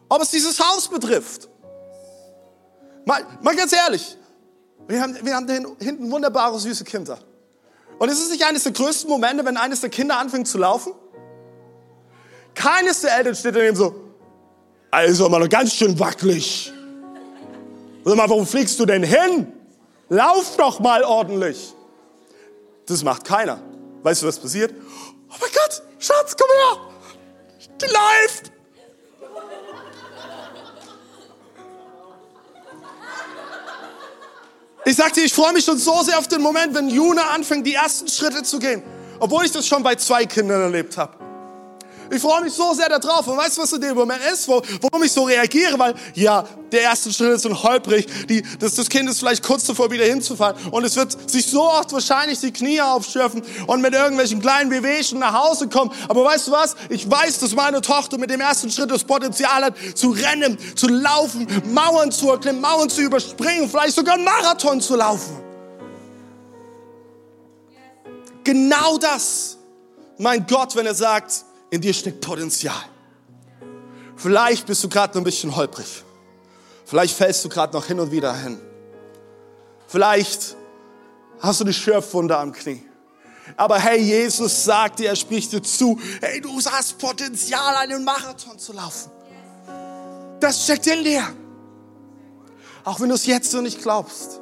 ob 0.09 0.21
es 0.21 0.31
dieses 0.31 0.59
Haus 0.59 0.87
betrifft. 0.87 1.47
Mal, 3.05 3.25
mal 3.41 3.55
ganz 3.55 3.73
ehrlich, 3.73 4.17
wir 4.87 5.01
haben, 5.01 5.17
wir 5.21 5.35
haben 5.35 5.47
hinten 5.79 6.09
wunderbare, 6.11 6.59
süße 6.59 6.83
Kinder. 6.83 7.19
Und 8.01 8.09
ist 8.09 8.19
es 8.19 8.31
nicht 8.31 8.43
eines 8.43 8.63
der 8.63 8.71
größten 8.71 9.07
Momente, 9.07 9.45
wenn 9.45 9.57
eines 9.57 9.81
der 9.81 9.91
Kinder 9.91 10.17
anfängt 10.17 10.47
zu 10.47 10.57
laufen? 10.57 10.91
Keines 12.55 13.01
der 13.01 13.15
Eltern 13.15 13.35
steht 13.35 13.55
daneben 13.55 13.75
so, 13.75 13.93
also 14.89 15.29
mal 15.29 15.47
ganz 15.47 15.75
schön 15.75 15.99
wackelig. 15.99 16.73
Sag 18.03 18.15
mal, 18.15 18.27
wo 18.27 18.43
fliegst 18.43 18.79
du 18.79 18.87
denn 18.87 19.03
hin? 19.03 19.53
Lauf 20.09 20.57
doch 20.57 20.79
mal 20.79 21.03
ordentlich. 21.03 21.75
Das 22.87 23.03
macht 23.03 23.23
keiner. 23.23 23.61
Weißt 24.01 24.23
du, 24.23 24.25
was 24.25 24.39
passiert? 24.39 24.73
Oh 25.29 25.35
mein 25.39 25.51
Gott, 25.53 25.83
Schatz, 25.99 26.35
komm 26.35 26.49
her! 26.49 26.89
Die 27.81 27.85
läuft! 27.85 28.51
Ich 34.83 34.95
sag 34.95 35.13
dir, 35.13 35.23
ich 35.23 35.33
freue 35.33 35.53
mich 35.53 35.65
schon 35.65 35.77
so 35.77 36.01
sehr 36.01 36.17
auf 36.17 36.27
den 36.27 36.41
Moment, 36.41 36.73
wenn 36.73 36.89
Juna 36.89 37.29
anfängt, 37.29 37.67
die 37.67 37.75
ersten 37.75 38.07
Schritte 38.07 38.41
zu 38.41 38.57
gehen. 38.57 38.81
Obwohl 39.19 39.45
ich 39.45 39.51
das 39.51 39.67
schon 39.67 39.83
bei 39.83 39.95
zwei 39.95 40.25
Kindern 40.25 40.61
erlebt 40.61 40.97
habe. 40.97 41.13
Ich 42.11 42.21
freue 42.21 42.43
mich 42.43 42.53
so 42.53 42.73
sehr 42.73 42.89
darauf. 42.89 43.25
Und 43.25 43.37
weißt 43.37 43.57
du, 43.57 43.61
was 43.61 43.71
in 43.71 43.79
dem 43.79 43.95
Moment 43.95 44.21
ist, 44.33 44.45
wo, 44.45 44.61
warum 44.81 45.03
ich 45.03 45.11
so 45.13 45.23
reagiere? 45.23 45.79
Weil, 45.79 45.95
ja, 46.13 46.43
der 46.69 46.81
erste 46.81 47.11
Schritt 47.13 47.31
ist 47.31 47.45
ein 47.45 47.63
holprig. 47.63 48.05
Die, 48.27 48.43
das, 48.59 48.75
das 48.75 48.89
Kind 48.89 49.09
ist 49.09 49.19
vielleicht 49.19 49.41
kurz 49.41 49.65
davor, 49.65 49.89
wieder 49.91 50.03
hinzufallen. 50.03 50.57
Und 50.71 50.83
es 50.83 50.97
wird 50.97 51.29
sich 51.29 51.45
so 51.45 51.63
oft 51.63 51.93
wahrscheinlich 51.93 52.39
die 52.39 52.51
Knie 52.51 52.81
aufschürfen 52.81 53.41
und 53.65 53.81
mit 53.81 53.93
irgendwelchen 53.93 54.41
kleinen 54.41 54.69
Bewegungen 54.69 55.21
nach 55.21 55.33
Hause 55.33 55.69
kommen. 55.69 55.91
Aber 56.09 56.25
weißt 56.25 56.49
du 56.49 56.51
was? 56.51 56.75
Ich 56.89 57.09
weiß, 57.09 57.39
dass 57.39 57.55
meine 57.55 57.79
Tochter 57.79 58.17
mit 58.17 58.29
dem 58.29 58.41
ersten 58.41 58.69
Schritt 58.69 58.91
das 58.91 59.05
Potenzial 59.05 59.63
hat, 59.63 59.75
zu 59.95 60.09
rennen, 60.09 60.57
zu 60.75 60.89
laufen, 60.89 61.47
Mauern 61.73 62.11
zu 62.11 62.29
erklimmen, 62.29 62.59
Mauern 62.59 62.89
zu 62.89 63.01
überspringen, 63.03 63.69
vielleicht 63.69 63.95
sogar 63.95 64.15
einen 64.15 64.25
Marathon 64.25 64.81
zu 64.81 64.97
laufen. 64.97 65.37
Genau 68.43 68.97
das, 68.97 69.57
mein 70.17 70.45
Gott, 70.45 70.75
wenn 70.75 70.85
er 70.85 70.95
sagt, 70.95 71.45
in 71.71 71.81
dir 71.81 71.93
steckt 71.93 72.21
Potenzial. 72.21 72.83
Vielleicht 74.15 74.67
bist 74.67 74.83
du 74.83 74.89
gerade 74.89 75.13
noch 75.13 75.21
ein 75.21 75.23
bisschen 75.23 75.55
holprig. 75.55 76.03
Vielleicht 76.85 77.15
fällst 77.15 77.43
du 77.43 77.49
gerade 77.49 77.73
noch 77.73 77.85
hin 77.85 77.99
und 77.99 78.11
wieder 78.11 78.35
hin. 78.35 78.59
Vielleicht 79.87 80.55
hast 81.39 81.61
du 81.61 81.63
eine 81.63 81.73
Schürfwunde 81.73 82.37
am 82.37 82.51
Knie. 82.51 82.83
Aber 83.57 83.79
hey, 83.79 83.99
Jesus 83.99 84.63
sagt 84.63 84.99
dir, 84.99 85.09
er 85.09 85.15
spricht 85.15 85.51
dir 85.53 85.63
zu, 85.63 85.99
hey, 86.21 86.39
du 86.41 86.59
hast 86.63 86.99
Potenzial, 86.99 87.75
einen 87.77 88.03
Marathon 88.03 88.59
zu 88.59 88.73
laufen. 88.73 89.09
Das 90.39 90.63
steckt 90.63 90.87
in 90.87 91.03
dir. 91.03 91.23
Auch 92.83 92.99
wenn 92.99 93.09
du 93.09 93.15
es 93.15 93.25
jetzt 93.25 93.53
noch 93.53 93.61
nicht 93.61 93.81
glaubst. 93.81 94.41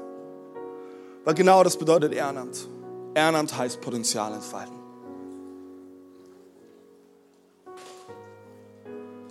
Weil 1.25 1.33
genau 1.35 1.63
das 1.63 1.77
bedeutet 1.77 2.13
Ehrenamt. 2.13 2.67
Ehrenamt 3.13 3.55
heißt 3.55 3.81
Potenzial 3.81 4.33
entfalten. 4.33 4.78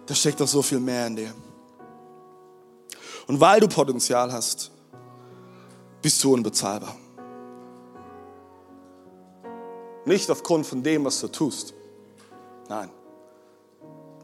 Da 0.09 0.15
steckt 0.15 0.41
doch 0.41 0.49
so 0.49 0.63
viel 0.63 0.81
mehr 0.81 1.07
in 1.07 1.17
dir. 1.17 1.35
Und 3.27 3.39
weil 3.39 3.61
du 3.61 3.69
Potenzial 3.69 4.33
hast, 4.33 4.71
bist 6.01 6.25
du 6.25 6.33
unbezahlbar. 6.33 6.97
Nicht 10.07 10.31
aufgrund 10.31 10.67
von 10.67 10.83
dem, 10.83 11.05
was 11.05 11.21
du 11.21 11.29
tust. 11.29 11.75
Nein, 12.71 12.89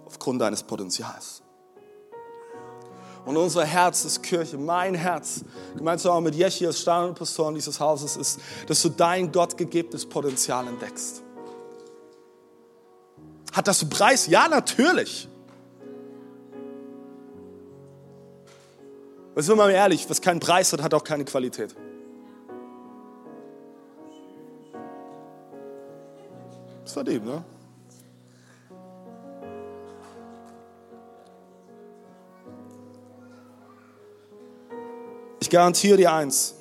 aufgrund 0.07 0.41
deines 0.41 0.63
Potenzials. 0.63 1.43
Und 3.27 3.37
unser 3.37 3.67
Herz 3.67 4.07
ist 4.07 4.23
Kirche, 4.23 4.57
mein 4.57 4.95
Herz, 4.95 5.45
gemeinsam 5.77 6.13
auch 6.13 6.21
mit 6.23 6.35
Jeschi 6.35 6.67
als 6.67 6.81
Standardpastoren 6.81 7.55
dieses 7.55 7.79
Hauses, 7.79 8.17
ist, 8.17 8.41
dass 8.67 8.81
du 8.81 8.89
dein 8.89 9.31
gottgegebenes 9.31 10.07
Potenzial 10.07 10.67
entdeckst. 10.67 11.23
Hat 13.53 13.69
das 13.69 13.83
einen 13.83 13.91
Preis? 13.91 14.27
Ja, 14.29 14.49
natürlich. 14.49 15.29
Und 19.35 19.43
sind 19.43 19.57
wir 19.57 19.65
mal 19.65 19.71
ehrlich, 19.71 20.09
was 20.09 20.21
keinen 20.21 20.39
Preis 20.39 20.73
hat, 20.73 20.83
hat 20.83 20.95
auch 20.95 21.03
keine 21.03 21.25
Qualität. 21.25 21.75
Das 26.85 27.05
dem, 27.05 27.25
ne? 27.25 27.45
Ich 35.41 35.51
garantiere 35.51 35.97
dir 35.97 36.13
eins. 36.13 36.55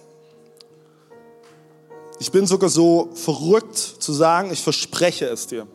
Ich 2.19 2.32
bin 2.32 2.47
sogar 2.47 2.69
so 2.69 3.09
verrückt 3.13 3.78
zu 3.78 4.13
sagen, 4.13 4.51
ich 4.51 4.61
verspreche 4.63 5.26
es 5.26 5.45
dir. 5.45 5.67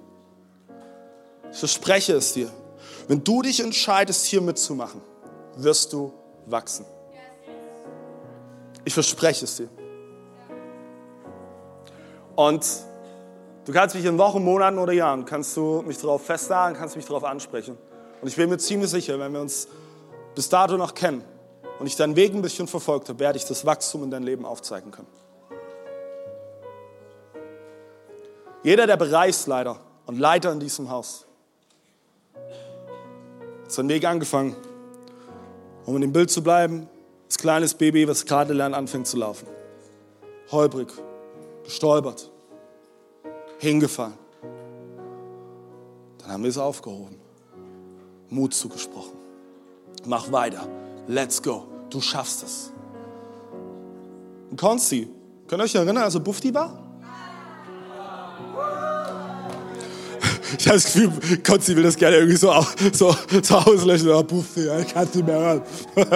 Ich 1.53 1.59
verspreche 1.59 2.15
es 2.15 2.33
dir. 2.33 2.51
Wenn 3.07 3.23
du 3.23 3.43
dich 3.43 3.61
entscheidest, 3.61 4.27
hier 4.27 4.41
mitzumachen, 4.41 5.01
wirst 5.57 5.93
du 5.93 6.13
wachsen. 6.51 6.87
Ich 8.85 8.95
verspreche 8.95 9.45
es 9.45 9.57
dir. 9.57 9.69
Und 12.37 12.67
du 13.65 13.73
kannst 13.73 13.95
mich 13.95 14.05
in 14.05 14.17
Wochen, 14.17 14.43
Monaten 14.43 14.79
oder 14.79 14.93
Jahren, 14.93 15.25
kannst 15.25 15.57
du 15.57 15.83
mich 15.83 15.99
darauf 15.99 16.25
festnageln, 16.25 16.79
kannst 16.79 16.97
mich 16.97 17.05
darauf 17.05 17.25
ansprechen. 17.25 17.77
Und 18.21 18.29
ich 18.29 18.37
bin 18.37 18.49
mir 18.49 18.59
ziemlich 18.59 18.91
sicher, 18.91 19.19
wenn 19.19 19.33
wir 19.33 19.41
uns 19.41 19.69
bis 20.35 20.49
dato 20.49 20.77
noch 20.77 20.95
kennen 20.95 21.25
und 21.79 21.87
ich 21.87 21.97
deinen 21.97 22.17
Weg 22.17 22.33
ein 22.35 22.43
bisschen 22.43 22.69
verfolgt 22.69 23.09
habe, 23.09 23.19
werde 23.19 23.39
ich 23.39 23.45
das 23.45 23.67
Wachstum 23.67 24.05
in 24.05 24.11
dein 24.11 24.23
Leben 24.23 24.45
aufzeigen 24.45 24.91
können. 24.91 25.09
Jeder 28.63 28.87
der 28.87 28.97
Bereichsleiter 28.97 29.79
und 30.07 30.19
Leiter 30.19 30.53
in 30.53 30.61
diesem 30.61 30.91
Haus 30.91 31.27
hat 32.35 33.73
seinen 33.73 33.89
Weg 33.89 34.05
angefangen 34.05 34.57
um 35.89 35.95
in 35.95 36.03
dem 36.03 36.13
Bild 36.13 36.31
zu 36.31 36.43
bleiben, 36.43 36.87
das 37.29 37.39
kleines 37.39 37.73
Baby, 37.73 38.07
was 38.07 38.27
gerade 38.27 38.53
lernt, 38.53 38.75
anfängt 38.75 39.07
zu 39.07 39.17
laufen. 39.17 39.49
Holprig, 40.53 40.89
gestolpert, 41.65 42.31
hingefallen. 43.59 44.13
Dann 46.19 46.31
haben 46.31 46.43
wir 46.43 46.51
es 46.51 46.59
aufgehoben, 46.59 47.17
Mut 48.29 48.53
zugesprochen. 48.53 49.17
Mach 50.05 50.31
weiter, 50.31 50.69
let's 51.07 51.43
go, 51.43 51.67
du 51.89 52.03
schaffst 52.03 52.43
es. 52.43 52.71
Und 54.51 54.61
Konzi, 54.61 55.09
könnt 55.47 55.63
ihr 55.63 55.65
euch 55.65 55.75
erinnern, 55.75 56.05
als 56.05 56.15
er 56.15 56.21
Bufti 56.21 56.53
war? 56.53 56.88
Ich 60.57 60.67
habe 60.67 60.77
das 60.77 60.85
Gefühl, 60.85 61.11
Konzi 61.45 61.77
will 61.77 61.83
das 61.83 61.97
gerne 61.97 62.17
irgendwie 62.17 62.37
so, 62.37 62.55
so, 62.93 63.15
so 63.43 63.57
auslöschen. 63.57 64.09
Oh, 64.11 64.23
Puff, 64.23 64.57
ich 64.57 64.93
kann 64.93 65.09
nicht 65.13 65.27
mehr 65.27 65.39
hören. 65.39 65.63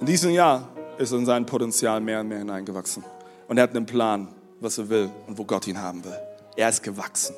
In 0.00 0.06
diesem 0.06 0.30
Jahr 0.30 0.68
ist 0.98 1.10
er 1.10 1.18
in 1.18 1.26
sein 1.26 1.44
Potenzial 1.46 2.00
mehr 2.00 2.20
und 2.20 2.28
mehr 2.28 2.38
hineingewachsen. 2.38 3.02
Und 3.48 3.56
er 3.56 3.64
hat 3.64 3.74
einen 3.74 3.86
Plan, 3.86 4.28
was 4.60 4.78
er 4.78 4.88
will 4.88 5.10
und 5.26 5.36
wo 5.36 5.44
Gott 5.44 5.66
ihn 5.66 5.80
haben 5.80 6.04
will. 6.04 6.16
Er 6.54 6.68
ist 6.68 6.82
gewachsen. 6.82 7.34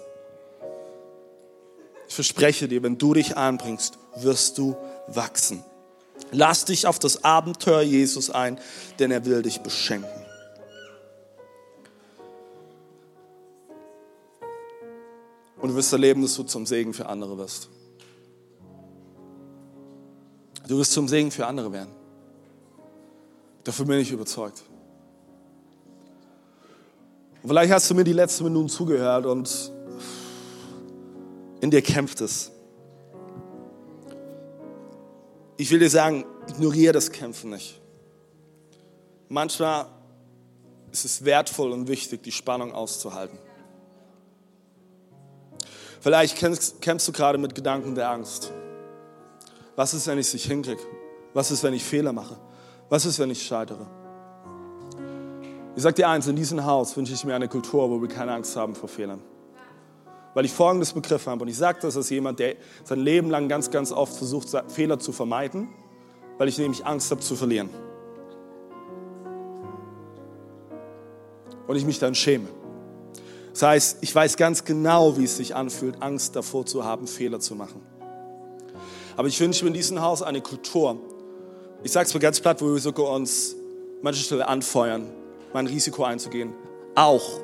Ich 2.08 2.14
verspreche 2.14 2.68
dir, 2.68 2.82
wenn 2.82 2.98
du 2.98 3.14
dich 3.14 3.36
anbringst, 3.36 3.98
wirst 4.16 4.58
du 4.58 4.76
wachsen. 5.06 5.62
Lass 6.30 6.64
dich 6.64 6.86
auf 6.86 6.98
das 6.98 7.24
Abenteuer 7.24 7.82
Jesus 7.82 8.30
ein, 8.30 8.58
denn 8.98 9.10
er 9.10 9.24
will 9.24 9.42
dich 9.42 9.60
beschenken. 9.60 10.27
Und 15.60 15.70
du 15.70 15.74
wirst 15.74 15.92
erleben, 15.92 16.22
dass 16.22 16.34
du 16.34 16.44
zum 16.44 16.66
Segen 16.66 16.94
für 16.94 17.06
andere 17.06 17.36
wirst. 17.36 17.68
Du 20.68 20.78
wirst 20.78 20.92
zum 20.92 21.08
Segen 21.08 21.30
für 21.30 21.46
andere 21.46 21.72
werden. 21.72 21.90
Davon 23.64 23.86
bin 23.86 23.98
ich 23.98 24.12
überzeugt. 24.12 24.62
Und 27.42 27.48
vielleicht 27.48 27.72
hast 27.72 27.90
du 27.90 27.94
mir 27.94 28.04
die 28.04 28.12
letzten 28.12 28.44
Minuten 28.44 28.68
zugehört 28.68 29.26
und 29.26 29.72
in 31.60 31.70
dir 31.70 31.82
kämpft 31.82 32.20
es. 32.20 32.52
Ich 35.56 35.70
will 35.70 35.78
dir 35.78 35.90
sagen, 35.90 36.24
ignoriere 36.48 36.92
das 36.92 37.10
Kämpfen 37.10 37.50
nicht. 37.50 37.80
Manchmal 39.28 39.86
ist 40.92 41.04
es 41.04 41.24
wertvoll 41.24 41.72
und 41.72 41.88
wichtig, 41.88 42.22
die 42.22 42.32
Spannung 42.32 42.72
auszuhalten. 42.72 43.38
Vielleicht 46.00 46.36
kämpfst, 46.36 46.80
kämpfst 46.80 47.08
du 47.08 47.12
gerade 47.12 47.38
mit 47.38 47.54
Gedanken 47.54 47.94
der 47.94 48.10
Angst. 48.10 48.52
Was 49.76 49.94
ist, 49.94 50.06
wenn 50.06 50.18
ich 50.18 50.28
es 50.28 50.32
nicht 50.32 50.46
hinkriege? 50.46 50.80
Was 51.34 51.50
ist, 51.50 51.62
wenn 51.62 51.74
ich 51.74 51.84
Fehler 51.84 52.12
mache? 52.12 52.36
Was 52.88 53.04
ist, 53.04 53.18
wenn 53.18 53.30
ich 53.30 53.42
scheitere? 53.42 53.86
Ich 55.76 55.82
sage 55.82 55.94
dir 55.94 56.08
eins, 56.08 56.26
in 56.26 56.34
diesem 56.34 56.64
Haus 56.64 56.96
wünsche 56.96 57.12
ich 57.12 57.24
mir 57.24 57.34
eine 57.34 57.48
Kultur, 57.48 57.88
wo 57.88 58.00
wir 58.00 58.08
keine 58.08 58.32
Angst 58.32 58.56
haben 58.56 58.74
vor 58.74 58.88
Fehlern. 58.88 59.22
Weil 60.34 60.44
ich 60.44 60.52
folgendes 60.52 60.92
begriffen 60.92 61.30
habe, 61.30 61.42
und 61.42 61.48
ich 61.48 61.56
sage 61.56 61.78
das 61.82 61.96
als 61.96 62.10
jemand, 62.10 62.38
der 62.38 62.56
sein 62.84 63.00
Leben 63.00 63.30
lang 63.30 63.48
ganz, 63.48 63.70
ganz 63.70 63.92
oft 63.92 64.16
versucht, 64.16 64.48
Fehler 64.68 64.98
zu 64.98 65.12
vermeiden, 65.12 65.68
weil 66.36 66.48
ich 66.48 66.58
nämlich 66.58 66.84
Angst 66.84 67.10
habe 67.10 67.20
zu 67.20 67.36
verlieren. 67.36 67.70
Und 71.66 71.76
ich 71.76 71.84
mich 71.84 71.98
dann 71.98 72.14
schäme. 72.14 72.48
Das 73.58 73.68
heißt, 73.68 73.98
ich 74.02 74.14
weiß 74.14 74.36
ganz 74.36 74.64
genau, 74.64 75.16
wie 75.16 75.24
es 75.24 75.36
sich 75.36 75.56
anfühlt, 75.56 76.00
Angst 76.00 76.36
davor 76.36 76.64
zu 76.64 76.84
haben, 76.84 77.08
Fehler 77.08 77.40
zu 77.40 77.56
machen. 77.56 77.82
Aber 79.16 79.26
ich 79.26 79.40
wünsche 79.40 79.64
mir 79.64 79.70
in 79.70 79.74
diesem 79.74 80.00
Haus 80.00 80.22
eine 80.22 80.40
Kultur, 80.40 80.96
ich 81.82 81.90
sage 81.90 82.06
es 82.06 82.14
mal 82.14 82.20
ganz 82.20 82.38
platt, 82.38 82.62
wo 82.62 82.72
wir 82.72 82.78
sogar 82.78 83.10
uns 83.10 83.56
manche 84.00 84.22
Stelle 84.22 84.46
anfeuern, 84.46 85.10
mein 85.52 85.66
Risiko 85.66 86.04
einzugehen, 86.04 86.54
auch 86.94 87.40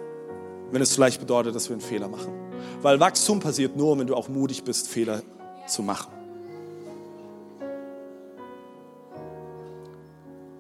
wenn 0.71 0.81
es 0.81 0.95
vielleicht 0.95 1.19
bedeutet, 1.19 1.53
dass 1.53 1.69
wir 1.69 1.75
einen 1.75 1.81
Fehler 1.81 2.07
machen. 2.07 2.33
Weil 2.81 3.01
Wachstum 3.01 3.41
passiert 3.41 3.77
nur, 3.77 3.99
wenn 3.99 4.07
du 4.07 4.15
auch 4.15 4.29
mutig 4.29 4.63
bist, 4.63 4.87
Fehler 4.87 5.21
zu 5.67 5.83
machen. 5.83 6.13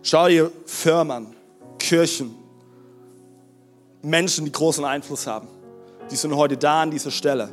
Schau 0.02 0.26
dir 0.26 0.50
Firmen, 0.66 1.36
Kirchen, 1.78 2.43
Menschen, 4.05 4.44
die 4.44 4.52
großen 4.52 4.84
Einfluss 4.84 5.26
haben. 5.26 5.48
Die 6.11 6.16
sind 6.16 6.34
heute 6.36 6.57
da 6.57 6.82
an 6.82 6.90
dieser 6.90 7.11
Stelle. 7.11 7.48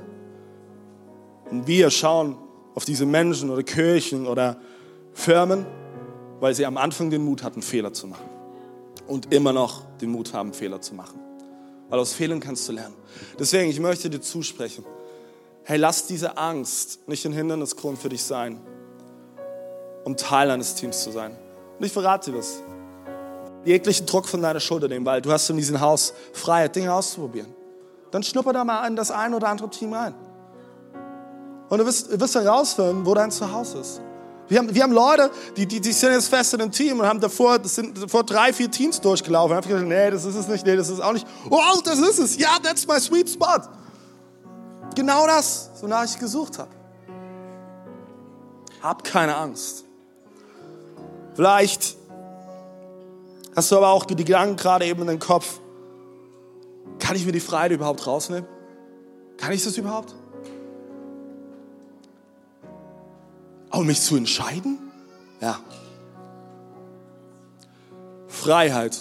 Und 1.50 1.68
wir 1.68 1.90
schauen 1.90 2.38
auf 2.76 2.86
diese 2.86 3.06
Menschen 3.06 3.50
oder 3.50 3.64
Kirchen 3.64 4.28
oder 4.28 4.58
Firmen, 5.14 5.66
weil 6.40 6.54
sie 6.54 6.66
am 6.66 6.78
Anfang 6.78 7.10
den 7.10 7.24
Mut 7.24 7.44
hatten, 7.44 7.62
Fehler 7.62 7.94
zu 7.94 8.08
machen. 8.08 8.30
Und 9.08 9.34
immer 9.34 9.52
noch 9.52 9.84
den 10.00 10.12
Mut 10.12 10.34
haben, 10.34 10.54
Fehler 10.54 10.82
zu 10.82 10.96
machen. 10.96 11.20
Weil 11.90 12.00
aus 12.00 12.14
Fehlern 12.14 12.40
kannst 12.40 12.68
du 12.70 12.74
lernen. 12.74 12.96
Deswegen, 13.38 13.70
ich 13.70 13.80
möchte 13.80 14.10
dir 14.10 14.22
zusprechen. 14.22 14.86
Hey, 15.64 15.78
lass 15.78 16.08
diese 16.08 16.38
Angst 16.38 17.08
nicht 17.08 17.26
ein 17.26 17.34
Hindernisgrund 17.34 18.00
für 18.00 18.10
dich 18.10 18.24
sein, 18.24 18.60
um 20.06 20.16
Teil 20.18 20.50
eines 20.50 20.76
Teams 20.76 21.04
zu 21.04 21.12
sein. 21.12 21.38
Und 21.78 21.86
ich 21.86 21.92
verrate 21.92 22.32
dir 22.32 22.38
was. 22.38 22.62
Jeglichen 23.64 24.06
Druck 24.06 24.28
von 24.28 24.42
deiner 24.42 24.60
Schulter 24.60 24.88
nehmen, 24.88 25.06
weil 25.06 25.22
du 25.22 25.32
hast 25.32 25.50
in 25.50 25.58
diesem 25.58 25.80
Haus 25.80 26.14
Freiheit, 26.34 26.76
Dinge 26.76 26.94
auszuprobieren. 26.94 27.54
Dann 28.10 28.24
schnupper 28.24 28.54
da 28.54 28.64
mal 28.64 28.88
in 28.88 28.96
das 28.96 29.12
ein 29.12 29.34
oder 29.34 29.48
andere 29.48 29.70
Team 29.70 29.94
rein. 29.94 30.14
Und 31.70 31.78
du 31.78 31.86
wirst, 31.86 32.20
wirst 32.20 32.36
herausfinden, 32.36 33.06
wo 33.06 33.14
dein 33.14 33.32
Zuhause 33.32 33.80
ist. 33.80 34.02
Wir 34.50 34.60
haben, 34.60 34.76
wir 34.76 34.84
haben 34.84 34.92
Leute, 34.92 35.32
die, 35.56 35.66
die, 35.66 35.80
die 35.80 35.94
sind 35.94 36.12
jetzt 36.12 36.28
fest 36.28 36.54
in 36.54 36.62
einem 36.62 36.72
Team 36.72 37.00
und 37.00 37.06
haben 37.06 37.22
davor, 37.22 37.58
das 37.58 37.76
sind 37.76 38.12
vor 38.12 38.26
drei, 38.26 38.52
vier 38.52 38.70
Teams 38.70 39.00
durchgelaufen. 39.00 39.56
Und 39.56 39.64
haben 39.64 39.70
gesagt, 39.70 39.88
nee, 39.88 40.12
das 40.12 40.26
ist 40.26 40.36
es 40.36 40.50
nicht, 40.50 40.66
nee, 40.66 40.76
das 40.76 40.90
ist 40.90 41.00
auch 41.00 41.14
nicht. 41.14 41.26
Oh, 41.50 41.80
das 41.86 42.00
ist 42.00 42.20
es. 42.20 42.38
Ja, 42.38 42.58
that's 42.62 42.86
my 42.86 43.00
sweet 43.00 43.30
spot. 43.30 43.62
Genau 44.94 45.26
das, 45.26 45.70
wonach 45.80 46.04
ich 46.04 46.20
gesucht 46.20 46.60
habe. 46.60 46.70
Hab 48.84 49.06
keine 49.06 49.38
Angst. 49.38 49.86
Vielleicht 51.36 51.96
hast 53.56 53.72
du 53.72 53.78
aber 53.78 53.90
auch 53.90 54.06
die 54.06 54.16
Gedanken 54.16 54.56
gerade 54.56 54.86
eben 54.86 55.02
in 55.02 55.08
deinem 55.08 55.20
Kopf. 55.20 55.60
Kann 57.00 57.16
ich 57.16 57.26
mir 57.26 57.32
die 57.32 57.40
Freiheit 57.40 57.72
überhaupt 57.72 58.06
rausnehmen? 58.06 58.48
Kann 59.38 59.52
ich 59.52 59.64
das 59.64 59.78
überhaupt? 59.78 60.16
Aber 63.70 63.84
mich 63.84 64.02
zu 64.02 64.16
entscheiden? 64.16 64.78
Ja. 65.40 65.60
Freiheit 68.28 68.98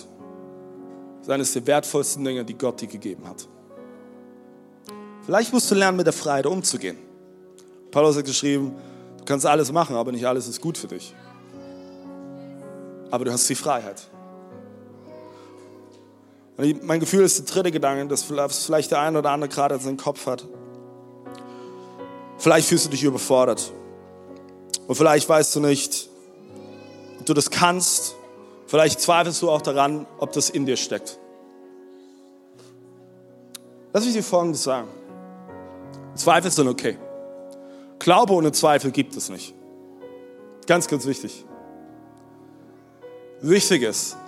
ist 1.20 1.30
eines 1.30 1.52
der 1.52 1.66
wertvollsten 1.66 2.24
Dinge, 2.24 2.44
die 2.44 2.56
Gott 2.56 2.80
dir 2.80 2.88
gegeben 2.88 3.28
hat. 3.28 3.48
Vielleicht 5.22 5.52
musst 5.52 5.70
du 5.70 5.74
lernen, 5.74 5.96
mit 5.96 6.06
der 6.06 6.12
Freiheit 6.12 6.46
umzugehen. 6.46 6.98
Paulus 7.90 8.16
hat 8.16 8.24
geschrieben, 8.24 8.74
du 9.18 9.24
kannst 9.24 9.44
alles 9.46 9.70
machen, 9.72 9.96
aber 9.96 10.12
nicht 10.12 10.26
alles 10.26 10.48
ist 10.48 10.60
gut 10.60 10.78
für 10.78 10.88
dich. 10.88 11.14
Aber 13.10 13.24
du 13.24 13.32
hast 13.32 13.48
die 13.48 13.54
Freiheit. 13.54 14.02
Und 16.60 16.84
mein 16.84 17.00
Gefühl 17.00 17.24
ist 17.24 17.38
der 17.38 17.46
dritte 17.46 17.70
Gedanke, 17.70 18.06
dass 18.06 18.22
vielleicht 18.22 18.90
der 18.90 19.00
eine 19.00 19.18
oder 19.18 19.30
andere 19.30 19.48
gerade 19.48 19.76
in 19.76 19.80
seinem 19.80 19.96
Kopf 19.96 20.26
hat. 20.26 20.46
Vielleicht 22.36 22.68
fühlst 22.68 22.84
du 22.84 22.90
dich 22.90 23.02
überfordert. 23.02 23.72
Und 24.86 24.94
vielleicht 24.94 25.26
weißt 25.26 25.56
du 25.56 25.60
nicht, 25.60 26.10
ob 27.18 27.24
du 27.24 27.32
das 27.32 27.50
kannst. 27.50 28.14
Vielleicht 28.66 29.00
zweifelst 29.00 29.40
du 29.40 29.50
auch 29.50 29.62
daran, 29.62 30.06
ob 30.18 30.32
das 30.32 30.50
in 30.50 30.66
dir 30.66 30.76
steckt. 30.76 31.18
Lass 33.94 34.04
mich 34.04 34.12
dir 34.12 34.22
Folgendes 34.22 34.62
sagen. 34.62 34.88
Zweifel 36.14 36.50
sind 36.50 36.68
okay. 36.68 36.98
Glaube 37.98 38.34
ohne 38.34 38.52
Zweifel 38.52 38.90
gibt 38.90 39.16
es 39.16 39.30
nicht. 39.30 39.54
Ganz, 40.66 40.88
ganz 40.88 41.06
wichtig. 41.06 41.46
Wichtig 43.40 43.82
ist, 43.82 44.18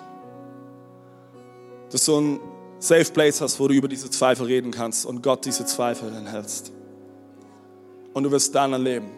dass 1.92 2.04
du 2.06 2.18
ein 2.18 2.40
Safe 2.78 3.04
Place 3.12 3.40
hast, 3.40 3.60
wo 3.60 3.68
du 3.68 3.74
über 3.74 3.86
diese 3.86 4.10
Zweifel 4.10 4.46
reden 4.46 4.72
kannst 4.72 5.06
und 5.06 5.22
Gott 5.22 5.44
diese 5.44 5.64
Zweifel 5.64 6.12
enthältst. 6.12 6.72
Und 8.12 8.24
du 8.24 8.30
wirst 8.30 8.54
dann 8.54 8.72
erleben, 8.72 9.10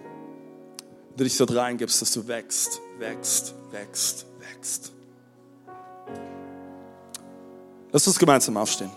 du 1.16 1.25
dich 1.25 1.37
dort 1.39 1.55
reingibst, 1.55 2.03
dass 2.03 2.12
du 2.12 2.27
wächst, 2.29 2.81
wächst, 2.99 3.55
wächst, 3.70 4.27
wächst. 4.39 4.93
Lass 7.91 8.07
uns 8.07 8.18
gemeinsam 8.18 8.57
aufstehen. 8.57 8.91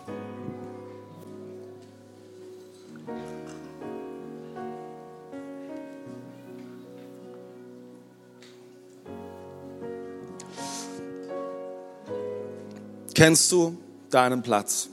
Kennst 13.17 13.51
du 13.51 13.75
deinen 14.11 14.43
Platz? 14.43 14.89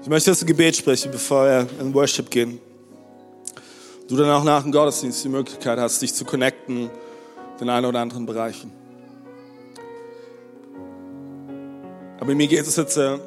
Ich 0.00 0.08
möchte 0.08 0.30
jetzt 0.30 0.44
ein 0.44 0.46
Gebet 0.46 0.76
sprechen, 0.76 1.10
bevor 1.10 1.44
wir 1.44 1.66
in 1.80 1.92
Worship 1.92 2.30
gehen. 2.30 2.60
Du 4.06 4.16
dann 4.16 4.30
auch 4.30 4.44
nach 4.44 4.62
dem 4.62 4.70
Gottesdienst 4.70 5.24
die 5.24 5.28
Möglichkeit 5.28 5.76
hast, 5.76 6.00
dich 6.00 6.14
zu 6.14 6.24
connecten 6.24 6.82
in 6.82 6.90
den 7.58 7.68
einen 7.68 7.86
oder 7.86 7.98
anderen 7.98 8.24
Bereichen. 8.24 8.70
Aber 12.20 12.32
mir 12.32 12.46
geht 12.46 12.64
es 12.64 12.76
jetzt 12.76 12.96
äh, 12.96 13.18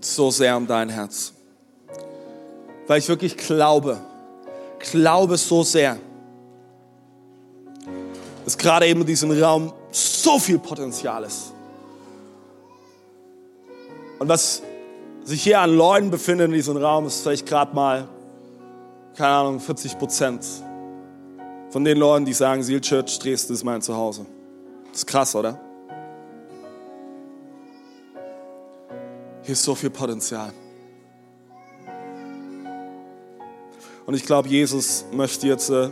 so 0.00 0.30
sehr 0.30 0.56
um 0.56 0.68
dein 0.68 0.90
Herz. 0.90 1.32
Weil 2.86 3.00
ich 3.00 3.08
wirklich 3.08 3.36
glaube, 3.36 3.98
glaube 4.78 5.36
so 5.36 5.62
sehr, 5.62 5.98
dass 8.44 8.56
gerade 8.56 8.86
eben 8.86 9.00
in 9.02 9.06
diesem 9.06 9.30
Raum 9.30 9.72
so 9.90 10.38
viel 10.38 10.58
Potenzial 10.58 11.24
ist. 11.24 11.52
Und 14.18 14.28
was 14.28 14.62
sich 15.24 15.42
hier 15.42 15.60
an 15.60 15.76
Leuten 15.76 16.10
befindet 16.10 16.48
in 16.48 16.54
diesem 16.54 16.76
Raum, 16.76 17.06
ist 17.06 17.22
vielleicht 17.22 17.46
gerade 17.46 17.74
mal, 17.74 18.08
keine 19.16 19.30
Ahnung, 19.30 19.60
40 19.60 19.98
Prozent 19.98 20.44
von 21.70 21.84
den 21.84 21.98
Leuten, 21.98 22.24
die 22.24 22.32
sagen, 22.32 22.62
Seal 22.62 22.80
Church 22.80 23.18
Dresden 23.18 23.52
ist 23.52 23.64
mein 23.64 23.82
Zuhause. 23.82 24.24
Das 24.90 25.00
ist 25.00 25.06
krass, 25.06 25.34
oder? 25.34 25.60
Hier 29.42 29.52
ist 29.52 29.62
so 29.62 29.74
viel 29.74 29.90
Potenzial. 29.90 30.52
Und 34.08 34.14
ich 34.14 34.24
glaube, 34.24 34.48
Jesus 34.48 35.04
möchte 35.12 35.46
jetzt 35.46 35.68
äh, 35.68 35.90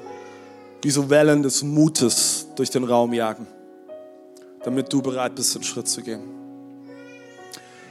diese 0.83 1.11
Wellen 1.11 1.43
des 1.43 1.63
Mutes 1.63 2.47
durch 2.57 2.71
den 2.71 2.85
Raum 2.85 3.13
jagen, 3.13 3.47
damit 4.65 4.91
du 4.91 5.03
bereit 5.03 5.35
bist, 5.35 5.55
den 5.55 5.63
Schritt 5.63 5.87
zu 5.87 6.01
gehen. 6.01 6.23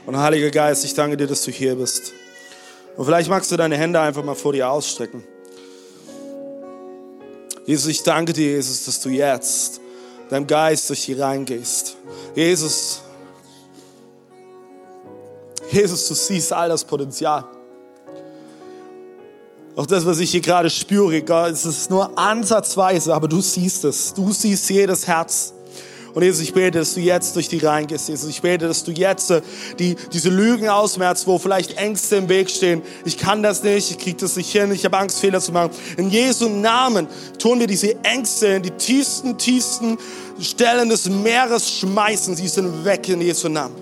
Und 0.04 0.18
Heiliger 0.18 0.50
Geist, 0.50 0.84
ich 0.84 0.94
danke 0.94 1.16
dir, 1.16 1.28
dass 1.28 1.44
du 1.44 1.52
hier 1.52 1.76
bist. 1.76 2.12
Und 2.96 3.04
vielleicht 3.04 3.30
magst 3.30 3.52
du 3.52 3.56
deine 3.56 3.76
Hände 3.76 4.00
einfach 4.00 4.24
mal 4.24 4.34
vor 4.34 4.52
dir 4.52 4.68
ausstrecken. 4.68 5.22
Jesus, 7.64 7.86
ich 7.86 8.02
danke 8.02 8.32
dir, 8.32 8.48
Jesus, 8.48 8.84
dass 8.84 9.00
du 9.00 9.10
jetzt 9.10 9.80
deinem 10.28 10.48
Geist 10.48 10.88
durch 10.88 11.04
hier 11.04 11.20
reingehst. 11.20 11.98
Jesus, 12.34 13.00
Jesus, 15.70 16.08
du 16.08 16.14
siehst 16.14 16.52
all 16.52 16.68
das 16.68 16.82
Potenzial. 16.82 17.44
Auch 19.76 19.86
das, 19.86 20.06
was 20.06 20.20
ich 20.20 20.30
hier 20.30 20.40
gerade 20.40 20.70
spüre, 20.70 21.20
Gott, 21.20 21.50
es 21.50 21.66
ist 21.66 21.90
nur 21.90 22.18
ansatzweise, 22.18 23.14
aber 23.14 23.28
du 23.28 23.42
siehst 23.42 23.84
es. 23.84 24.14
Du 24.14 24.32
siehst 24.32 24.70
jedes 24.70 25.06
Herz. 25.06 25.52
Und 26.14 26.22
Jesus, 26.22 26.40
ich 26.40 26.54
bete, 26.54 26.78
dass 26.78 26.94
du 26.94 27.00
jetzt 27.00 27.36
durch 27.36 27.50
die 27.50 27.58
Reihen 27.58 27.86
gehst. 27.86 28.08
Jesus, 28.08 28.30
ich 28.30 28.40
bete, 28.40 28.66
dass 28.66 28.84
du 28.84 28.90
jetzt 28.90 29.30
äh, 29.30 29.42
die, 29.78 29.94
diese 30.14 30.30
Lügen 30.30 30.70
ausmerzt, 30.70 31.26
wo 31.26 31.38
vielleicht 31.38 31.76
Ängste 31.76 32.16
im 32.16 32.30
Weg 32.30 32.48
stehen. 32.48 32.80
Ich 33.04 33.18
kann 33.18 33.42
das 33.42 33.62
nicht, 33.62 33.90
ich 33.90 33.98
kriege 33.98 34.16
das 34.16 34.34
nicht 34.36 34.50
hin, 34.50 34.72
ich 34.72 34.82
habe 34.86 34.96
Angst, 34.96 35.20
Fehler 35.20 35.42
zu 35.42 35.52
machen. 35.52 35.72
In 35.98 36.08
Jesu 36.08 36.48
Namen 36.48 37.06
tun 37.38 37.60
wir 37.60 37.66
diese 37.66 38.02
Ängste 38.02 38.46
in 38.46 38.62
die 38.62 38.70
tiefsten, 38.70 39.36
tiefsten 39.36 39.98
Stellen 40.40 40.88
des 40.88 41.06
Meeres 41.06 41.70
schmeißen. 41.70 42.34
Sie 42.34 42.48
sind 42.48 42.82
weg 42.86 43.06
in 43.10 43.20
Jesu 43.20 43.50
Namen. 43.50 43.74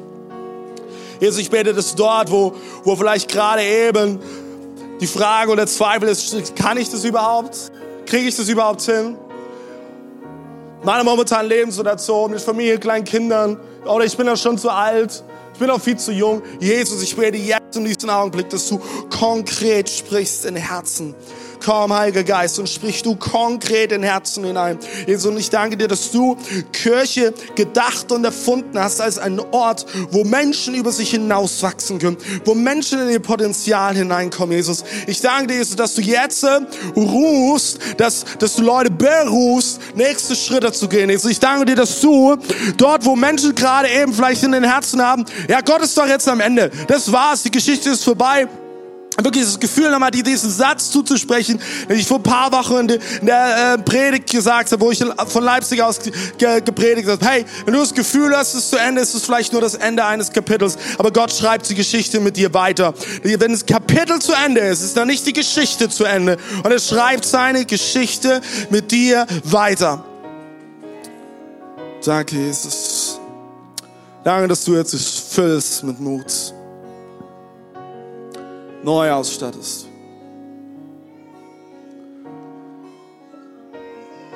Jesus, 1.20 1.38
ich 1.38 1.50
bete, 1.50 1.72
dass 1.72 1.94
dort, 1.94 2.32
wo, 2.32 2.52
wo 2.82 2.96
vielleicht 2.96 3.30
gerade 3.30 3.62
eben 3.62 4.18
die 5.00 5.06
Frage 5.06 5.50
oder 5.50 5.66
Zweifel 5.66 6.08
ist, 6.08 6.56
kann 6.56 6.76
ich 6.76 6.90
das 6.90 7.04
überhaupt? 7.04 7.72
Kriege 8.06 8.28
ich 8.28 8.36
das 8.36 8.48
überhaupt 8.48 8.82
hin? 8.82 9.16
Meine 10.82 11.02
momentanen 11.02 11.48
Lebenssituation 11.48 12.30
mit 12.30 12.40
Familie, 12.40 12.78
kleinen 12.78 13.04
Kindern, 13.04 13.58
oder 13.86 14.04
ich 14.04 14.16
bin 14.16 14.26
ja 14.26 14.36
schon 14.36 14.58
zu 14.58 14.70
alt, 14.70 15.24
ich 15.54 15.58
bin 15.58 15.70
auch 15.70 15.80
viel 15.80 15.96
zu 15.96 16.12
jung. 16.12 16.42
Jesus, 16.60 17.02
ich 17.02 17.16
bete 17.16 17.38
jetzt 17.38 17.76
in 17.76 17.84
diesem 17.84 18.10
Augenblick, 18.10 18.50
dass 18.50 18.68
du 18.68 18.80
konkret 19.08 19.88
sprichst 19.88 20.44
in 20.44 20.56
Herzen. 20.56 21.14
Komm, 21.64 21.94
Heiliger 21.94 22.24
Geist, 22.24 22.58
und 22.58 22.68
sprich 22.68 23.02
du 23.02 23.16
konkret 23.16 23.90
in 23.90 24.02
Herzen 24.02 24.44
hinein. 24.44 24.78
Jesus, 25.06 25.24
und 25.24 25.38
ich 25.38 25.48
danke 25.48 25.78
dir, 25.78 25.88
dass 25.88 26.10
du 26.10 26.36
Kirche 26.72 27.32
gedacht 27.54 28.12
und 28.12 28.22
erfunden 28.22 28.78
hast 28.78 29.00
als 29.00 29.18
einen 29.18 29.40
Ort, 29.40 29.86
wo 30.10 30.24
Menschen 30.24 30.74
über 30.74 30.92
sich 30.92 31.10
hinauswachsen 31.12 31.98
können, 31.98 32.18
wo 32.44 32.54
Menschen 32.54 33.00
in 33.00 33.08
ihr 33.08 33.20
Potenzial 33.20 33.94
hineinkommen, 33.94 34.54
Jesus. 34.54 34.84
Ich 35.06 35.22
danke 35.22 35.46
dir, 35.46 35.54
Jesus, 35.54 35.76
dass 35.76 35.94
du 35.94 36.02
jetzt 36.02 36.44
rufst, 36.94 37.78
dass, 37.96 38.26
dass 38.38 38.56
du 38.56 38.62
Leute 38.62 38.90
berufst, 38.90 39.80
nächste 39.94 40.36
Schritte 40.36 40.70
zu 40.72 40.86
gehen, 40.86 41.08
Jesus. 41.08 41.30
Ich 41.30 41.40
danke 41.40 41.64
dir, 41.64 41.76
dass 41.76 41.98
du 42.00 42.36
dort, 42.76 43.06
wo 43.06 43.16
Menschen 43.16 43.54
gerade 43.54 43.88
eben 43.88 44.12
vielleicht 44.12 44.42
in 44.42 44.52
den 44.52 44.64
Herzen 44.64 45.00
haben, 45.00 45.24
ja, 45.48 45.62
Gott 45.62 45.80
ist 45.80 45.96
doch 45.96 46.06
jetzt 46.06 46.28
am 46.28 46.40
Ende. 46.40 46.70
Das 46.88 47.10
war's, 47.10 47.42
die 47.42 47.50
Geschichte 47.50 47.88
ist 47.88 48.04
vorbei 48.04 48.48
wirklich 49.22 49.44
das 49.44 49.60
Gefühl, 49.60 49.90
nochmal 49.90 50.10
diesen 50.10 50.50
Satz 50.50 50.90
zuzusprechen, 50.90 51.60
den 51.88 51.98
ich 51.98 52.06
vor 52.06 52.18
ein 52.18 52.22
paar 52.22 52.50
Wochen 52.52 52.88
in 52.88 53.26
der, 53.26 53.74
äh, 53.74 53.78
Predigt 53.78 54.30
gesagt 54.30 54.72
habe, 54.72 54.84
wo 54.84 54.90
ich 54.90 55.04
von 55.28 55.44
Leipzig 55.44 55.82
aus 55.82 56.00
gepredigt 56.38 57.08
habe. 57.08 57.24
Hey, 57.24 57.44
wenn 57.64 57.74
du 57.74 57.80
das 57.80 57.94
Gefühl 57.94 58.36
hast, 58.36 58.54
es 58.54 58.64
ist 58.64 58.70
zu 58.70 58.76
Ende, 58.76 59.02
ist 59.02 59.14
es 59.14 59.24
vielleicht 59.24 59.52
nur 59.52 59.62
das 59.62 59.74
Ende 59.74 60.04
eines 60.04 60.32
Kapitels, 60.32 60.76
aber 60.98 61.12
Gott 61.12 61.32
schreibt 61.32 61.68
die 61.68 61.74
Geschichte 61.74 62.20
mit 62.20 62.36
dir 62.36 62.52
weiter. 62.54 62.94
Wenn 63.22 63.52
das 63.52 63.64
Kapitel 63.64 64.18
zu 64.20 64.32
Ende 64.32 64.60
ist, 64.60 64.82
ist 64.82 64.96
dann 64.96 65.08
nicht 65.08 65.26
die 65.26 65.32
Geschichte 65.32 65.88
zu 65.88 66.04
Ende 66.04 66.36
und 66.62 66.70
er 66.70 66.80
schreibt 66.80 67.24
seine 67.24 67.64
Geschichte 67.64 68.40
mit 68.70 68.90
dir 68.90 69.26
weiter. 69.44 70.04
Danke, 72.04 72.36
Jesus. 72.36 73.18
Danke, 74.24 74.48
dass 74.48 74.64
du 74.64 74.74
jetzt 74.74 74.94
füllst 75.32 75.84
mit 75.84 76.00
Mut 76.00 76.54
neu 78.84 79.10
ausstattest. 79.10 79.88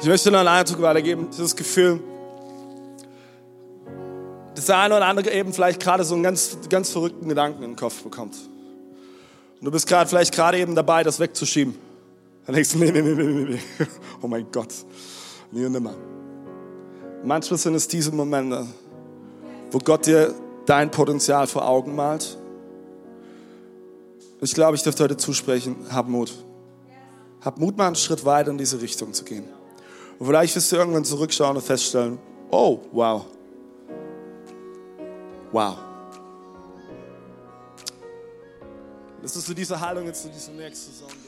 Ich 0.01 0.07
möchte 0.07 0.31
noch 0.31 0.39
einen 0.39 0.49
Eindruck 0.49 0.81
weitergeben, 0.81 1.29
dieses 1.31 1.55
Gefühl, 1.55 2.01
dass 4.55 4.67
der 4.67 4.79
eine 4.79 4.97
oder 4.97 5.07
andere 5.07 5.31
eben 5.31 5.53
vielleicht 5.53 5.81
gerade 5.81 6.03
so 6.05 6.15
einen 6.15 6.23
ganz, 6.23 6.57
ganz 6.71 6.91
verrückten 6.91 7.29
Gedanken 7.29 7.63
in 7.63 7.71
den 7.73 7.77
Kopf 7.77 8.03
bekommt. 8.03 8.37
Und 9.61 9.65
du 9.65 9.71
bist 9.71 9.87
gerade 9.87 10.09
vielleicht 10.09 10.33
gerade 10.33 10.59
eben 10.59 10.75
dabei, 10.75 11.03
das 11.03 11.21
wegzuschieben. 11.21 11.75
Dann 12.47 12.55
denkst 12.55 12.73
du, 12.73 12.79
nee, 12.79 12.91
nee, 12.91 13.03
nee, 13.03 13.15
nee, 13.15 13.45
nee. 13.51 13.61
Oh 14.23 14.29
mein 14.29 14.47
Gott, 14.51 14.73
nie 15.51 15.67
und 15.67 15.73
nimmer. 15.73 15.95
Manchmal 17.25 17.59
sind 17.59 17.75
es 17.75 17.89
diese 17.89 18.13
Momente, 18.13 18.67
wo 19.73 19.79
Gott 19.79 20.07
dir 20.07 20.33
dein 20.65 20.91
Potenzial 20.91 21.47
vor 21.47 21.69
Augen 21.69 21.95
malt 21.95 22.39
ich 24.41 24.55
glaube, 24.55 24.77
ich 24.77 24.83
dürfte 24.83 25.05
heute 25.05 25.17
zusprechen, 25.17 25.77
hab 25.91 26.09
Mut. 26.09 26.33
Hab 27.41 27.59
Mut, 27.59 27.77
mal 27.77 27.87
einen 27.87 27.97
Schritt 27.97 28.25
weiter 28.25 28.51
in 28.51 28.59
diese 28.59 28.81
Richtung 28.81 29.13
zu 29.13 29.25
gehen. 29.25 29.45
Und 30.19 30.27
vielleicht 30.27 30.55
wirst 30.57 30.73
du 30.73 30.77
irgendwann 30.77 31.05
zurückschauen 31.05 31.57
und 31.57 31.63
feststellen, 31.63 32.19
oh, 32.51 32.81
wow. 32.93 33.25
Wow. 35.53 35.79
Lass 39.23 39.37
uns 39.37 39.45
zu 39.45 39.55
dieser 39.55 39.81
Haltung 39.81 40.07
jetzt 40.07 40.23
zu 40.23 40.29
diesem 40.29 40.57
nächsten 40.57 40.93
Song 40.93 41.09
gehen. 41.09 41.28